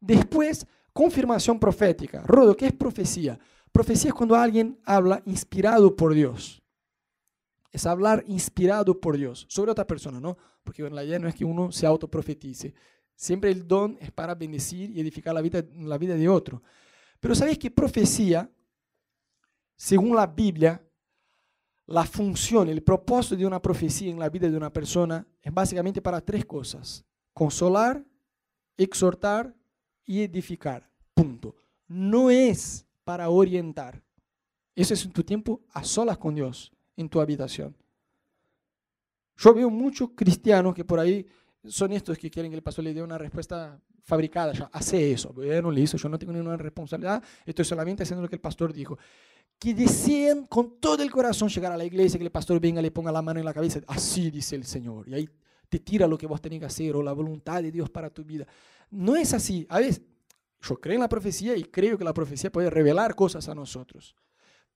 Después, 0.00 0.66
confirmación 0.92 1.58
profética. 1.58 2.22
Rodo, 2.22 2.56
¿qué 2.56 2.66
es 2.66 2.72
profecía? 2.72 3.38
Profecía 3.72 4.08
es 4.08 4.14
cuando 4.14 4.34
alguien 4.34 4.78
habla 4.84 5.22
inspirado 5.26 5.94
por 5.94 6.14
Dios. 6.14 6.62
Es 7.72 7.86
hablar 7.86 8.24
inspirado 8.26 9.00
por 9.00 9.16
Dios 9.16 9.46
sobre 9.48 9.70
otra 9.70 9.86
persona, 9.86 10.20
¿no? 10.20 10.36
Porque 10.64 10.84
en 10.84 10.94
la 10.94 11.04
idea 11.04 11.18
no 11.18 11.28
es 11.28 11.34
que 11.34 11.44
uno 11.44 11.70
se 11.70 11.86
autoprofetice. 11.86 12.74
Siempre 13.14 13.50
el 13.50 13.66
don 13.68 13.96
es 14.00 14.10
para 14.10 14.34
bendecir 14.34 14.90
y 14.90 15.00
edificar 15.00 15.34
la 15.34 15.40
vida, 15.40 15.64
la 15.76 15.98
vida 15.98 16.14
de 16.16 16.28
otro. 16.28 16.62
Pero 17.20 17.34
¿sabéis 17.34 17.58
que 17.58 17.70
profecía, 17.70 18.50
según 19.76 20.16
la 20.16 20.26
Biblia, 20.26 20.82
la 21.86 22.04
función, 22.04 22.68
el 22.68 22.82
propósito 22.82 23.36
de 23.36 23.46
una 23.46 23.60
profecía 23.60 24.10
en 24.10 24.18
la 24.18 24.28
vida 24.28 24.48
de 24.48 24.56
una 24.56 24.72
persona 24.72 25.26
es 25.42 25.52
básicamente 25.52 26.00
para 26.00 26.20
tres 26.20 26.46
cosas. 26.46 27.04
Consolar, 27.32 28.04
exhortar 28.76 29.54
y 30.06 30.22
edificar. 30.22 30.88
Punto. 31.14 31.56
No 31.88 32.30
es 32.30 32.86
para 33.02 33.28
orientar. 33.28 34.02
Eso 34.74 34.94
es 34.94 35.04
en 35.04 35.12
tu 35.12 35.24
tiempo 35.24 35.62
a 35.72 35.82
solas 35.82 36.16
con 36.16 36.34
Dios, 36.34 36.72
en 36.96 37.08
tu 37.08 37.20
habitación. 37.20 37.76
Yo 39.36 39.52
veo 39.52 39.68
muchos 39.68 40.10
cristianos 40.14 40.74
que 40.74 40.84
por 40.84 41.00
ahí 41.00 41.26
son 41.64 41.92
estos 41.92 42.18
que 42.18 42.30
quieren 42.30 42.50
que 42.50 42.56
el 42.56 42.62
pastor 42.62 42.84
le 42.84 42.94
dé 42.94 43.02
una 43.02 43.18
respuesta 43.18 43.80
fabricada, 44.02 44.52
ya 44.52 44.70
hace 44.72 45.12
eso, 45.12 45.32
bueno, 45.32 45.70
listo, 45.70 45.96
yo 45.96 46.08
no 46.08 46.18
tengo 46.18 46.32
ninguna 46.32 46.56
responsabilidad, 46.56 47.22
estoy 47.44 47.64
solamente 47.64 48.02
haciendo 48.02 48.22
lo 48.22 48.28
que 48.28 48.36
el 48.36 48.40
pastor 48.40 48.72
dijo. 48.72 48.98
Que 49.58 49.74
desean 49.74 50.46
con 50.46 50.80
todo 50.80 51.02
el 51.02 51.10
corazón 51.10 51.48
llegar 51.48 51.70
a 51.70 51.76
la 51.76 51.84
iglesia, 51.84 52.18
que 52.18 52.24
el 52.24 52.30
pastor 52.30 52.58
venga, 52.58 52.80
le 52.80 52.90
ponga 52.90 53.12
la 53.12 53.20
mano 53.20 53.40
en 53.40 53.44
la 53.44 53.52
cabeza, 53.52 53.80
así 53.86 54.30
dice 54.30 54.56
el 54.56 54.64
Señor, 54.64 55.08
y 55.08 55.14
ahí 55.14 55.28
te 55.68 55.78
tira 55.78 56.06
lo 56.06 56.16
que 56.16 56.26
vos 56.26 56.40
tenés 56.40 56.60
que 56.60 56.66
hacer 56.66 56.96
o 56.96 57.02
la 57.02 57.12
voluntad 57.12 57.62
de 57.62 57.70
Dios 57.70 57.90
para 57.90 58.10
tu 58.10 58.24
vida. 58.24 58.46
No 58.90 59.14
es 59.14 59.32
así. 59.34 59.66
A 59.68 59.78
veces, 59.78 60.02
yo 60.62 60.80
creo 60.80 60.94
en 60.94 61.00
la 61.00 61.08
profecía 61.08 61.56
y 61.56 61.62
creo 61.62 61.96
que 61.96 62.04
la 62.04 62.12
profecía 62.12 62.50
puede 62.50 62.70
revelar 62.70 63.14
cosas 63.14 63.48
a 63.48 63.54
nosotros, 63.54 64.16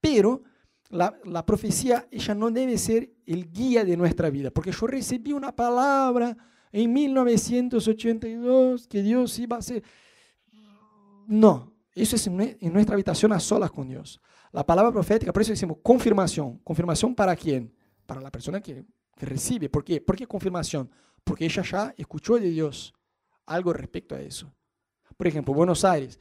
pero 0.01 0.43
la, 0.91 1.19
la 1.25 1.45
profecía, 1.45 2.07
ella 2.11 2.35
no 2.35 2.51
debe 2.51 2.79
ser 2.79 3.11
el 3.27 3.51
guía 3.51 3.85
de 3.85 3.97
nuestra 3.97 4.31
vida, 4.31 4.51
porque 4.51 4.71
yo 4.71 4.87
recibí 4.87 5.33
una 5.33 5.57
palabra, 5.57 6.37
en 6.75 6.93
1982 6.93 8.89
que 8.89 9.01
Dios 9.01 9.39
iba 9.39 9.55
a 9.55 9.61
hacer. 9.61 9.85
No, 11.29 11.73
eso 11.95 12.17
es 12.17 12.27
en 12.27 12.73
nuestra 12.73 12.95
habitación 12.95 13.33
a 13.33 13.39
solas 13.39 13.71
con 13.71 13.89
Dios. 13.89 14.21
La 14.51 14.67
palabra 14.67 14.91
profética, 14.91 15.33
por 15.33 15.43
eso 15.43 15.53
decimos 15.53 15.79
confirmación. 15.85 16.59
¿Confirmación 16.65 17.15
para 17.15 17.37
quién? 17.37 17.73
Para 18.07 18.21
la 18.21 18.33
persona 18.33 18.61
que, 18.61 18.85
que 19.17 19.25
recibe. 19.25 19.69
¿Por 19.69 19.85
qué? 19.85 20.01
¿Por 20.01 20.17
qué 20.17 20.27
confirmación? 20.27 20.91
Porque 21.23 21.45
ella 21.45 21.63
ya 21.63 21.95
escuchó 21.97 22.41
de 22.41 22.51
Dios 22.51 22.93
algo 23.47 23.73
respecto 23.73 24.17
a 24.17 24.21
eso. 24.21 24.53
Por 25.17 25.29
ejemplo, 25.29 25.55
Buenos 25.55 25.85
Aires. 25.85 26.19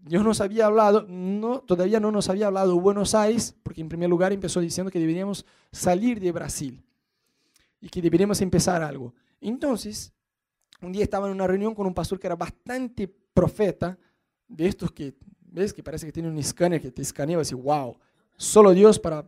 Dios 0.00 0.24
nos 0.24 0.40
había 0.40 0.66
hablado, 0.66 1.04
no, 1.06 1.60
todavía 1.60 2.00
no 2.00 2.10
nos 2.10 2.30
había 2.30 2.46
hablado 2.46 2.80
Buenos 2.80 3.14
Aires, 3.14 3.54
porque 3.62 3.82
en 3.82 3.90
primer 3.90 4.08
lugar 4.08 4.32
empezó 4.32 4.60
diciendo 4.60 4.90
que 4.90 4.98
deberíamos 4.98 5.44
salir 5.70 6.18
de 6.18 6.32
Brasil 6.32 6.82
y 7.78 7.90
que 7.90 8.00
deberíamos 8.00 8.40
empezar 8.40 8.82
algo. 8.82 9.14
Entonces, 9.42 10.12
un 10.80 10.92
día 10.92 11.04
estaba 11.04 11.26
en 11.26 11.34
una 11.34 11.46
reunión 11.46 11.74
con 11.74 11.86
un 11.86 11.94
pastor 11.94 12.18
que 12.18 12.26
era 12.26 12.36
bastante 12.36 13.08
profeta, 13.08 13.98
de 14.48 14.66
estos 14.66 14.92
que, 14.92 15.14
ves, 15.40 15.72
que 15.72 15.82
parece 15.82 16.06
que 16.06 16.12
tiene 16.12 16.28
un 16.28 16.38
escáner 16.38 16.80
que 16.80 16.90
te 16.90 17.02
escanea 17.02 17.36
y 17.36 17.38
decir, 17.38 17.56
wow, 17.56 17.96
solo 18.36 18.72
Dios 18.72 18.98
para 18.98 19.26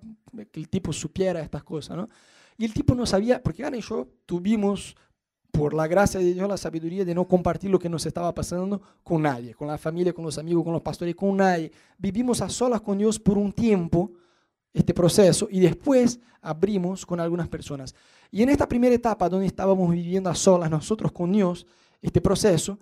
que 0.50 0.60
el 0.60 0.68
tipo 0.68 0.92
supiera 0.92 1.40
estas 1.40 1.64
cosas, 1.64 1.96
¿no? 1.96 2.08
Y 2.56 2.64
el 2.64 2.72
tipo 2.72 2.94
no 2.94 3.06
sabía, 3.06 3.42
porque 3.42 3.64
Ana 3.64 3.76
y 3.76 3.80
yo 3.80 4.06
tuvimos, 4.26 4.94
por 5.54 5.72
la 5.72 5.86
gracia 5.86 6.18
de 6.18 6.34
Dios, 6.34 6.48
la 6.48 6.56
sabiduría 6.56 7.04
de 7.04 7.14
no 7.14 7.28
compartir 7.28 7.70
lo 7.70 7.78
que 7.78 7.88
nos 7.88 8.04
estaba 8.06 8.34
pasando 8.34 8.82
con 9.04 9.22
nadie, 9.22 9.54
con 9.54 9.68
la 9.68 9.78
familia, 9.78 10.12
con 10.12 10.24
los 10.24 10.36
amigos, 10.36 10.64
con 10.64 10.72
los 10.72 10.82
pastores, 10.82 11.14
con 11.14 11.36
nadie. 11.36 11.70
Vivimos 11.96 12.40
a 12.40 12.48
solas 12.48 12.80
con 12.80 12.98
Dios 12.98 13.20
por 13.20 13.38
un 13.38 13.52
tiempo, 13.52 14.10
este 14.74 14.92
proceso, 14.92 15.48
y 15.50 15.60
después 15.60 16.20
abrimos 16.42 17.06
con 17.06 17.20
algunas 17.20 17.48
personas. 17.48 17.94
Y 18.30 18.42
en 18.42 18.50
esta 18.50 18.68
primera 18.68 18.94
etapa, 18.94 19.28
donde 19.28 19.46
estábamos 19.46 19.90
viviendo 19.90 20.28
a 20.28 20.34
solas 20.34 20.70
nosotros 20.70 21.12
con 21.12 21.32
Dios, 21.32 21.64
este 22.02 22.20
proceso, 22.20 22.78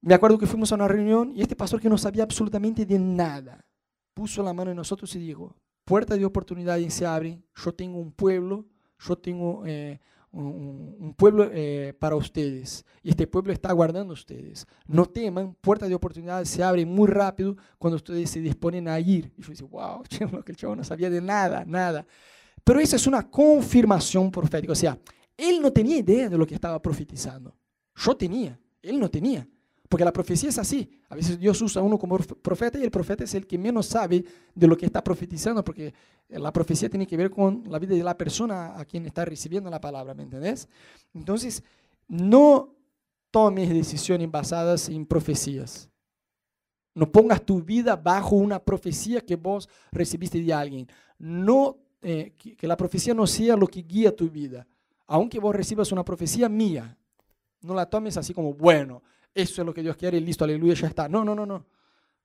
me 0.00 0.14
acuerdo 0.14 0.38
que 0.38 0.46
fuimos 0.46 0.70
a 0.70 0.76
una 0.76 0.88
reunión 0.88 1.32
y 1.34 1.42
este 1.42 1.56
pastor 1.56 1.80
que 1.80 1.88
no 1.88 1.98
sabía 1.98 2.22
absolutamente 2.22 2.86
de 2.86 2.98
nada, 2.98 3.66
puso 4.14 4.42
la 4.42 4.52
mano 4.52 4.70
en 4.70 4.76
nosotros 4.76 5.14
y 5.16 5.18
dijo, 5.18 5.56
puertas 5.84 6.18
de 6.18 6.24
oportunidades 6.24 6.94
se 6.94 7.04
abren, 7.04 7.44
yo 7.54 7.74
tengo 7.74 7.98
un 7.98 8.12
pueblo, 8.12 8.64
yo 9.00 9.18
tengo 9.18 9.64
eh, 9.66 10.00
un, 10.36 11.14
pueblo 11.16 11.48
eh, 11.52 11.94
para 11.98 12.16
ustedes 12.16 12.84
y 13.02 13.10
este 13.10 13.26
pueblo 13.26 13.52
está 13.52 13.70
aguardando 13.70 14.12
a 14.12 14.14
ustedes. 14.14 14.66
No 14.86 15.06
teman, 15.06 15.54
puertas 15.60 15.88
de 15.88 15.94
oportunidades 15.94 16.48
se 16.48 16.62
abren 16.62 16.88
muy 16.88 17.08
rápido 17.08 17.56
cuando 17.78 17.96
ustedes 17.96 18.30
se 18.30 18.40
disponen 18.40 18.88
a 18.88 18.98
ir. 19.00 19.32
Y 19.36 19.42
yo 19.42 19.50
dije, 19.50 19.64
wow, 19.64 20.02
el 20.46 20.56
chavo 20.56 20.76
no 20.76 20.84
sabía 20.84 21.10
de 21.10 21.20
nada, 21.20 21.64
nada. 21.66 22.06
Pero 22.62 22.80
esa 22.80 22.96
es 22.96 23.06
una 23.06 23.30
confirmación 23.30 24.30
profética. 24.30 24.72
O 24.72 24.76
sea, 24.76 24.98
él 25.36 25.60
no 25.60 25.72
tenía 25.72 25.98
idea 25.98 26.28
de 26.28 26.38
lo 26.38 26.46
que 26.46 26.54
estaba 26.54 26.80
profetizando. 26.80 27.56
Yo 27.94 28.16
tenía, 28.16 28.58
él 28.82 28.98
no 28.98 29.08
tenía. 29.08 29.46
Porque 29.88 30.04
la 30.04 30.12
profecía 30.12 30.48
es 30.48 30.58
así. 30.58 30.90
A 31.08 31.14
veces 31.14 31.38
Dios 31.38 31.60
usa 31.62 31.80
a 31.80 31.84
uno 31.84 31.98
como 31.98 32.18
profeta 32.18 32.78
y 32.78 32.82
el 32.82 32.90
profeta 32.90 33.24
es 33.24 33.34
el 33.34 33.46
que 33.46 33.58
menos 33.58 33.86
sabe 33.86 34.24
de 34.54 34.66
lo 34.66 34.76
que 34.76 34.86
está 34.86 35.02
profetizando, 35.02 35.64
porque 35.64 35.94
la 36.28 36.52
profecía 36.52 36.88
tiene 36.88 37.06
que 37.06 37.16
ver 37.16 37.30
con 37.30 37.62
la 37.68 37.78
vida 37.78 37.94
de 37.94 38.02
la 38.02 38.16
persona 38.16 38.78
a 38.78 38.84
quien 38.84 39.06
está 39.06 39.24
recibiendo 39.24 39.70
la 39.70 39.80
palabra, 39.80 40.14
¿me 40.14 40.24
entendés? 40.24 40.68
Entonces, 41.14 41.62
no 42.08 42.74
tomes 43.30 43.68
decisiones 43.68 44.30
basadas 44.30 44.88
en 44.88 45.06
profecías. 45.06 45.88
No 46.94 47.12
pongas 47.12 47.44
tu 47.44 47.62
vida 47.62 47.94
bajo 47.94 48.36
una 48.36 48.58
profecía 48.58 49.20
que 49.20 49.36
vos 49.36 49.68
recibiste 49.92 50.40
de 50.40 50.52
alguien. 50.52 50.88
No 51.18 51.78
eh, 52.02 52.34
que, 52.36 52.66
la 52.66 52.76
profecía 52.76 53.14
no 53.14 53.26
sea 53.26 53.56
lo 53.56 53.66
que 53.66 53.82
guía 53.82 54.14
tu 54.14 54.30
vida. 54.30 54.66
Aunque 55.06 55.38
vos 55.38 55.54
recibas 55.54 55.92
una 55.92 56.04
profecía 56.04 56.48
mía, 56.48 56.96
no 57.60 57.74
la 57.74 57.86
tomes 57.86 58.16
así 58.16 58.32
como, 58.32 58.54
bueno, 58.54 59.02
eso 59.36 59.60
es 59.60 59.66
lo 59.66 59.74
que 59.74 59.82
Dios 59.82 59.96
quiere, 59.96 60.18
listo, 60.18 60.44
aleluya, 60.44 60.74
ya 60.74 60.88
está. 60.88 61.08
No, 61.08 61.24
no, 61.24 61.34
no, 61.34 61.44
no. 61.44 61.66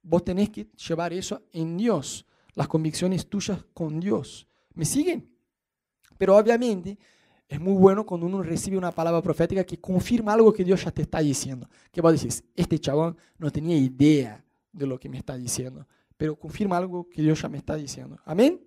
Vos 0.01 0.23
tenés 0.23 0.49
que 0.49 0.69
llevar 0.87 1.11
eso 1.11 1.43
en 1.51 1.77
Dios, 1.77 2.25
las 2.55 2.67
convicciones 2.69 3.27
tuyas 3.27 3.63
con 3.73 3.99
Dios. 3.99 4.47
¿Me 4.73 4.85
siguen? 4.85 5.29
Pero 6.17 6.37
obviamente 6.37 6.97
es 7.49 7.59
muy 7.59 7.73
bueno 7.73 8.05
cuando 8.05 8.25
uno 8.25 8.41
recibe 8.41 8.77
una 8.77 8.93
palabra 8.93 9.21
profética 9.21 9.65
que 9.65 9.77
confirma 9.77 10.31
algo 10.31 10.53
que 10.53 10.63
Dios 10.63 10.85
ya 10.85 10.91
te 10.91 11.01
está 11.01 11.19
diciendo. 11.19 11.67
Que 11.91 11.99
vos 11.99 12.13
decís, 12.13 12.45
este 12.55 12.79
chabón 12.79 13.17
no 13.37 13.51
tenía 13.51 13.75
idea 13.75 14.41
de 14.71 14.87
lo 14.87 14.97
que 14.97 15.09
me 15.09 15.17
está 15.17 15.35
diciendo, 15.35 15.85
pero 16.15 16.37
confirma 16.37 16.77
algo 16.77 17.09
que 17.09 17.21
Dios 17.21 17.41
ya 17.41 17.49
me 17.49 17.57
está 17.57 17.75
diciendo. 17.75 18.17
Amén. 18.23 18.61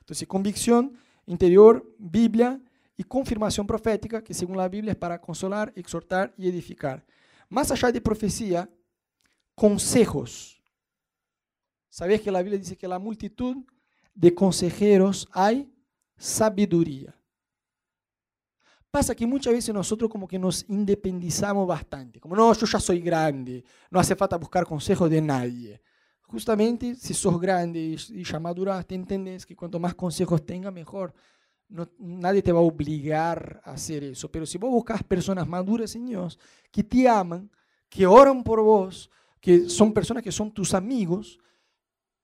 Entonces, 0.00 0.26
convicción 0.26 0.94
interior, 1.26 1.86
Biblia 1.98 2.58
y 2.96 3.04
confirmación 3.04 3.66
profética, 3.66 4.24
que 4.24 4.32
según 4.32 4.56
la 4.56 4.68
Biblia 4.68 4.92
es 4.92 4.98
para 4.98 5.20
consolar, 5.20 5.72
exhortar 5.76 6.32
y 6.38 6.48
edificar. 6.48 7.04
Más 7.52 7.70
allá 7.70 7.92
de 7.92 8.00
profecía, 8.00 8.66
consejos. 9.54 10.58
¿Sabías 11.90 12.22
que 12.22 12.30
la 12.30 12.40
Biblia 12.40 12.58
dice 12.58 12.78
que 12.78 12.88
la 12.88 12.98
multitud 12.98 13.58
de 14.14 14.34
consejeros 14.34 15.28
hay 15.30 15.70
sabiduría? 16.16 17.14
Pasa 18.90 19.14
que 19.14 19.26
muchas 19.26 19.52
veces 19.52 19.74
nosotros 19.74 20.10
como 20.10 20.26
que 20.26 20.38
nos 20.38 20.64
independizamos 20.66 21.68
bastante, 21.68 22.18
como 22.18 22.34
no, 22.34 22.54
yo 22.54 22.64
ya 22.64 22.80
soy 22.80 23.00
grande, 23.02 23.62
no 23.90 24.00
hace 24.00 24.16
falta 24.16 24.38
buscar 24.38 24.64
consejos 24.64 25.10
de 25.10 25.20
nadie. 25.20 25.82
Justamente 26.22 26.94
si 26.94 27.12
sos 27.12 27.38
grande 27.38 27.98
y, 28.08 28.24
ya 28.24 28.40
maduraste, 28.40 28.94
entendés 28.94 29.44
que 29.44 29.54
cuanto 29.54 29.78
más 29.78 29.94
consejos 29.94 30.46
tenga, 30.46 30.70
mejor. 30.70 31.12
No, 31.72 31.88
nadie 31.98 32.42
te 32.42 32.52
va 32.52 32.58
a 32.58 32.62
obligar 32.62 33.62
a 33.64 33.72
hacer 33.72 34.04
eso, 34.04 34.30
pero 34.30 34.44
si 34.44 34.58
vos 34.58 34.70
buscas 34.70 35.02
personas 35.02 35.48
maduras 35.48 35.94
en 35.96 36.04
Dios, 36.04 36.38
que 36.70 36.84
te 36.84 37.08
aman, 37.08 37.50
que 37.88 38.06
oran 38.06 38.44
por 38.44 38.60
vos, 38.60 39.10
que 39.40 39.70
son 39.70 39.92
personas 39.92 40.22
que 40.22 40.30
son 40.30 40.52
tus 40.52 40.74
amigos, 40.74 41.40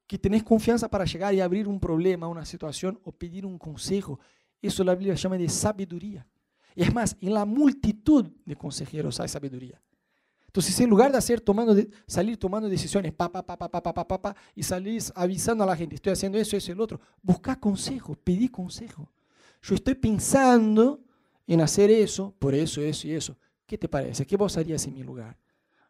que 0.06 0.18
tenés 0.18 0.42
confianza 0.42 0.88
para 0.88 1.06
llegar 1.06 1.32
y 1.34 1.40
abrir 1.40 1.66
un 1.66 1.80
problema, 1.80 2.28
una 2.28 2.44
situación 2.44 3.00
o 3.04 3.12
pedir 3.12 3.46
un 3.46 3.58
consejo, 3.58 4.20
eso 4.60 4.84
la 4.84 4.94
Biblia 4.94 5.14
llama 5.14 5.38
de 5.38 5.48
sabiduría. 5.48 6.26
Y 6.74 6.82
es 6.82 6.92
más, 6.92 7.16
en 7.20 7.32
la 7.32 7.46
multitud 7.46 8.30
de 8.44 8.54
consejeros 8.54 9.18
hay 9.18 9.28
sabiduría. 9.28 9.80
Entonces, 10.46 10.78
en 10.80 10.90
lugar 10.90 11.10
de 11.10 11.18
hacer, 11.18 11.40
tomando 11.40 11.76
salir 12.06 12.38
tomando 12.38 12.68
decisiones, 12.68 13.12
pa, 13.12 13.30
pa, 13.30 13.42
pa, 13.44 13.58
pa, 13.58 14.36
y 14.54 14.62
salir 14.62 15.02
avisando 15.14 15.64
a 15.64 15.66
la 15.66 15.76
gente, 15.76 15.94
estoy 15.94 16.12
haciendo 16.12 16.38
eso, 16.38 16.56
eso 16.56 16.70
y 16.70 16.74
el 16.74 16.80
otro, 16.80 17.00
busca 17.22 17.58
consejo, 17.58 18.14
pedí 18.14 18.48
consejo. 18.48 19.10
Yo 19.62 19.74
estoy 19.74 19.94
pensando 19.94 21.00
en 21.46 21.60
hacer 21.60 21.90
eso, 21.90 22.34
por 22.38 22.54
eso, 22.54 22.80
eso 22.80 23.06
y 23.06 23.14
eso. 23.14 23.36
¿Qué 23.66 23.76
te 23.76 23.88
parece? 23.88 24.26
¿Qué 24.26 24.36
vos 24.36 24.56
harías 24.56 24.86
en 24.86 24.94
mi 24.94 25.02
lugar? 25.02 25.36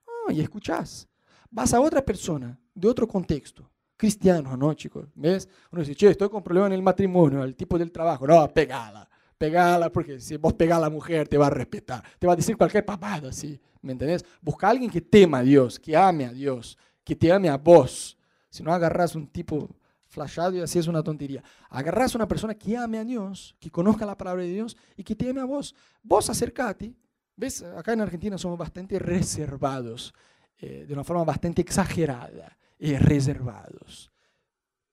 Oh, 0.05 0.31
y 0.31 0.41
escuchás. 0.41 1.09
Vas 1.51 1.73
a 1.75 1.81
otra 1.81 2.05
persona, 2.05 2.59
de 2.75 2.89
otro 2.89 3.07
contexto, 3.07 3.71
cristiano, 3.97 4.57
¿no, 4.57 4.75
chicos? 4.75 5.09
¿Ves? 5.15 5.49
Uno 5.71 5.81
dice, 5.81 5.95
che, 5.95 6.11
estoy 6.11 6.29
con 6.29 6.43
problema 6.43 6.67
en 6.67 6.75
el 6.75 6.83
matrimonio, 6.83 7.43
el 7.43 7.57
tipo 7.57 7.79
del 7.79 7.91
trabajo. 7.91 8.27
No, 8.27 8.47
pegala 8.49 9.09
pegala, 9.39 9.91
porque 9.91 10.19
si 10.21 10.37
vos 10.37 10.53
pegás 10.53 10.79
a 10.79 10.83
la 10.83 10.91
mujer 10.91 11.29
te 11.29 11.39
va 11.39 11.47
a 11.47 11.51
respetar, 11.51 12.03
te 12.19 12.27
va 12.27 12.33
a 12.33 12.37
decir 12.37 12.57
cualquier 12.57 12.85
papada, 12.85 13.33
¿sí? 13.33 13.59
¿Me 13.81 13.93
entendés? 13.93 14.25
Busca 14.43 14.67
a 14.67 14.71
alguien 14.71 14.91
que 14.91 15.01
tema 15.01 15.39
a 15.39 15.43
Dios, 15.43 15.79
que 15.79 15.97
ame 15.97 16.27
a 16.27 16.33
Dios, 16.33 16.77
que 17.05 17.15
te 17.15 17.33
ame 17.33 17.49
a 17.49 17.57
vos. 17.57 18.19
Si 18.51 18.63
no 18.63 18.73
agarras 18.73 19.15
un 19.15 19.29
tipo 19.29 19.71
flashado 20.19 20.57
y 20.57 20.61
así 20.61 20.79
es 20.79 20.89
una 20.89 21.03
tontería. 21.03 21.43
Agarras 21.71 22.15
a 22.15 22.19
una 22.19 22.27
persona 22.27 22.55
que 22.55 22.77
ame 22.77 22.99
a 22.99 23.05
Dios, 23.05 23.55
que 23.61 23.71
conozca 23.71 24.05
la 24.05 24.17
palabra 24.17 24.43
de 24.43 24.49
Dios 24.49 24.77
y 24.97 25.05
que 25.05 25.15
te 25.15 25.31
ame 25.31 25.41
a 25.41 25.45
vos. 25.45 25.75
Vos 26.03 26.29
acercate. 26.29 26.93
¿Ves? 27.37 27.63
Acá 27.63 27.93
en 27.93 28.01
Argentina 28.01 28.37
somos 28.37 28.59
bastante 28.59 28.99
reservados, 28.99 30.13
eh, 30.59 30.85
de 30.89 30.93
una 30.93 31.05
forma 31.05 31.23
bastante 31.23 31.63
exagerada, 31.63 32.59
eh, 32.81 32.99
reservados. 32.99 34.11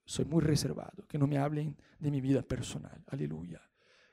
Soy 0.06 0.26
muy 0.26 0.42
reservado, 0.42 1.08
que 1.08 1.18
no 1.18 1.26
me 1.26 1.40
hablen 1.40 1.76
de 1.98 2.12
mi 2.12 2.22
vida 2.22 2.44
personal. 2.44 3.04
Aleluya. 3.08 3.60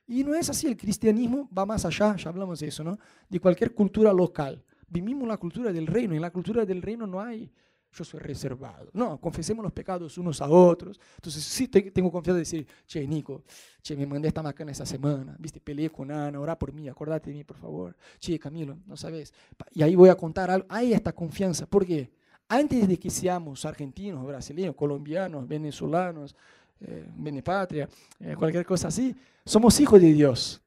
Y 0.07 0.25
no 0.25 0.35
es 0.35 0.49
así, 0.49 0.67
el 0.67 0.79
cristianismo 0.79 1.51
va 1.57 1.67
más 1.67 1.85
allá, 1.85 2.17
ya 2.17 2.31
hablamos 2.31 2.61
de 2.61 2.69
eso, 2.69 2.83
¿no? 2.83 2.99
De 3.29 3.39
cualquier 3.39 3.75
cultura 3.75 4.15
local. 4.15 4.65
Vivimos 4.89 5.29
la 5.29 5.37
cultura 5.37 5.71
del 5.71 5.87
reino, 5.87 6.15
en 6.15 6.23
la 6.23 6.31
cultura 6.31 6.65
del 6.65 6.81
reino 6.81 7.07
no 7.07 7.21
hay 7.21 7.53
yo 7.93 8.05
soy 8.05 8.21
reservado. 8.21 8.89
No, 8.93 9.21
confesemos 9.21 9.63
los 9.63 9.73
pecados 9.73 10.17
unos 10.17 10.41
a 10.41 10.49
otros. 10.49 10.99
Entonces 11.17 11.45
sí 11.45 11.69
tengo 11.69 12.11
confianza 12.11 12.37
de 12.37 12.41
decir, 12.41 12.67
che, 12.87 13.07
Nico, 13.07 13.43
che, 13.83 13.97
me 13.97 14.07
mandé 14.07 14.29
esta 14.29 14.43
macana 14.43 14.73
esa 14.73 14.87
semana, 14.87 15.37
viste, 15.39 15.61
peleé 15.61 15.91
con 15.91 16.11
Ana, 16.11 16.41
orá 16.41 16.59
por 16.59 16.73
mí, 16.73 16.89
acordate 16.89 17.31
de 17.31 17.37
mí, 17.37 17.45
por 17.45 17.59
favor. 17.59 17.97
Che, 18.19 18.39
Camilo, 18.39 18.79
no 18.87 18.97
sabes. 18.97 19.35
Y 19.73 19.83
ahí 19.83 19.95
voy 19.95 20.09
a 20.09 20.15
contar 20.15 20.51
algo. 20.51 20.67
Hay 20.71 20.93
esta 20.93 21.13
confianza. 21.13 21.67
¿Por 21.67 21.87
qué? 21.87 22.11
Antes 22.49 22.89
de 22.89 22.99
que 22.99 23.11
seamos 23.11 23.65
argentinos, 23.65 24.27
brasileños, 24.27 24.75
colombianos, 24.75 25.47
venezolanos, 25.47 26.35
eh, 26.81 27.07
benepatria, 27.17 27.89
eh, 28.21 28.35
cualquier 28.37 28.67
cosa 28.67 28.89
así, 28.89 29.15
somos 29.45 29.79
hijos 29.81 30.01
de 30.01 30.13
Dios. 30.13 30.63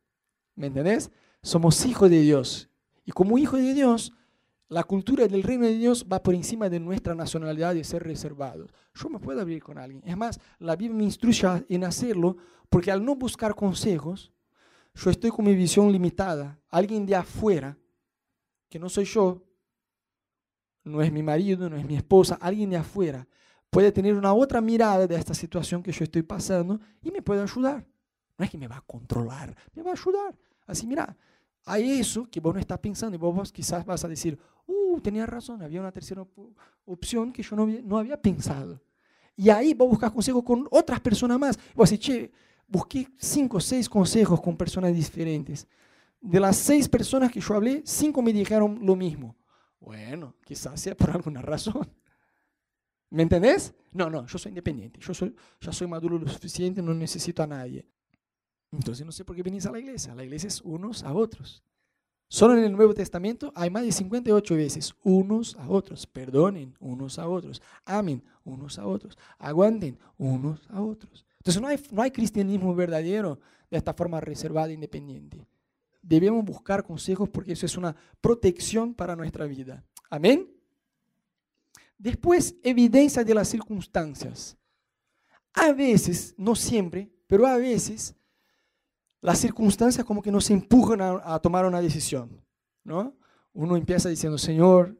¿Me 0.55 0.67
entendés? 0.67 1.11
Somos 1.41 1.85
hijos 1.85 2.09
de 2.09 2.21
Dios. 2.21 2.69
Y 3.03 3.11
como 3.11 3.37
hijos 3.37 3.59
de 3.59 3.73
Dios, 3.73 4.13
la 4.67 4.83
cultura 4.83 5.27
del 5.27 5.43
reino 5.43 5.65
de 5.65 5.77
Dios 5.77 6.05
va 6.11 6.23
por 6.23 6.33
encima 6.33 6.69
de 6.69 6.79
nuestra 6.79 7.13
nacionalidad 7.13 7.75
de 7.75 7.83
ser 7.83 8.03
reservados. 8.03 8.71
Yo 8.95 9.09
me 9.09 9.19
puedo 9.19 9.39
abrir 9.39 9.61
con 9.61 9.77
alguien. 9.77 10.01
Es 10.05 10.17
más, 10.17 10.39
la 10.59 10.75
Biblia 10.75 10.97
me 10.97 11.03
instruye 11.03 11.47
en 11.69 11.83
hacerlo 11.83 12.37
porque 12.69 12.91
al 12.91 13.05
no 13.05 13.15
buscar 13.15 13.53
consejos, 13.53 14.31
yo 14.95 15.11
estoy 15.11 15.29
con 15.29 15.45
mi 15.45 15.53
visión 15.53 15.91
limitada. 15.91 16.59
Alguien 16.69 17.05
de 17.05 17.15
afuera, 17.15 17.77
que 18.69 18.79
no 18.79 18.89
soy 18.89 19.05
yo, 19.05 19.43
no 20.83 21.01
es 21.01 21.11
mi 21.11 21.21
marido, 21.21 21.69
no 21.69 21.77
es 21.77 21.85
mi 21.85 21.95
esposa, 21.95 22.37
alguien 22.41 22.69
de 22.69 22.77
afuera, 22.77 23.27
puede 23.69 23.91
tener 23.91 24.15
una 24.15 24.33
otra 24.33 24.61
mirada 24.61 25.05
de 25.05 25.15
esta 25.15 25.33
situación 25.33 25.83
que 25.83 25.91
yo 25.91 26.03
estoy 26.03 26.23
pasando 26.23 26.79
y 27.01 27.11
me 27.11 27.21
puede 27.21 27.41
ayudar. 27.41 27.85
No 28.37 28.45
es 28.45 28.51
que 28.51 28.57
me 28.57 28.67
va 28.67 28.77
a 28.77 28.81
controlar, 28.81 29.55
me 29.73 29.83
va 29.83 29.91
a 29.91 29.93
ayudar. 29.93 30.35
Así, 30.65 30.87
mira, 30.87 31.15
hay 31.65 31.99
eso 31.99 32.29
que 32.29 32.39
vos 32.39 32.53
no 32.53 32.59
estás 32.59 32.79
pensando 32.79 33.15
y 33.15 33.19
vos, 33.19 33.51
quizás 33.51 33.85
vas 33.85 34.03
a 34.05 34.07
decir, 34.07 34.37
uh, 34.67 34.99
tenía 35.01 35.25
razón, 35.25 35.61
había 35.61 35.81
una 35.81 35.91
tercera 35.91 36.25
opción 36.85 37.33
que 37.33 37.41
yo 37.43 37.55
no 37.55 37.65
no 37.65 37.97
había 37.97 38.21
pensado. 38.21 38.81
Y 39.35 39.49
ahí 39.49 39.73
vos 39.73 39.89
buscas 39.89 40.11
consejos 40.11 40.43
con 40.43 40.67
otras 40.71 40.99
personas 41.01 41.39
más. 41.39 41.59
Vos 41.73 41.89
decís, 41.89 42.05
che, 42.05 42.31
busqué 42.67 43.07
cinco 43.17 43.57
o 43.57 43.59
seis 43.59 43.89
consejos 43.89 44.39
con 44.39 44.55
personas 44.55 44.93
diferentes. 44.93 45.67
De 46.21 46.39
las 46.39 46.55
seis 46.55 46.87
personas 46.87 47.31
que 47.31 47.41
yo 47.41 47.53
hablé, 47.53 47.81
cinco 47.85 48.21
me 48.21 48.31
dijeron 48.31 48.79
lo 48.81 48.95
mismo. 48.95 49.35
Bueno, 49.79 50.35
quizás 50.45 50.79
sea 50.79 50.95
por 50.95 51.11
alguna 51.11 51.41
razón. 51.41 51.87
¿Me 53.09 53.23
entendés? 53.23 53.73
No, 53.91 54.09
no, 54.09 54.25
yo 54.25 54.37
soy 54.37 54.49
independiente, 54.49 54.99
yo 54.99 55.13
soy, 55.13 55.35
ya 55.61 55.71
soy 55.71 55.87
maduro 55.87 56.17
lo 56.17 56.27
suficiente, 56.27 56.81
no 56.81 56.93
necesito 56.93 57.43
a 57.43 57.47
nadie. 57.47 57.87
Entonces 58.71 59.05
no 59.05 59.11
sé 59.11 59.23
por 59.23 59.35
qué 59.35 59.43
venís 59.43 59.65
a 59.65 59.71
la 59.71 59.79
iglesia. 59.79 60.15
La 60.15 60.23
iglesia 60.23 60.47
es 60.47 60.61
unos 60.61 61.03
a 61.03 61.13
otros. 61.13 61.63
Solo 62.27 62.57
en 62.57 62.63
el 62.63 62.73
Nuevo 62.73 62.93
Testamento 62.93 63.51
hay 63.55 63.69
más 63.69 63.83
de 63.83 63.91
58 63.91 64.55
veces 64.55 64.95
unos 65.03 65.55
a 65.55 65.69
otros. 65.69 66.07
Perdonen 66.07 66.75
unos 66.79 67.19
a 67.19 67.27
otros. 67.27 67.61
Amen 67.85 68.23
unos 68.45 68.79
a 68.79 68.85
otros. 68.85 69.17
Aguanten 69.37 69.97
unos 70.17 70.61
a 70.69 70.81
otros. 70.81 71.25
Entonces 71.37 71.61
no 71.61 71.67
hay, 71.67 71.79
no 71.91 72.01
hay 72.01 72.11
cristianismo 72.11 72.73
verdadero 72.73 73.39
de 73.69 73.77
esta 73.77 73.93
forma 73.93 74.21
reservada 74.21 74.69
e 74.69 74.73
independiente. 74.73 75.45
Debemos 76.01 76.45
buscar 76.45 76.83
consejos 76.83 77.29
porque 77.29 77.53
eso 77.53 77.65
es 77.65 77.77
una 77.77 77.95
protección 78.21 78.93
para 78.93 79.15
nuestra 79.15 79.45
vida. 79.45 79.83
Amén. 80.09 80.51
Después, 81.97 82.55
evidencia 82.61 83.23
de 83.23 83.33
las 83.33 83.47
circunstancias. 83.47 84.57
A 85.53 85.71
veces, 85.71 86.35
no 86.37 86.55
siempre, 86.55 87.09
pero 87.25 87.47
a 87.47 87.57
veces, 87.57 88.13
las 89.25 89.39
circunstancias 89.39 90.05
como 90.05 90.21
que 90.21 90.31
nos 90.31 90.51
empujan 90.51 91.01
a, 91.01 91.39
tomar 91.39 91.65
una 91.65 91.81
decisión. 91.81 92.29
¿no? 92.83 93.15
Uno 93.53 93.75
empieza 93.75 94.07
diciendo, 94.07 94.37
Señor, 94.37 94.95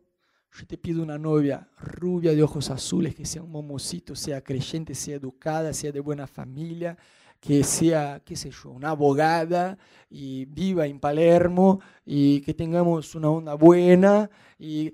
yo 0.52 0.66
te 0.66 0.80
pido 0.80 1.04
una 1.04 1.20
novia 1.20 1.70
rubia 1.78 2.34
de 2.34 2.42
ojos 2.42 2.72
azules, 2.72 3.14
que 3.14 3.24
sea 3.24 3.44
un 3.44 3.52
momocito, 3.52 4.16
sea 4.16 4.42
creyente, 4.42 4.96
sea 4.96 5.18
educada, 5.18 5.74
sea 5.74 5.92
de 5.92 6.00
buena 6.00 6.26
familia, 6.26 6.98
que 7.40 7.64
sea, 7.64 8.20
qué 8.26 8.36
sé 8.36 8.50
yo, 8.50 8.72
una 8.72 8.90
abogada 8.90 9.78
y 10.10 10.46
viva 10.46 10.88
en 10.88 11.00
Palermo 11.00 11.80
y 12.04 12.42
que 12.42 12.56
tengamos 12.56 13.14
una 13.14 13.30
onda 13.30 13.54
buena 13.54 14.28
y 14.58 14.92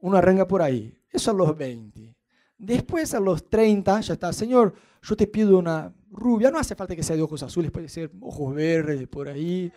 uno 0.00 0.16
arranca 0.16 0.48
por 0.48 0.60
ahí. 0.60 0.92
Eso 1.08 1.30
a 1.30 1.34
los 1.34 1.56
20. 1.56 2.16
Después 2.58 3.14
a 3.14 3.20
los 3.20 3.48
30 3.48 4.00
ya 4.00 4.14
está, 4.14 4.32
Señor, 4.32 4.74
yo 5.02 5.16
te 5.16 5.28
pido 5.28 5.56
una 5.56 5.94
rubia, 6.12 6.50
no 6.50 6.58
hace 6.58 6.74
falta 6.74 6.94
que 6.94 7.02
sea 7.02 7.16
de 7.16 7.22
ojos 7.22 7.42
azules, 7.42 7.70
puede 7.70 7.88
ser 7.88 8.10
ojos 8.20 8.54
verdes 8.54 9.08
por 9.08 9.28
ahí. 9.28 9.72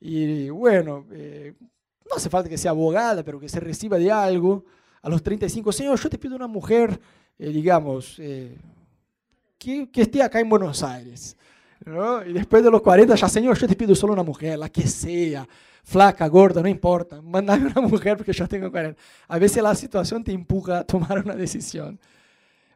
Y 0.00 0.48
bueno, 0.50 1.06
eh, 1.10 1.54
no 2.08 2.16
hace 2.16 2.30
falta 2.30 2.48
que 2.48 2.58
sea 2.58 2.70
abogada, 2.70 3.22
pero 3.24 3.40
que 3.40 3.48
se 3.48 3.60
reciba 3.60 3.98
de 3.98 4.10
algo. 4.10 4.64
A 5.02 5.08
los 5.08 5.22
35, 5.22 5.72
Señor, 5.72 5.98
yo 5.98 6.08
te 6.08 6.18
pido 6.18 6.36
una 6.36 6.46
mujer, 6.46 6.98
eh, 7.38 7.50
digamos, 7.50 8.16
eh, 8.18 8.56
que, 9.58 9.90
que, 9.90 10.02
esté 10.02 10.22
acá 10.22 10.40
en 10.40 10.48
Buenos 10.48 10.82
Aires. 10.82 11.36
¿no? 11.84 12.24
Y 12.24 12.32
después 12.32 12.62
de 12.62 12.70
los 12.70 12.82
40, 12.82 13.14
ya, 13.14 13.28
Señor, 13.28 13.58
yo 13.58 13.66
te 13.66 13.76
pido 13.76 13.94
solo 13.94 14.12
una 14.12 14.22
mujer, 14.22 14.58
la 14.58 14.68
que 14.68 14.86
sea, 14.86 15.48
flaca, 15.84 16.26
gorda, 16.28 16.62
no 16.62 16.68
importa, 16.68 17.22
mandame 17.22 17.70
una 17.70 17.80
mujer 17.80 18.16
porque 18.16 18.32
yo 18.32 18.46
tengo 18.46 18.70
40. 18.70 19.00
A 19.28 19.38
veces 19.38 19.62
la 19.62 19.74
situación 19.74 20.22
te 20.22 20.32
empuja 20.32 20.80
a 20.80 20.84
tomar 20.84 21.24
una 21.24 21.34
decisión. 21.34 21.98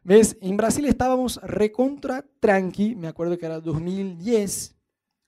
¿Ves? 0.05 0.37
En 0.41 0.57
Brasil 0.57 0.83
estábamos 0.85 1.39
recontra 1.43 2.25
tranqui, 2.41 2.93
me 2.93 3.07
acuerdo 3.07 3.37
que 3.37 3.45
era 3.45 3.61
2010, 3.61 4.75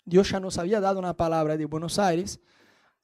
Dios 0.04 0.30
ya 0.30 0.42
nos 0.42 0.58
había 0.58 0.82
dado 0.82 1.00
una 1.00 1.16
palabra 1.16 1.56
de 1.56 1.64
Buenos 1.64 1.98
Aires. 1.98 2.42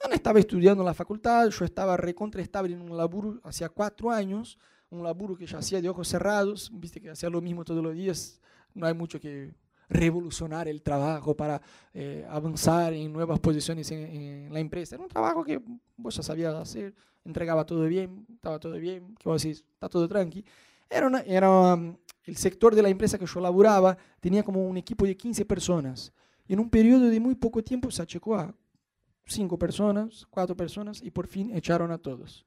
Ana 0.03 0.15
estaba 0.15 0.39
estudiando 0.39 0.84
en 0.84 0.88
la 0.88 0.93
facultad, 0.93 1.47
yo 1.47 1.63
estaba 1.63 1.95
recontra 1.95 2.41
estable 2.41 2.74
en 2.74 2.82
un 2.82 2.97
laburo 2.97 3.39
hacía 3.45 3.69
cuatro 3.69 4.11
años, 4.11 4.59
un 4.89 5.01
laburo 5.01 5.38
que 5.38 5.45
ya 5.45 5.59
hacía 5.59 5.82
de 5.82 5.88
ojos 5.88 6.09
cerrados, 6.09 6.69
viste 6.74 6.99
que 6.99 7.09
hacía 7.09 7.30
lo 7.30 7.39
mismo 7.39 7.63
todos 7.63 7.82
los 7.82 7.95
días, 7.95 8.41
no 8.74 8.86
hay 8.86 8.93
mucho 8.93 9.17
que 9.17 9.53
revolucionar 9.88 10.67
el 10.67 10.82
trabajo 10.82 11.38
para 11.38 11.61
eh, 11.93 12.26
avanzar 12.30 12.91
en 12.91 13.13
nuevas 13.13 13.39
posiciones 13.39 13.89
en, 13.91 13.99
en, 13.99 14.53
la 14.53 14.59
empresa. 14.59 14.95
Era 14.95 15.03
un 15.05 15.09
trabajo 15.09 15.45
que 15.45 15.61
vos 15.95 16.17
ya 16.17 16.22
sabías 16.22 16.53
hacer, 16.53 16.93
entregaba 17.24 17.65
todo 17.65 17.86
bien, 17.86 18.26
estaba 18.34 18.59
todo 18.59 18.74
bien, 18.74 19.15
que 19.15 19.30
vos 19.30 19.41
decís, 19.41 19.63
está 19.74 19.88
todo 19.88 20.05
tranqui. 20.09 20.43
Era, 20.91 21.73
um, 21.73 21.95
el 22.25 22.35
sector 22.35 22.75
de 22.75 22.81
la 22.81 22.89
empresa 22.89 23.17
que 23.17 23.25
yo 23.25 23.39
laburaba, 23.39 23.97
tenía 24.19 24.43
como 24.43 24.67
un 24.67 24.75
equipo 24.75 25.05
de 25.05 25.15
15 25.15 25.45
personas. 25.45 26.13
En 26.47 26.59
un 26.59 26.69
periodo 26.69 27.07
de 27.07 27.19
muy 27.19 27.35
poco 27.35 27.63
tiempo 27.63 27.89
se 27.89 28.01
achicó 28.01 28.35
a 28.35 28.53
cinco 29.25 29.57
personas, 29.57 30.27
cuatro 30.29 30.55
personas, 30.55 31.01
y 31.01 31.09
por 31.09 31.27
fin 31.27 31.55
echaron 31.55 31.91
a 31.91 31.97
todos. 31.97 32.45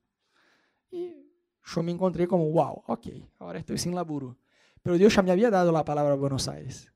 Y 0.91 1.27
yo 1.65 1.83
me 1.83 1.91
encontré 1.91 2.29
como, 2.29 2.51
wow, 2.51 2.83
ok, 2.87 3.07
ahora 3.39 3.59
estoy 3.59 3.79
sin 3.79 3.95
laburo. 3.95 4.37
Pero 4.83 4.99
Dios 4.99 5.15
ya 5.15 5.23
me 5.23 5.31
había 5.31 5.51
dado 5.51 5.73
la 5.73 5.85
palabra 5.85 6.15
Buenos 6.15 6.47
Aires. 6.47 6.93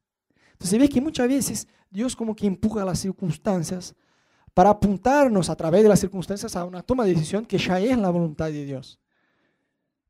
Entonces 0.52 0.78
ves 0.78 0.90
que 0.90 1.00
muchas 1.00 1.28
veces 1.28 1.68
Dios 1.88 2.14
como 2.14 2.36
que 2.36 2.46
empuja 2.46 2.84
las 2.84 2.98
circunstancias 2.98 3.94
para 4.52 4.70
apuntarnos 4.70 5.48
a 5.48 5.56
través 5.56 5.82
de 5.82 5.88
las 5.88 6.00
circunstancias 6.00 6.54
a 6.56 6.64
una 6.64 6.82
toma 6.82 7.04
de 7.04 7.14
decisión 7.14 7.46
que 7.46 7.56
ya 7.56 7.80
es 7.80 7.96
la 7.96 8.10
voluntad 8.10 8.46
de 8.46 8.64
Dios. 8.64 8.98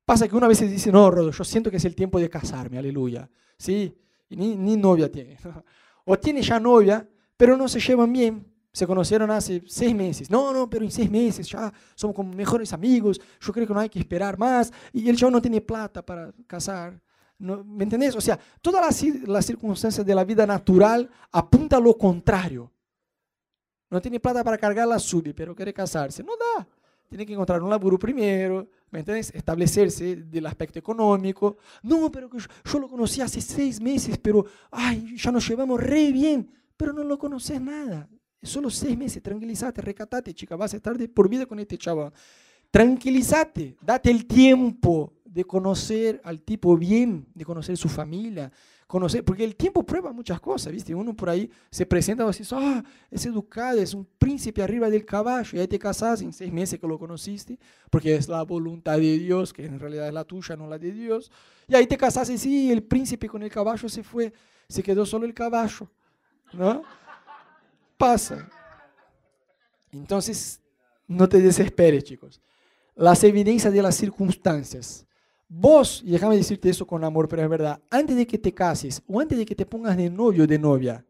Pasa 0.08 0.26
que 0.26 0.34
una 0.34 0.48
vez 0.48 0.58
dice, 0.60 0.90
no, 0.90 1.10
Rodo, 1.10 1.30
yo 1.30 1.44
siento 1.44 1.70
que 1.70 1.76
es 1.76 1.84
el 1.84 1.94
tiempo 1.94 2.18
de 2.18 2.30
casarme, 2.30 2.78
aleluya. 2.78 3.28
Sí, 3.58 3.94
y 4.30 4.36
ni, 4.36 4.56
ni 4.56 4.74
novia 4.74 5.12
tiene. 5.12 5.36
o 6.06 6.18
tiene 6.18 6.40
ya 6.40 6.58
novia, 6.58 7.06
pero 7.36 7.58
no 7.58 7.68
se 7.68 7.78
llevan 7.78 8.10
bien. 8.10 8.50
Se 8.72 8.86
conocieron 8.86 9.30
hace 9.30 9.62
seis 9.66 9.94
meses. 9.94 10.30
No, 10.30 10.50
no, 10.50 10.70
pero 10.70 10.86
en 10.86 10.90
seis 10.90 11.10
meses 11.10 11.46
ya 11.50 11.70
somos 11.94 12.16
como 12.16 12.32
mejores 12.32 12.72
amigos. 12.72 13.20
Yo 13.38 13.52
creo 13.52 13.66
que 13.66 13.74
no 13.74 13.80
hay 13.80 13.90
que 13.90 13.98
esperar 13.98 14.38
más. 14.38 14.72
Y 14.94 15.10
el 15.10 15.16
chavo 15.18 15.30
no 15.30 15.42
tiene 15.42 15.60
plata 15.60 16.00
para 16.00 16.32
casar. 16.46 16.98
No, 17.36 17.62
¿Me 17.62 17.84
entendés? 17.84 18.16
O 18.16 18.20
sea, 18.22 18.38
todas 18.62 18.80
las, 18.80 19.28
las 19.28 19.44
circunstancias 19.44 20.06
de 20.06 20.14
la 20.14 20.24
vida 20.24 20.46
natural 20.46 21.06
apuntan 21.32 21.82
a 21.82 21.84
lo 21.84 21.98
contrario. 21.98 22.72
No 23.90 24.00
tiene 24.00 24.18
plata 24.20 24.42
para 24.42 24.56
cargar 24.56 24.88
la 24.88 24.98
sub, 24.98 25.34
pero 25.36 25.54
quiere 25.54 25.74
casarse. 25.74 26.24
No 26.24 26.32
da. 26.32 26.66
Tiene 27.10 27.26
que 27.26 27.34
encontrar 27.34 27.62
un 27.62 27.68
laburo 27.68 27.98
primero, 27.98 28.68
¿me 28.90 29.00
entiendes? 29.00 29.32
Establecerse 29.34 30.16
del 30.16 30.46
aspecto 30.46 30.78
económico. 30.78 31.58
No, 31.82 32.10
pero 32.10 32.30
yo, 32.32 32.46
yo, 32.64 32.78
lo 32.78 32.88
conocí 32.88 33.20
hace 33.20 33.40
seis 33.40 33.80
meses, 33.80 34.18
pero 34.18 34.44
ay, 34.70 35.16
ya 35.16 35.30
nos 35.30 35.48
llevamos 35.48 35.80
re 35.82 36.12
bien, 36.12 36.50
pero 36.76 36.92
no 36.92 37.04
lo 37.04 37.18
conoces 37.18 37.60
nada. 37.60 38.08
Solo 38.42 38.70
seis 38.70 38.96
meses, 38.96 39.22
tranquilízate, 39.22 39.82
recatate, 39.82 40.32
chica, 40.32 40.54
vas 40.56 40.72
a 40.72 40.76
estar 40.76 40.96
de 40.96 41.08
por 41.08 41.28
vida 41.28 41.46
con 41.46 41.58
este 41.58 41.76
chavo. 41.76 42.12
Tranquilízate, 42.70 43.76
date 43.80 44.10
el 44.10 44.26
tiempo 44.26 45.14
de 45.32 45.44
conocer 45.44 46.20
al 46.24 46.40
tipo 46.40 46.76
bien, 46.76 47.26
de 47.34 47.44
conocer 47.44 47.76
su 47.76 47.88
familia, 47.88 48.50
conocer, 48.86 49.22
porque 49.22 49.44
el 49.44 49.54
tiempo 49.54 49.84
prueba 49.84 50.10
muchas 50.12 50.40
cosas, 50.40 50.72
¿viste? 50.72 50.94
Uno 50.94 51.14
por 51.14 51.28
ahí 51.28 51.50
se 51.70 51.84
presenta 51.84 52.24
y 52.24 52.26
dice, 52.26 52.54
ah, 52.56 52.82
es 53.10 53.26
educado, 53.26 53.78
es 53.78 53.92
un 53.92 54.08
príncipe 54.18 54.62
arriba 54.62 54.88
del 54.88 55.04
caballo, 55.04 55.58
y 55.58 55.60
ahí 55.60 55.68
te 55.68 55.78
casas 55.78 56.22
en 56.22 56.32
seis 56.32 56.50
meses 56.50 56.80
que 56.80 56.86
lo 56.88 56.98
conociste, 56.98 57.58
porque 57.90 58.14
es 58.14 58.26
la 58.26 58.42
voluntad 58.42 58.96
de 58.96 59.18
Dios, 59.18 59.52
que 59.52 59.66
en 59.66 59.78
realidad 59.78 60.08
es 60.08 60.14
la 60.14 60.24
tuya, 60.24 60.56
no 60.56 60.66
la 60.66 60.78
de 60.78 60.92
Dios. 60.92 61.30
Y 61.68 61.74
ahí 61.74 61.86
te 61.86 61.98
casas 61.98 62.30
y 62.30 62.38
sí, 62.38 62.72
el 62.72 62.82
príncipe 62.82 63.28
con 63.28 63.42
el 63.42 63.50
caballo 63.50 63.88
se 63.88 64.02
fue, 64.02 64.32
se 64.66 64.82
quedó 64.82 65.04
solo 65.04 65.26
el 65.26 65.34
caballo, 65.34 65.90
¿no? 66.54 66.82
Pasa. 67.98 68.48
Entonces, 69.92 70.60
no 71.06 71.28
te 71.28 71.40
desesperes, 71.40 72.04
chicos. 72.04 72.40
Las 72.94 73.22
evidencias 73.22 73.72
de 73.72 73.82
las 73.82 73.94
circunstancias 73.94 75.07
Vos, 75.48 76.02
y 76.04 76.10
déjame 76.10 76.36
decirte 76.36 76.68
eso 76.68 76.86
con 76.86 77.02
amor, 77.02 77.26
pero 77.26 77.42
es 77.42 77.48
verdad, 77.48 77.80
antes 77.88 78.14
de 78.14 78.26
que 78.26 78.36
te 78.36 78.52
cases 78.52 79.02
o 79.06 79.18
antes 79.18 79.38
de 79.38 79.46
que 79.46 79.54
te 79.54 79.64
pongas 79.64 79.96
de 79.96 80.10
novio 80.10 80.44
o 80.44 80.46
de 80.46 80.58
novia, 80.58 81.04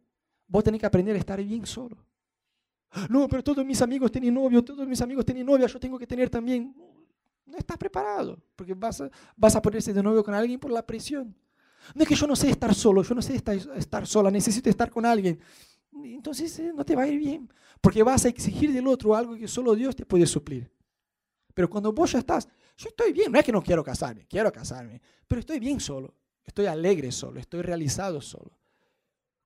vos 0.47 0.63
tenés 0.63 0.81
que 0.81 0.87
aprender 0.87 1.17
a 1.17 1.19
estar 1.19 1.43
bien 1.43 1.67
solo. 1.67 1.97
No, 3.11 3.29
pero 3.29 3.43
todos 3.43 3.67
mis 3.67 3.83
amigos 3.83 4.13
tienen 4.13 4.33
novio, 4.33 4.65
todos 4.65 4.87
mis 4.87 5.01
amigos 5.01 5.25
tienen 5.25 5.45
novia, 5.45 5.67
yo 5.67 5.79
tengo 5.81 5.99
que 5.99 6.07
tener 6.07 6.31
también. 6.31 6.75
No 7.45 7.59
estás 7.59 7.77
preparado, 7.77 8.39
porque 8.55 8.75
vas 8.75 9.01
a, 9.01 9.11
vas 9.37 9.57
a 9.57 9.63
ponerse 9.63 9.93
de 9.93 10.03
novio 10.03 10.23
con 10.23 10.35
alguien 10.35 10.61
por 10.61 10.71
la 10.71 10.87
presión. 10.87 11.35
No 11.95 12.03
es 12.03 12.09
que 12.09 12.15
yo 12.15 12.27
no 12.27 12.37
sé 12.37 12.51
estar 12.51 12.75
solo, 12.75 13.03
yo 13.03 13.15
no 13.15 13.23
sé 13.23 13.35
estar, 13.35 13.57
estar 13.57 14.07
sola, 14.07 14.31
necesito 14.31 14.71
estar 14.71 14.91
con 14.91 15.05
alguien. 15.05 15.41
Entonces 15.93 16.57
eh, 16.59 16.73
no 16.75 16.85
te 16.85 16.95
va 16.95 17.03
a 17.03 17.09
ir 17.09 17.19
bien, 17.19 17.51
porque 17.81 18.03
vas 18.03 18.25
a 18.25 18.29
exigir 18.29 18.73
del 18.73 18.87
otro 18.87 19.17
algo 19.17 19.35
que 19.35 19.49
solo 19.49 19.75
Dios 19.75 19.97
te 19.97 20.07
puede 20.07 20.27
suplir. 20.27 20.71
Pero 21.55 21.69
cuando 21.69 21.93
vos 21.93 22.13
ya 22.13 22.19
estás, 22.19 22.49
yo 22.79 22.89
estoy 22.91 23.13
bien, 23.13 23.33
no 23.33 23.39
es 23.39 23.45
que 23.45 23.51
no 23.51 23.61
quiero 23.61 23.83
casarme, 23.83 24.25
quiero 24.27 24.53
casarme, 24.53 25.03
pero 25.27 25.41
estoy 25.41 25.59
bien 25.59 25.81
solo, 25.81 26.15
estoy 26.45 26.67
alegre 26.67 27.11
solo, 27.11 27.41
estoy 27.41 27.63
realizado 27.63 28.21
solo. 28.21 28.57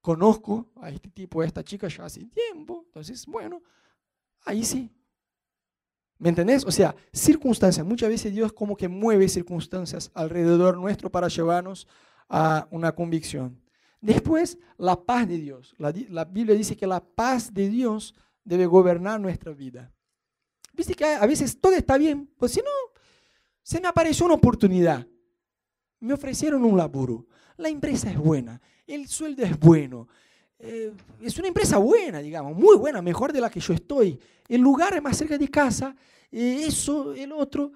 Conozco 0.02 0.70
a 0.76 0.90
este 0.90 1.08
tipo, 1.08 1.40
a 1.40 1.46
esta 1.46 1.64
chica 1.64 1.88
ya 1.88 2.04
hace 2.04 2.26
tiempo, 2.26 2.84
entonces, 2.86 3.24
bueno, 3.26 3.62
ahí 4.44 4.64
sí. 4.64 4.90
¿Me 6.18 6.28
entendés? 6.28 6.64
O 6.66 6.70
sea, 6.70 6.94
circunstancias, 7.12 7.84
muchas 7.86 8.10
veces 8.10 8.32
Dios 8.32 8.52
como 8.52 8.76
que 8.76 8.86
mueve 8.86 9.28
circunstancias 9.28 10.10
alrededor 10.14 10.76
nuestro 10.76 11.10
para 11.10 11.28
llevarnos 11.28 11.88
a 12.28 12.68
una 12.70 12.94
convicción. 12.94 13.60
Después, 14.00 14.58
la 14.76 15.04
paz 15.04 15.26
de 15.26 15.38
Dios. 15.38 15.74
La, 15.78 15.92
la 16.10 16.24
Biblia 16.26 16.54
dice 16.54 16.76
que 16.76 16.86
la 16.86 17.02
paz 17.02 17.52
de 17.52 17.68
Dios 17.68 18.14
debe 18.44 18.66
gobernar 18.66 19.18
nuestra 19.20 19.52
vida. 19.52 19.90
Viste 20.74 20.94
que 20.94 21.04
a 21.04 21.26
veces 21.26 21.58
todo 21.58 21.72
está 21.72 21.96
bien, 21.98 22.30
pues 22.36 22.52
si 22.52 22.60
no, 22.60 22.91
se 23.62 23.80
me 23.80 23.88
apareció 23.88 24.26
una 24.26 24.34
oportunidad. 24.34 25.06
Me 26.00 26.14
ofrecieron 26.14 26.64
un 26.64 26.76
laburo. 26.76 27.26
La 27.56 27.68
empresa 27.68 28.10
es 28.10 28.18
buena, 28.18 28.60
el 28.86 29.06
sueldo 29.06 29.44
es 29.44 29.58
bueno. 29.58 30.08
Eh, 30.58 30.92
es 31.20 31.38
una 31.38 31.48
empresa 31.48 31.78
buena, 31.78 32.20
digamos, 32.20 32.56
muy 32.56 32.76
buena, 32.76 33.02
mejor 33.02 33.32
de 33.32 33.40
la 33.40 33.50
que 33.50 33.60
yo 33.60 33.74
estoy. 33.74 34.18
El 34.48 34.60
lugar 34.60 34.94
es 34.94 35.02
más 35.02 35.16
cerca 35.16 35.36
de 35.36 35.48
casa, 35.48 35.94
eh, 36.30 36.64
eso, 36.66 37.12
el 37.12 37.32
otro. 37.32 37.72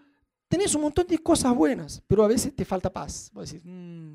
Tenés 0.48 0.74
un 0.74 0.82
montón 0.82 1.06
de 1.06 1.18
cosas 1.18 1.54
buenas, 1.54 2.02
pero 2.06 2.24
a 2.24 2.28
veces 2.28 2.54
te 2.54 2.64
falta 2.64 2.92
paz. 2.92 3.30
Vos 3.32 3.50
decís, 3.50 3.64
mmm, 3.64 4.14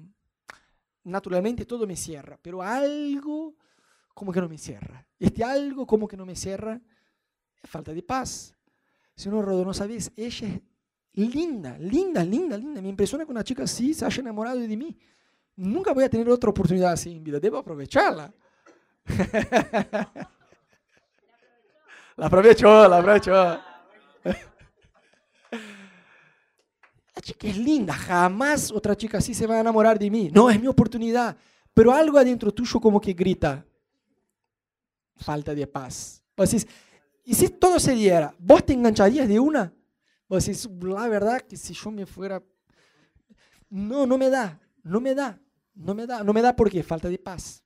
naturalmente 1.04 1.66
todo 1.66 1.86
me 1.86 1.96
cierra, 1.96 2.40
pero 2.42 2.62
algo 2.62 3.56
como 4.14 4.32
que 4.32 4.42
no 4.42 4.48
me 4.50 4.58
cierra. 4.58 5.06
Este 5.20 5.44
algo 5.44 5.86
como 5.86 6.08
que 6.08 6.18
no 6.18 6.26
me 6.26 6.36
cierra 6.36 6.82
es 7.62 7.70
falta 7.70 7.94
de 7.94 8.04
paz. 8.04 8.54
Uno 9.26 9.42
Rodo, 9.42 9.64
no 9.64 9.74
sabes, 9.74 10.12
ella 10.16 10.60
linda, 11.14 11.78
linda, 11.78 12.24
linda, 12.24 12.58
linda. 12.58 12.82
Me 12.82 12.90
impresiona 12.90 13.26
que 13.26 13.32
una 13.32 13.44
chica 13.44 13.64
así 13.64 13.94
se 13.94 14.06
haya 14.06 14.22
enamorado 14.22 14.60
de 14.60 14.78
mí. 14.78 14.98
Nunca 15.56 15.94
voy 15.94 16.04
a 16.04 16.10
tener 16.10 16.30
otra 16.30 16.50
oportunidad 16.50 16.94
así 16.94 17.12
en 17.12 17.24
vida, 17.24 17.40
debo 17.40 17.58
aprovecharla. 17.58 18.34
la 22.16 22.26
aprovechó, 22.26 22.88
la 22.88 22.98
aprovechó. 22.98 23.34
La 27.14 27.22
chica 27.22 27.48
es 27.48 27.58
linda, 27.58 27.94
jamás 27.94 28.72
otra 28.72 28.96
chica 28.96 29.18
así 29.18 29.34
se 29.34 29.46
va 29.46 29.56
a 29.56 29.60
enamorar 29.60 30.00
de 30.00 30.10
mí. 30.10 30.32
No, 30.34 30.50
es 30.50 30.60
mi 30.60 30.68
oportunidad. 30.68 31.36
Pero 31.74 31.94
algo 31.94 32.18
adentro 32.18 32.52
tuyo 32.52 32.80
como 32.80 33.00
que 33.00 33.14
grita, 33.14 33.66
falta 35.18 35.54
de 35.54 35.68
paz. 35.68 36.24
Pues 36.36 36.66
y 37.24 37.36
si 37.36 37.50
todo 37.50 37.80
se 37.80 37.94
diera, 37.94 38.34
¿vos 38.40 38.66
te 38.66 38.74
engancharías 38.74 39.28
de 39.28 39.40
una? 39.40 39.72
Vos 40.32 40.46
decís, 40.46 40.66
la 40.82 41.10
verdad 41.10 41.42
que 41.42 41.58
si 41.58 41.74
yo 41.74 41.92
me 41.92 42.06
fuera... 42.06 42.42
No, 43.70 44.06
no 44.06 44.18
me 44.18 44.30
da, 44.30 44.62
no 44.82 45.02
me 45.02 45.14
da, 45.14 45.38
no 45.76 45.94
me 45.94 46.08
da, 46.08 46.24
no 46.24 46.32
me 46.32 46.42
da 46.42 46.56
porque 46.56 46.82
falta 46.84 47.10
de 47.10 47.20
paz. 47.20 47.62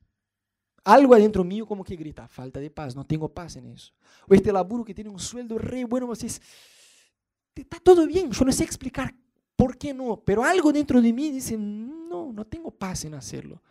Algo 0.82 1.14
adentro 1.14 1.44
mío 1.44 1.64
como 1.64 1.84
que 1.84 1.94
grita, 1.94 2.26
falta 2.26 2.58
de 2.58 2.68
paz, 2.68 2.96
no 2.96 3.06
tengo 3.06 3.28
paz 3.28 3.54
en 3.54 3.66
eso. 3.66 3.92
O 4.28 4.34
este 4.34 4.52
laburo 4.52 4.84
que 4.84 4.92
tiene 4.92 5.10
un 5.10 5.20
sueldo 5.20 5.58
re 5.58 5.84
bueno, 5.84 6.12
está 6.12 7.78
todo 7.78 8.04
bien, 8.04 8.32
yo 8.32 8.44
no 8.44 8.50
sé 8.50 8.64
explicar 8.64 9.14
por 9.54 9.78
qué 9.78 9.94
no, 9.94 10.20
pero 10.24 10.42
algo 10.42 10.72
dentro 10.72 11.00
de 11.00 11.12
mí 11.12 11.30
dice, 11.30 11.56
no, 11.56 12.32
no 12.32 12.44
tengo 12.44 12.72
paz 12.72 13.04
en 13.04 13.14
hacerlo. 13.14 13.62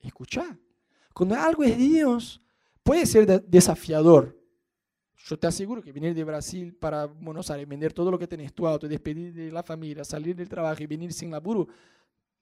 Escucha, 0.00 0.58
cuando 1.14 1.36
algo 1.36 1.62
es 1.62 1.78
de 1.78 1.84
Dios, 1.84 2.40
puede 2.82 3.06
ser 3.06 3.44
desafiador, 3.44 4.36
yo 5.24 5.38
te 5.38 5.46
aseguro 5.46 5.82
que 5.82 5.92
venir 5.92 6.14
de 6.14 6.24
Brasil 6.24 6.74
para 6.74 7.06
Buenos 7.06 7.50
Aires, 7.50 7.68
vender 7.68 7.92
todo 7.92 8.10
lo 8.10 8.18
que 8.18 8.26
tenés, 8.26 8.52
tu 8.52 8.66
auto, 8.66 8.88
despedir 8.88 9.32
de 9.32 9.52
la 9.52 9.62
familia, 9.62 10.04
salir 10.04 10.34
del 10.34 10.48
trabajo 10.48 10.82
y 10.82 10.86
venir 10.86 11.12
sin 11.12 11.30
laburo, 11.30 11.68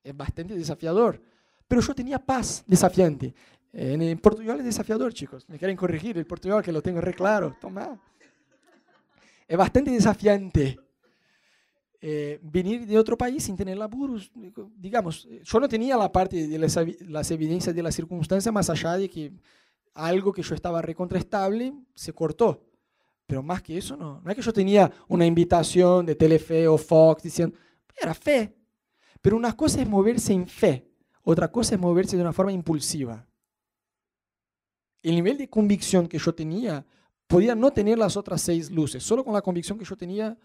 es 0.02 0.16
bastante 0.16 0.54
desafiador. 0.54 1.20
Pero 1.68 1.82
yo 1.82 1.94
tenía 1.94 2.18
paz 2.18 2.64
desafiante. 2.66 3.34
En 3.72 4.02
el 4.02 4.18
portugués 4.18 4.58
es 4.58 4.64
desafiador, 4.64 5.12
chicos. 5.12 5.48
Me 5.48 5.58
quieren 5.58 5.76
corregir 5.76 6.16
el 6.16 6.26
portugués 6.26 6.62
que 6.64 6.72
lo 6.72 6.82
tengo 6.82 7.00
re 7.00 7.14
claro. 7.14 7.56
Toma. 7.60 8.00
Es 9.46 9.58
bastante 9.58 9.90
desafiante 9.90 10.78
eh, 12.00 12.40
venir 12.42 12.86
de 12.86 12.98
otro 12.98 13.16
país 13.16 13.44
sin 13.44 13.56
tener 13.56 13.76
laburos. 13.76 14.32
Digamos, 14.76 15.28
yo 15.44 15.60
no 15.60 15.68
tenía 15.68 15.96
la 15.96 16.10
parte 16.10 16.48
de 16.48 16.58
las, 16.58 16.78
las 17.00 17.30
evidencias 17.30 17.74
de 17.74 17.82
la 17.82 17.92
circunstancia 17.92 18.50
más 18.50 18.70
allá 18.70 18.96
de 18.96 19.08
que 19.08 19.32
algo 19.94 20.32
que 20.32 20.42
yo 20.42 20.54
estaba 20.54 20.80
recontraestable 20.80 21.74
se 21.94 22.12
cortó. 22.12 22.69
Pero 23.30 23.44
más 23.44 23.62
que 23.62 23.78
eso, 23.78 23.96
no. 23.96 24.20
No 24.24 24.28
es 24.32 24.34
que 24.36 24.42
yo 24.42 24.52
tenía 24.52 24.90
una 25.06 25.24
invitación 25.24 26.04
de 26.04 26.16
Telefe 26.16 26.66
o 26.66 26.76
Fox 26.76 27.22
diciendo, 27.22 27.56
era 27.96 28.12
fe. 28.12 28.56
Pero 29.20 29.36
una 29.36 29.56
cosa 29.56 29.80
es 29.80 29.88
moverse 29.88 30.32
en 30.32 30.48
fe, 30.48 30.90
otra 31.22 31.46
cosa 31.46 31.76
es 31.76 31.80
moverse 31.80 32.16
de 32.16 32.22
una 32.22 32.32
forma 32.32 32.50
impulsiva. 32.50 33.24
El 35.00 35.14
nivel 35.14 35.38
de 35.38 35.48
convicción 35.48 36.08
que 36.08 36.18
yo 36.18 36.34
tenía 36.34 36.84
podía 37.28 37.54
no 37.54 37.70
tener 37.70 37.98
las 37.98 38.16
otras 38.16 38.42
seis 38.42 38.68
luces, 38.68 39.04
solo 39.04 39.24
con 39.24 39.32
la 39.32 39.42
convicción 39.42 39.78
que 39.78 39.84
yo 39.84 39.96
tenía, 39.96 40.36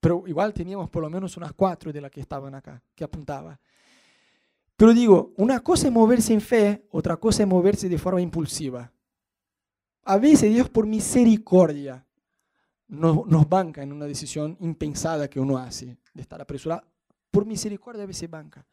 pero 0.00 0.24
igual 0.26 0.54
teníamos 0.54 0.88
por 0.88 1.02
lo 1.02 1.10
menos 1.10 1.36
unas 1.36 1.52
cuatro 1.52 1.92
de 1.92 2.00
las 2.00 2.10
que 2.10 2.22
estaban 2.22 2.54
acá, 2.54 2.82
que 2.94 3.04
apuntaba. 3.04 3.60
Pero 4.74 4.94
digo, 4.94 5.34
una 5.36 5.60
cosa 5.60 5.88
es 5.88 5.92
moverse 5.92 6.32
en 6.32 6.40
fe, 6.40 6.86
otra 6.92 7.18
cosa 7.18 7.42
es 7.42 7.48
moverse 7.50 7.90
de 7.90 7.98
forma 7.98 8.22
impulsiva. 8.22 8.90
A 10.04 10.16
veces 10.16 10.50
Dios 10.50 10.70
por 10.70 10.86
misericordia 10.86 12.06
nos, 12.92 13.26
nos 13.26 13.48
banca 13.48 13.82
en 13.82 13.92
una 13.92 14.04
decisión 14.04 14.56
impensada 14.60 15.28
que 15.28 15.40
uno 15.40 15.56
hace, 15.58 15.96
de 16.12 16.22
estar 16.22 16.40
apresurado. 16.40 16.82
Por 17.30 17.46
misericordia 17.46 18.02
a 18.02 18.06
veces 18.06 18.28
banca. 18.28 18.64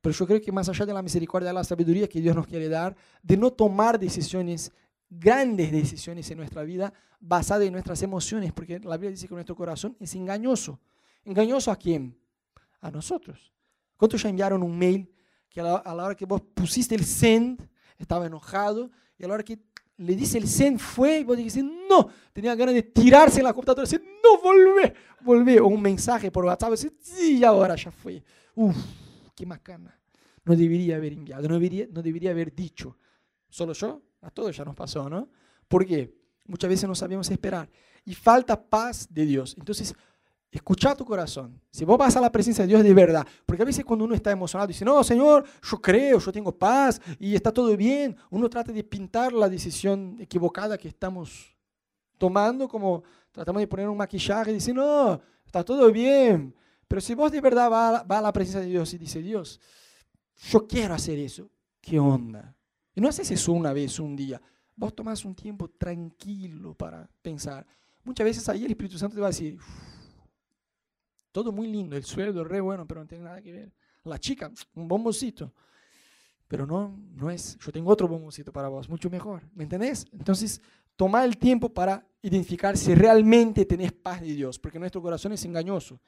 Pero 0.00 0.12
yo 0.12 0.26
creo 0.26 0.40
que 0.40 0.50
más 0.50 0.68
allá 0.68 0.84
de 0.84 0.92
la 0.92 1.00
misericordia, 1.00 1.48
de 1.48 1.54
la 1.54 1.62
sabiduría 1.62 2.08
que 2.08 2.20
Dios 2.20 2.34
nos 2.34 2.46
quiere 2.46 2.68
dar, 2.68 2.96
de 3.22 3.36
no 3.36 3.52
tomar 3.52 3.98
decisiones, 4.00 4.72
grandes 5.08 5.70
decisiones 5.70 6.28
en 6.30 6.38
nuestra 6.38 6.64
vida 6.64 6.92
basadas 7.20 7.66
en 7.66 7.72
nuestras 7.72 8.02
emociones, 8.02 8.52
porque 8.52 8.80
la 8.80 8.96
Biblia 8.96 9.12
dice 9.12 9.28
que 9.28 9.34
nuestro 9.34 9.54
corazón 9.54 9.96
es 10.00 10.12
engañoso. 10.16 10.80
¿Engañoso 11.24 11.70
a 11.70 11.76
quién? 11.76 12.18
A 12.80 12.90
nosotros. 12.90 13.52
¿Cuántos 13.96 14.20
ya 14.20 14.28
enviaron 14.28 14.64
un 14.64 14.76
mail 14.76 15.08
que 15.48 15.60
a 15.60 15.64
la, 15.84 16.04
hora 16.04 16.16
que 16.16 16.26
vos 16.26 16.40
pusiste 16.40 16.96
el 16.96 17.04
send, 17.04 17.64
estaba 17.96 18.26
enojado, 18.26 18.90
y 19.16 19.24
a 19.24 19.28
la 19.28 19.34
hora 19.34 19.44
que 19.44 19.56
le 19.96 20.16
dice 20.16 20.38
el 20.38 20.48
send 20.48 20.78
fue, 20.78 21.20
y 21.20 21.24
vos 21.24 21.36
dijiste, 21.36 21.62
no, 21.62 22.08
tenía 22.32 22.54
ganas 22.54 22.74
de 22.74 22.82
tirarse 22.82 23.38
en 23.38 23.44
la 23.44 23.52
computadora 23.52 23.82
decir, 23.82 24.02
no, 24.22 24.40
volvé, 24.40 24.94
volvé, 25.20 25.60
o 25.60 25.66
un 25.66 25.80
mensaje 25.80 26.30
por 26.30 26.44
WhatsApp, 26.44 26.70
decir, 26.70 26.96
sí, 27.00 27.44
ahora 27.44 27.76
ya 27.76 27.90
fue. 27.90 28.22
Uf, 28.54 28.76
qué 29.34 29.46
macana. 29.46 29.98
No 30.44 30.56
debería 30.56 30.96
haber 30.96 31.12
enviado, 31.12 31.48
no 31.48 31.54
debería, 31.54 31.86
no 31.90 32.02
debería 32.02 32.30
haber 32.30 32.54
dicho. 32.54 32.96
Solo 33.48 33.72
yo, 33.74 34.02
a 34.22 34.30
todos 34.30 34.56
ya 34.56 34.64
nos 34.64 34.74
pasó, 34.74 35.08
¿no? 35.08 35.28
¿Por 35.68 35.86
qué? 35.86 36.14
Muchas 36.46 36.68
veces 36.68 36.88
no 36.88 36.94
sabemos 36.94 37.30
esperar. 37.30 37.68
Y 38.04 38.14
falta 38.14 38.60
paz 38.60 39.06
de 39.08 39.24
Dios. 39.24 39.54
Entonces, 39.56 39.94
Escucha 40.52 40.94
tu 40.94 41.06
corazón. 41.06 41.58
Si 41.70 41.82
vos 41.86 41.96
vas 41.96 42.14
a 42.14 42.20
la 42.20 42.30
presencia 42.30 42.64
de 42.64 42.68
Dios 42.68 42.84
de 42.84 42.92
verdad, 42.92 43.26
porque 43.46 43.62
a 43.62 43.64
veces 43.64 43.86
cuando 43.86 44.04
uno 44.04 44.14
está 44.14 44.30
emocionado 44.30 44.68
dice, 44.68 44.84
no, 44.84 45.02
Señor, 45.02 45.46
yo 45.62 45.80
creo, 45.80 46.18
yo 46.18 46.30
tengo 46.30 46.54
paz 46.54 47.00
y 47.18 47.34
está 47.34 47.50
todo 47.50 47.74
bien, 47.74 48.14
uno 48.28 48.50
trata 48.50 48.70
de 48.70 48.84
pintar 48.84 49.32
la 49.32 49.48
decisión 49.48 50.18
equivocada 50.20 50.76
que 50.76 50.88
estamos 50.88 51.56
tomando, 52.18 52.68
como 52.68 53.02
tratamos 53.32 53.60
de 53.60 53.66
poner 53.66 53.88
un 53.88 53.96
maquillaje 53.96 54.50
y 54.50 54.54
decir, 54.54 54.74
no, 54.74 55.22
está 55.46 55.64
todo 55.64 55.90
bien. 55.90 56.54
Pero 56.86 57.00
si 57.00 57.14
vos 57.14 57.32
de 57.32 57.40
verdad 57.40 57.70
vas 57.70 58.18
a, 58.18 58.20
la 58.20 58.30
presencia 58.30 58.60
de 58.60 58.66
Dios 58.66 58.92
y 58.92 58.98
dice, 58.98 59.22
Dios, 59.22 59.58
yo 60.50 60.68
quiero 60.68 60.92
hacer 60.92 61.18
eso, 61.18 61.50
¿qué 61.80 61.98
onda? 61.98 62.54
Y 62.94 63.00
no 63.00 63.08
haces 63.08 63.30
eso 63.30 63.52
una 63.52 63.72
vez, 63.72 63.98
un 63.98 64.14
día. 64.14 64.38
Vos 64.76 64.94
tomás 64.94 65.24
un 65.24 65.34
tiempo 65.34 65.70
tranquilo 65.70 66.74
para 66.74 67.08
pensar. 67.22 67.66
Muchas 68.04 68.26
veces 68.26 68.46
ahí 68.50 68.66
el 68.66 68.72
Espíritu 68.72 68.98
Santo 68.98 69.14
te 69.14 69.22
va 69.22 69.28
a 69.28 69.30
decir, 69.30 69.58
todo 71.32 71.50
muy 71.50 71.66
lindo, 71.66 71.96
el 71.96 72.04
sueldo 72.04 72.44
re 72.44 72.60
bueno, 72.60 72.86
pero 72.86 73.00
no 73.00 73.06
tiene 73.06 73.24
nada 73.24 73.40
que 73.40 73.52
ver. 73.52 73.72
La 74.04 74.18
chica, 74.18 74.50
un 74.74 74.86
bomboncito. 74.86 75.52
Pero 76.46 76.66
no, 76.66 76.94
no 77.14 77.30
es, 77.30 77.58
yo 77.58 77.72
tengo 77.72 77.90
otro 77.90 78.06
bomboncito 78.06 78.52
para 78.52 78.68
vos, 78.68 78.88
mucho 78.88 79.08
mejor. 79.08 79.42
¿Me 79.54 79.64
entendés? 79.64 80.06
Entonces, 80.12 80.60
toma 80.96 81.24
el 81.24 81.38
tiempo 81.38 81.70
para 81.70 82.06
identificar 82.20 82.76
si 82.76 82.94
realmente 82.94 83.64
tenés 83.64 83.92
paz 83.92 84.20
de 84.20 84.34
Dios, 84.34 84.58
porque 84.58 84.78
nuestro 84.78 85.00
corazón 85.00 85.32
es 85.32 85.44
engañoso. 85.46 85.98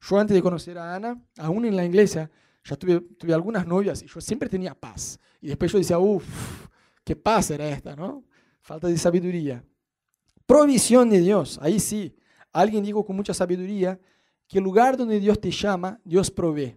Yo 0.00 0.18
antes 0.18 0.34
de 0.34 0.42
conocer 0.42 0.78
a 0.78 0.94
Ana, 0.94 1.20
aún 1.36 1.64
en 1.64 1.74
la 1.74 1.84
iglesia, 1.84 2.30
ya 2.62 2.76
tuve, 2.76 3.00
tuve 3.00 3.34
algunas 3.34 3.66
novias 3.66 4.02
y 4.02 4.06
yo 4.06 4.20
siempre 4.20 4.48
tenía 4.48 4.74
paz. 4.74 5.18
Y 5.40 5.48
después 5.48 5.72
yo 5.72 5.78
decía, 5.78 5.98
uff, 5.98 6.68
qué 7.02 7.16
paz 7.16 7.50
era 7.50 7.68
esta, 7.68 7.96
¿no? 7.96 8.24
Falta 8.60 8.86
de 8.86 8.96
sabiduría. 8.96 9.64
Provisión 10.46 11.10
de 11.10 11.20
Dios, 11.20 11.58
ahí 11.60 11.80
sí. 11.80 12.14
Alguien 12.52 12.84
dijo 12.84 13.04
con 13.04 13.16
mucha 13.16 13.34
sabiduría, 13.34 13.98
que 14.48 14.58
el 14.58 14.64
lugar 14.64 14.96
donde 14.96 15.20
Dios 15.20 15.40
te 15.40 15.50
llama, 15.50 16.00
Dios 16.04 16.30
provee. 16.30 16.74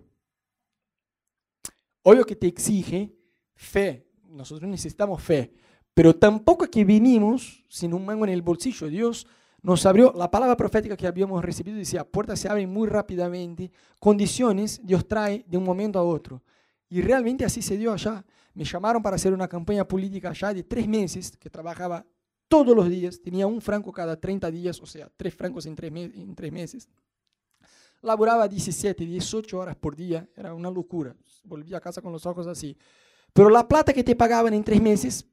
Obvio 2.04 2.26
que 2.26 2.36
te 2.36 2.48
exige 2.48 3.16
fe. 3.56 4.06
Nosotros 4.28 4.70
necesitamos 4.70 5.24
fe. 5.24 5.54
Pero 5.94 6.16
tampoco 6.16 6.70
que 6.70 6.84
vinimos 6.84 7.64
sin 7.70 7.94
un 7.94 8.06
mango 8.06 8.26
en 8.26 8.32
el 8.32 8.42
bolsillo. 8.42 8.88
Dios 8.88 9.26
nos 9.62 9.86
abrió 9.86 10.14
la 10.16 10.30
palabra 10.30 10.58
profética 10.58 10.98
que 10.98 11.08
habíamos 11.08 11.44
recibido. 11.44 11.78
Decía, 11.78 12.04
puertas 12.04 12.40
se 12.40 12.50
abren 12.50 12.72
muy 12.72 12.88
rápidamente. 12.88 13.72
Condiciones 14.00 14.82
Dios 14.84 15.08
trae 15.08 15.46
de 15.48 15.58
un 15.58 15.64
momento 15.64 15.98
a 16.00 16.04
otro. 16.04 16.44
Y 16.90 17.02
realmente 17.02 17.46
así 17.46 17.62
se 17.62 17.78
dio 17.78 17.94
allá. 17.94 18.26
Me 18.54 18.66
llamaron 18.66 19.02
para 19.02 19.16
hacer 19.16 19.32
una 19.32 19.48
campaña 19.48 19.88
política 19.88 20.30
allá 20.30 20.54
de 20.54 20.64
tres 20.64 20.88
meses, 20.88 21.38
que 21.38 21.50
trabajaba 21.50 22.06
todos 22.50 22.76
los 22.76 22.90
días. 22.90 23.22
Tenía 23.22 23.48
un 23.48 23.62
franco 23.62 23.94
cada 23.94 24.20
30 24.20 24.52
días, 24.52 24.82
o 24.82 24.86
sea, 24.86 25.10
tres 25.16 25.34
francos 25.34 25.66
en 25.66 25.76
tres, 25.76 25.92
en 25.94 26.36
tres 26.36 26.52
meses. 26.52 26.90
Laboraba 28.02 28.48
17, 28.48 29.06
18 29.06 29.60
horas 29.60 29.76
por 29.76 29.96
día, 29.96 30.28
era 30.36 30.54
una 30.54 30.72
locura. 30.72 31.16
Volvía 31.44 31.78
a 31.78 31.82
casa 31.82 32.02
con 32.02 32.12
los 32.12 32.26
ojos 32.26 32.48
así. 32.48 32.76
Pero 33.34 33.50
la 33.50 33.68
plata 33.68 33.94
que 33.94 34.04
te 34.04 34.16
pagaban 34.16 34.54
en 34.54 34.64
tres 34.64 34.82
meses, 34.82 35.26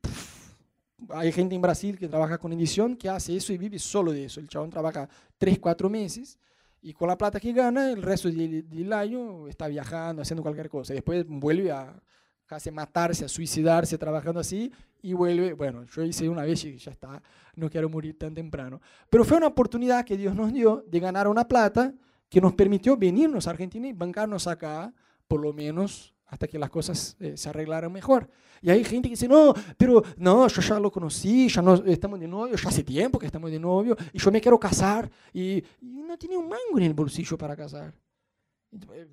hay 1.11 1.33
gente 1.33 1.55
en 1.55 1.63
Brasil 1.63 1.99
que 1.99 2.09
trabaja 2.09 2.39
con 2.39 2.53
edición 2.53 2.97
que 2.97 3.09
hace 3.09 3.37
eso 3.37 3.53
y 3.53 3.59
vive 3.59 3.79
solo 3.79 4.13
de 4.13 4.25
eso. 4.25 4.41
El 4.41 4.49
chabón 4.49 4.71
trabaja 4.71 5.09
3, 5.39 5.59
4 5.59 5.89
meses 5.89 6.39
y 6.81 6.93
con 6.93 7.09
la 7.09 7.19
plata 7.19 7.41
que 7.41 7.53
gana, 7.53 7.91
el 7.91 8.03
resto 8.03 8.29
del, 8.29 8.93
año 8.93 9.49
está 9.49 9.67
viajando, 9.67 10.23
haciendo 10.23 10.43
cualquier 10.43 10.69
cosa. 10.69 10.95
después 10.95 11.25
vuelve 11.27 11.73
a 11.73 12.01
casi 12.47 12.71
matarse, 12.71 13.25
a 13.25 13.29
suicidarse 13.29 13.99
trabajando 13.99 14.41
así 14.41 14.73
y 15.03 15.13
vuelve. 15.13 15.55
Bueno, 15.55 15.85
yo 15.85 16.03
hice 16.03 16.29
una 16.29 16.43
vez 16.43 16.65
y 16.65 16.77
ya 16.77 16.93
está, 16.93 17.23
no 17.57 17.69
quiero 17.69 17.89
morir 17.89 18.17
tan 18.19 18.35
temprano. 18.35 18.81
Pero 19.11 19.25
fue 19.25 19.37
una 19.39 19.49
oportunidad 19.49 20.05
que 20.05 20.17
Dios 20.17 20.35
nos 20.35 20.53
dio 20.53 20.85
de 20.87 21.01
ganar 21.01 21.29
una 21.29 21.47
plata 21.47 21.93
que 22.29 22.41
nos 22.41 22.55
permitió 22.55 22.97
venirnos 22.97 23.47
a 23.47 23.51
Argentina 23.51 23.89
y 23.89 23.93
bancarnos 23.93 24.47
acá, 24.47 24.93
por 25.27 25.41
lo 25.41 25.53
menos 25.53 26.15
hasta 26.27 26.47
que 26.47 26.59
las 26.59 26.71
cosas 26.71 27.17
eh, 27.21 27.37
se 27.37 27.49
arreglaran 27.49 27.91
mejor. 27.93 28.29
Y 28.61 28.71
hay 28.71 28.85
gente 28.85 29.09
que 29.09 29.15
dice, 29.15 29.29
no, 29.29 29.55
pero 29.77 30.03
no, 30.17 30.47
yo 30.49 30.61
ya 30.61 30.79
lo 30.79 30.91
conocí, 30.91 31.49
ya 31.49 31.63
no 31.63 31.75
estamos 31.75 32.21
de 32.21 32.29
novio, 32.29 32.57
ya 32.57 32.69
hace 32.69 32.83
tiempo 32.83 33.19
que 33.19 33.27
estamos 33.27 33.51
de 33.51 33.59
novio, 33.59 33.97
y 34.13 34.19
yo 34.19 34.31
me 34.31 34.41
quiero 34.41 34.59
casar, 34.59 35.11
y, 35.33 35.63
no 35.81 36.17
tiene 36.19 36.37
un 36.37 36.49
mango 36.49 36.77
en 36.77 36.85
el 36.85 36.95
bolsillo 36.95 37.37
para 37.37 37.55
casar. 37.55 37.95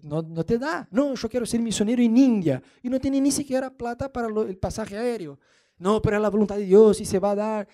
No, 0.02 0.22
no, 0.22 0.44
te 0.44 0.58
da. 0.58 0.88
No, 0.92 1.14
yo 1.14 1.30
quiero 1.30 1.46
ser 1.46 1.62
misionero 1.62 2.02
en 2.02 2.18
India, 2.18 2.62
y 2.82 2.90
no 2.90 3.00
tiene 3.00 3.22
ni 3.22 3.32
siquiera 3.32 3.70
plata 3.70 4.12
para 4.12 4.28
el 4.28 4.58
pasaje 4.58 4.98
aéreo. 4.98 5.40
No, 5.78 6.02
pero 6.02 6.16
es 6.18 6.22
la 6.22 6.30
voluntad 6.30 6.56
de 6.56 6.66
Dios 6.66 7.02
y 7.02 7.06
se 7.06 7.20
va 7.20 7.32
a 7.32 7.36
dar. 7.36 7.68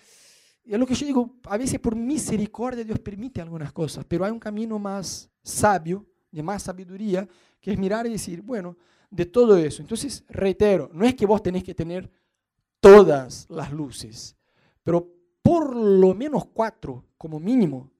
Es 0.71 0.79
lo 0.79 0.85
que 0.85 0.95
yo 0.95 1.05
digo, 1.05 1.35
a 1.47 1.57
veces 1.57 1.81
por 1.81 1.97
misericordia 1.97 2.85
Dios 2.85 2.97
permite 2.99 3.41
algunas 3.41 3.73
cosas, 3.73 4.05
pero 4.07 4.23
hay 4.23 4.31
un 4.31 4.39
camino 4.39 4.79
más 4.79 5.29
sabio, 5.43 6.05
de 6.31 6.41
más 6.41 6.63
sabiduría, 6.63 7.27
que 7.59 7.73
es 7.73 7.77
mirar 7.77 8.07
y 8.07 8.11
decir, 8.11 8.41
bueno, 8.41 8.77
de 9.09 9.25
todo 9.25 9.57
eso. 9.57 9.81
Entonces, 9.81 10.23
reitero, 10.29 10.89
no 10.93 11.05
es 11.05 11.13
que 11.13 11.25
vos 11.25 11.43
tenés 11.43 11.65
que 11.65 11.75
tener 11.75 12.09
todas 12.79 13.47
las 13.49 13.73
luces, 13.73 14.33
pero 14.81 15.13
por 15.41 15.75
lo 15.75 16.13
menos 16.13 16.45
cuatro 16.45 17.03
como 17.17 17.37
mínimo. 17.37 17.91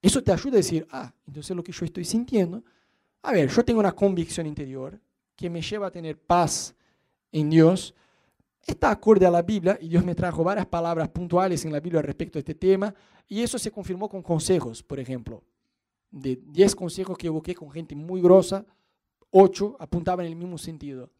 Eso 0.00 0.22
te 0.22 0.32
ayuda 0.32 0.54
a 0.54 0.56
decir, 0.56 0.86
ah, 0.92 1.12
entonces 1.26 1.54
lo 1.54 1.62
que 1.62 1.72
yo 1.72 1.84
estoy 1.84 2.06
sintiendo, 2.06 2.64
a 3.20 3.32
ver, 3.32 3.50
yo 3.50 3.62
tengo 3.66 3.80
una 3.80 3.92
convicción 3.92 4.46
interior 4.46 4.98
que 5.36 5.50
me 5.50 5.60
lleva 5.60 5.88
a 5.88 5.92
tener 5.92 6.18
paz 6.18 6.74
en 7.30 7.50
Dios, 7.50 7.94
está 8.72 8.90
acorde 8.90 9.26
a 9.26 9.30
la 9.30 9.42
Biblia 9.42 9.78
y 9.80 9.88
Dios 9.88 10.04
me 10.04 10.14
trajo 10.14 10.44
varias 10.44 10.66
palabras 10.66 11.08
puntuales 11.08 11.64
en 11.64 11.72
la 11.72 11.80
Biblia 11.80 12.02
respecto 12.02 12.38
a 12.38 12.40
este 12.40 12.54
tema 12.54 12.94
y 13.28 13.42
eso 13.42 13.58
se 13.58 13.70
confirmó 13.70 14.08
con 14.08 14.22
consejos, 14.22 14.82
por 14.82 14.98
ejemplo 15.00 15.42
de 16.14 16.36
10 16.36 16.76
consejos 16.76 17.18
que 17.18 17.26
evoqué 17.26 17.54
con 17.54 17.70
gente 17.70 17.94
muy 17.96 18.22
grosa, 18.22 18.64
8 19.30 19.76
apuntaban 19.80 20.26
en 20.26 20.32
el 20.32 20.38
mismo 20.38 20.56
sentido. 20.56 21.10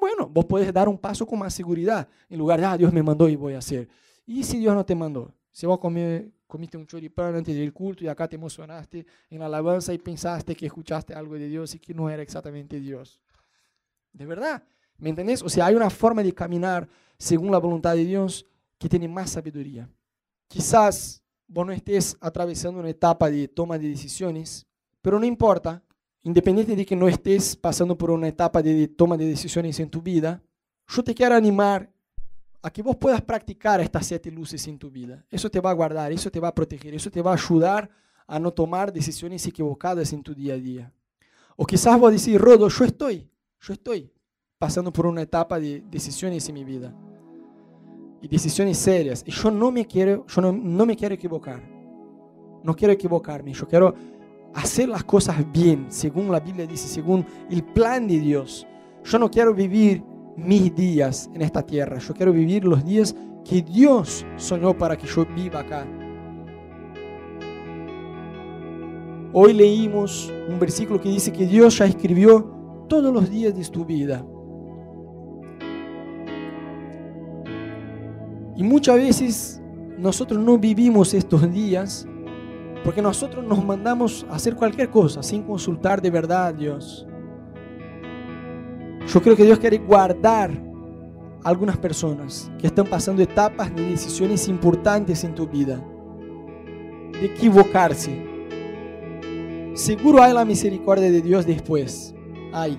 Bueno, 0.00 0.28
vos 0.28 0.44
podés 0.44 0.72
dar 0.72 0.88
un 0.88 0.98
paso 0.98 1.26
con 1.26 1.40
más 1.40 1.52
seguridad, 1.52 2.08
en 2.28 2.38
lugar 2.38 2.60
de, 2.60 2.66
ah, 2.66 2.76
Dios 2.76 2.92
me 2.92 3.02
mandó 3.02 3.28
y 3.28 3.34
voy 3.34 3.54
a 3.54 3.58
hacer. 3.58 3.88
¿Y 4.24 4.44
si 4.44 4.58
Dios 4.58 4.74
no 4.74 4.86
te 4.86 4.94
mandó? 4.94 5.34
Si 5.50 5.66
vos 5.66 5.80
comiste 5.80 6.76
un 6.76 6.86
choripán 6.86 7.34
antes 7.34 7.54
del 7.54 7.72
culto 7.72 8.04
y 8.04 8.08
acá 8.08 8.28
te 8.28 8.36
emocionaste 8.36 9.04
en 9.28 9.40
la 9.40 9.46
alabanza 9.46 9.92
y 9.92 9.98
pensaste 9.98 10.54
que 10.54 10.66
escuchaste 10.66 11.12
algo 11.12 11.34
de 11.34 11.48
Dios 11.48 11.74
y 11.74 11.80
que 11.80 11.92
no 11.92 12.08
era 12.08 12.22
exactamente 12.22 12.78
Dios. 12.78 13.20
De 14.12 14.26
verdad, 14.26 14.62
¿Me 15.02 15.10
entendés? 15.10 15.42
O 15.42 15.48
sea, 15.48 15.66
hay 15.66 15.74
una 15.74 15.90
forma 15.90 16.22
de 16.22 16.32
caminar 16.32 16.88
según 17.18 17.50
la 17.50 17.58
voluntad 17.58 17.96
de 17.96 18.04
Dios 18.04 18.46
que 18.78 18.88
tiene 18.88 19.08
más 19.08 19.30
sabiduría. 19.30 19.90
Quizás 20.46 21.24
vos 21.48 21.66
no 21.66 21.72
estés 21.72 22.16
atravesando 22.20 22.78
una 22.78 22.90
etapa 22.90 23.28
de 23.28 23.48
toma 23.48 23.76
de 23.78 23.88
decisiones, 23.88 24.64
pero 25.00 25.18
no 25.18 25.26
importa, 25.26 25.82
independiente 26.22 26.76
de 26.76 26.86
que 26.86 26.94
no 26.94 27.08
estés 27.08 27.56
pasando 27.56 27.98
por 27.98 28.12
una 28.12 28.28
etapa 28.28 28.62
de 28.62 28.86
toma 28.86 29.16
de 29.16 29.26
decisiones 29.26 29.80
en 29.80 29.90
tu 29.90 30.00
vida, 30.00 30.40
yo 30.86 31.02
te 31.02 31.16
quiero 31.16 31.34
animar 31.34 31.90
a 32.62 32.70
que 32.70 32.80
vos 32.80 32.94
puedas 32.94 33.22
practicar 33.22 33.80
estas 33.80 34.06
siete 34.06 34.30
luces 34.30 34.68
en 34.68 34.78
tu 34.78 34.88
vida. 34.88 35.26
Eso 35.28 35.50
te 35.50 35.58
va 35.58 35.70
a 35.70 35.74
guardar, 35.74 36.12
eso 36.12 36.30
te 36.30 36.38
va 36.38 36.46
a 36.46 36.54
proteger, 36.54 36.94
eso 36.94 37.10
te 37.10 37.20
va 37.20 37.32
a 37.32 37.34
ayudar 37.34 37.90
a 38.24 38.38
no 38.38 38.52
tomar 38.52 38.92
decisiones 38.92 39.44
equivocadas 39.48 40.12
en 40.12 40.22
tu 40.22 40.32
día 40.32 40.54
a 40.54 40.58
día. 40.58 40.92
O 41.56 41.66
quizás 41.66 41.98
vos 41.98 42.12
decir, 42.12 42.40
Rodo, 42.40 42.68
yo 42.68 42.84
estoy, 42.84 43.28
yo 43.58 43.72
estoy 43.72 44.12
pasando 44.62 44.92
por 44.92 45.06
una 45.06 45.22
etapa 45.22 45.58
de 45.58 45.82
decisiones 45.90 46.48
en 46.48 46.54
mi 46.54 46.62
vida. 46.62 46.94
Y 48.20 48.28
decisiones 48.28 48.78
serias. 48.78 49.24
Y 49.26 49.32
yo 49.32 49.50
no 49.50 49.72
me 49.72 49.84
quiero, 49.84 50.24
yo 50.28 50.40
no, 50.40 50.86
me 50.86 50.94
quiero 50.94 51.16
equivocar. 51.16 51.60
No 52.62 52.72
quiero 52.72 52.94
equivocarme. 52.94 53.52
Yo 53.52 53.66
quiero 53.66 53.92
hacer 54.54 54.88
las 54.88 55.02
cosas 55.02 55.44
bien, 55.50 55.86
según 55.88 56.30
la 56.30 56.38
Biblia 56.38 56.64
dice, 56.64 56.86
según 56.86 57.26
el 57.50 57.64
plan 57.64 58.06
de 58.06 58.20
Dios. 58.20 58.64
Yo 59.02 59.18
no 59.18 59.28
quiero 59.28 59.52
vivir 59.52 60.04
mis 60.36 60.72
días 60.72 61.28
en 61.34 61.42
esta 61.42 61.66
tierra. 61.66 61.98
Yo 61.98 62.14
quiero 62.14 62.32
vivir 62.32 62.64
los 62.64 62.84
días 62.84 63.16
que 63.44 63.62
Dios 63.62 64.24
soñó 64.36 64.78
para 64.78 64.96
que 64.96 65.08
yo 65.08 65.26
viva 65.34 65.58
acá. 65.58 65.84
Hoy 69.32 69.54
leímos 69.54 70.32
un 70.48 70.60
versículo 70.60 71.00
que 71.00 71.08
dice 71.08 71.32
que 71.32 71.48
Dios 71.48 71.78
ya 71.78 71.86
escribió 71.86 72.48
todos 72.88 73.12
los 73.12 73.28
días 73.28 73.56
de 73.56 73.64
tu 73.64 73.84
vida. 73.84 74.24
Y 78.56 78.62
muchas 78.62 78.96
veces 78.96 79.62
nosotros 79.98 80.42
no 80.42 80.58
vivimos 80.58 81.14
estos 81.14 81.50
días 81.52 82.06
porque 82.84 83.00
nosotros 83.00 83.44
nos 83.44 83.64
mandamos 83.64 84.26
a 84.28 84.34
hacer 84.34 84.56
cualquier 84.56 84.90
cosa 84.90 85.22
sin 85.22 85.42
consultar 85.42 86.02
de 86.02 86.10
verdad 86.10 86.46
a 86.46 86.52
Dios. 86.52 87.06
Yo 89.06 89.22
creo 89.22 89.36
que 89.36 89.44
Dios 89.44 89.58
quiere 89.58 89.78
guardar 89.78 90.50
a 91.42 91.48
algunas 91.48 91.76
personas 91.76 92.50
que 92.58 92.66
están 92.66 92.86
pasando 92.86 93.22
etapas 93.22 93.74
de 93.74 93.90
decisiones 93.90 94.48
importantes 94.48 95.24
en 95.24 95.34
tu 95.34 95.46
vida, 95.46 95.80
de 97.12 97.26
equivocarse. 97.26 98.30
Seguro 99.74 100.22
hay 100.22 100.32
la 100.32 100.44
misericordia 100.44 101.10
de 101.10 101.22
Dios 101.22 101.46
después, 101.46 102.14
hay, 102.52 102.78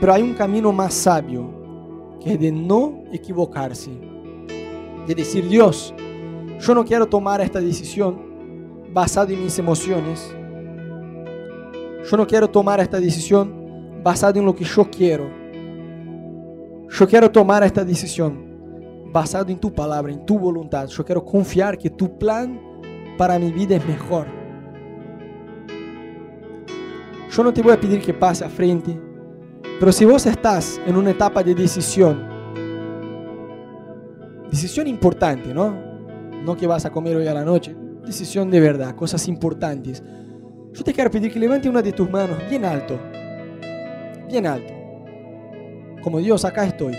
pero 0.00 0.12
hay 0.12 0.22
un 0.22 0.34
camino 0.34 0.72
más 0.72 0.94
sabio, 0.94 2.18
que 2.20 2.34
es 2.34 2.40
de 2.40 2.52
no 2.52 3.04
equivocarse, 3.12 3.90
de 5.06 5.14
decir, 5.14 5.48
Dios, 5.48 5.94
yo 6.60 6.74
no 6.74 6.84
quiero 6.84 7.06
tomar 7.06 7.40
esta 7.40 7.60
decisión 7.60 8.34
basado 8.92 9.32
en 9.32 9.42
mis 9.42 9.58
emociones. 9.58 10.34
Yo 12.10 12.16
no 12.16 12.26
quiero 12.26 12.48
tomar 12.48 12.80
esta 12.80 13.00
decisión 13.00 14.00
basado 14.02 14.38
en 14.38 14.46
lo 14.46 14.54
que 14.54 14.64
yo 14.64 14.88
quiero. 14.90 15.28
Yo 16.88 17.08
quiero 17.08 17.30
tomar 17.30 17.62
esta 17.64 17.84
decisión 17.84 18.44
basado 19.12 19.50
en 19.50 19.58
tu 19.58 19.72
palabra, 19.72 20.12
en 20.12 20.24
tu 20.24 20.38
voluntad. 20.38 20.86
Yo 20.88 21.04
quiero 21.04 21.24
confiar 21.24 21.76
que 21.78 21.90
tu 21.90 22.18
plan 22.18 22.60
para 23.16 23.38
mi 23.38 23.50
vida 23.52 23.76
es 23.76 23.86
mejor. 23.86 24.26
Yo 27.30 27.42
no 27.42 27.52
te 27.52 27.62
voy 27.62 27.72
a 27.72 27.80
pedir 27.80 28.00
que 28.00 28.14
pase 28.14 28.44
a 28.44 28.48
frente, 28.48 28.96
pero 29.80 29.90
si 29.90 30.04
vos 30.04 30.24
estás 30.24 30.80
en 30.86 30.96
una 30.96 31.10
etapa 31.10 31.42
de 31.42 31.54
decisión, 31.54 32.33
decisión 34.54 34.86
importante, 34.86 35.52
¿no? 35.52 35.74
No 36.44 36.56
que 36.56 36.68
vas 36.68 36.84
a 36.84 36.90
comer 36.90 37.16
hoy 37.16 37.26
a 37.26 37.34
la 37.34 37.44
noche, 37.44 37.74
decisión 38.06 38.52
de 38.52 38.60
verdad, 38.60 38.94
cosas 38.94 39.26
importantes. 39.26 40.00
Yo 40.72 40.84
te 40.84 40.92
quiero 40.92 41.10
pedir 41.10 41.32
que 41.32 41.40
levante 41.40 41.68
una 41.68 41.82
de 41.82 41.92
tus 41.92 42.08
manos 42.08 42.38
bien 42.48 42.64
alto, 42.64 42.96
bien 44.28 44.46
alto. 44.46 44.72
Como 46.02 46.20
Dios, 46.20 46.44
acá 46.44 46.66
estoy. 46.66 46.94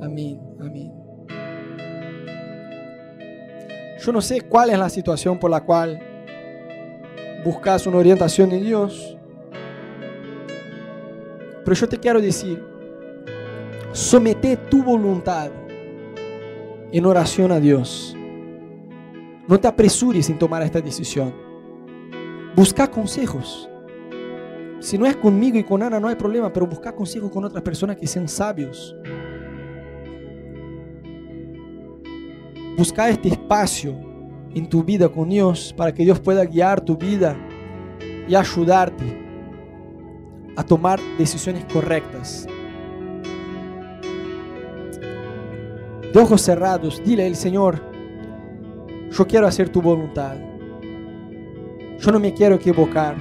Amén, 0.00 0.40
amén. 0.58 0.92
Yo 4.02 4.12
no 4.12 4.22
sé 4.22 4.40
cuál 4.40 4.70
es 4.70 4.78
la 4.78 4.88
situación 4.88 5.38
por 5.38 5.50
la 5.50 5.62
cual 5.62 6.00
buscas 7.44 7.86
una 7.86 7.98
orientación 7.98 8.48
de 8.48 8.60
Dios, 8.60 9.18
pero 11.66 11.74
yo 11.74 11.86
te 11.86 11.98
quiero 11.98 12.18
decir, 12.18 12.69
somete 13.92 14.56
tu 14.56 14.82
voluntad 14.82 15.50
en 16.92 17.06
oración 17.06 17.52
a 17.52 17.60
Dios. 17.60 18.16
No 19.48 19.58
te 19.58 19.66
apresures 19.66 20.30
en 20.30 20.38
tomar 20.38 20.62
esta 20.62 20.80
decisión. 20.80 21.34
Busca 22.54 22.88
consejos. 22.88 23.68
Si 24.80 24.96
no 24.96 25.06
es 25.06 25.16
conmigo 25.16 25.58
y 25.58 25.64
con 25.64 25.82
Ana 25.82 26.00
no 26.00 26.08
hay 26.08 26.14
problema, 26.14 26.52
pero 26.52 26.66
busca 26.66 26.94
consejos 26.94 27.30
con 27.30 27.44
otras 27.44 27.62
personas 27.62 27.96
que 27.96 28.06
sean 28.06 28.28
sabios. 28.28 28.96
Busca 32.76 33.08
este 33.08 33.28
espacio 33.28 33.94
en 34.54 34.68
tu 34.68 34.82
vida 34.82 35.08
con 35.08 35.28
Dios 35.28 35.74
para 35.76 35.92
que 35.92 36.04
Dios 36.04 36.18
pueda 36.18 36.44
guiar 36.44 36.80
tu 36.80 36.96
vida 36.96 37.36
y 38.26 38.34
ayudarte 38.34 39.20
a 40.56 40.62
tomar 40.62 40.98
decisiones 41.18 41.64
correctas. 41.72 42.46
De 46.12 46.18
ojos 46.18 46.42
cerrados, 46.42 47.00
dile 47.04 47.26
al 47.26 47.36
Señor, 47.36 47.80
yo 49.10 49.26
quiero 49.26 49.46
hacer 49.46 49.68
tu 49.68 49.80
voluntad. 49.80 50.36
Yo 51.98 52.10
no 52.10 52.18
me 52.18 52.34
quiero 52.34 52.56
equivocar. 52.56 53.16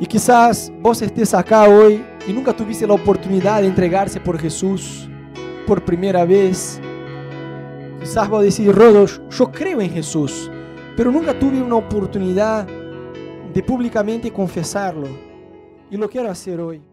Y 0.00 0.06
quizás 0.06 0.72
vos 0.80 1.00
estés 1.02 1.34
acá 1.34 1.64
hoy 1.64 2.04
y 2.26 2.32
nunca 2.32 2.54
tuviste 2.54 2.86
la 2.86 2.94
oportunidad 2.94 3.62
de 3.62 3.68
entregarse 3.68 4.20
por 4.20 4.38
Jesús 4.38 5.08
por 5.66 5.84
primera 5.84 6.24
vez. 6.24 6.80
Quizás 8.00 8.28
vos 8.28 8.42
decís, 8.42 8.74
Rodo, 8.74 9.06
yo 9.06 9.52
creo 9.52 9.80
en 9.80 9.90
Jesús, 9.90 10.50
pero 10.96 11.10
nunca 11.10 11.38
tuve 11.38 11.60
una 11.60 11.76
oportunidad 11.76 12.66
de 13.52 13.62
públicamente 13.62 14.30
confesarlo. 14.30 15.08
Y 15.90 15.96
lo 15.96 16.08
quiero 16.08 16.30
hacer 16.30 16.60
hoy. 16.60 16.87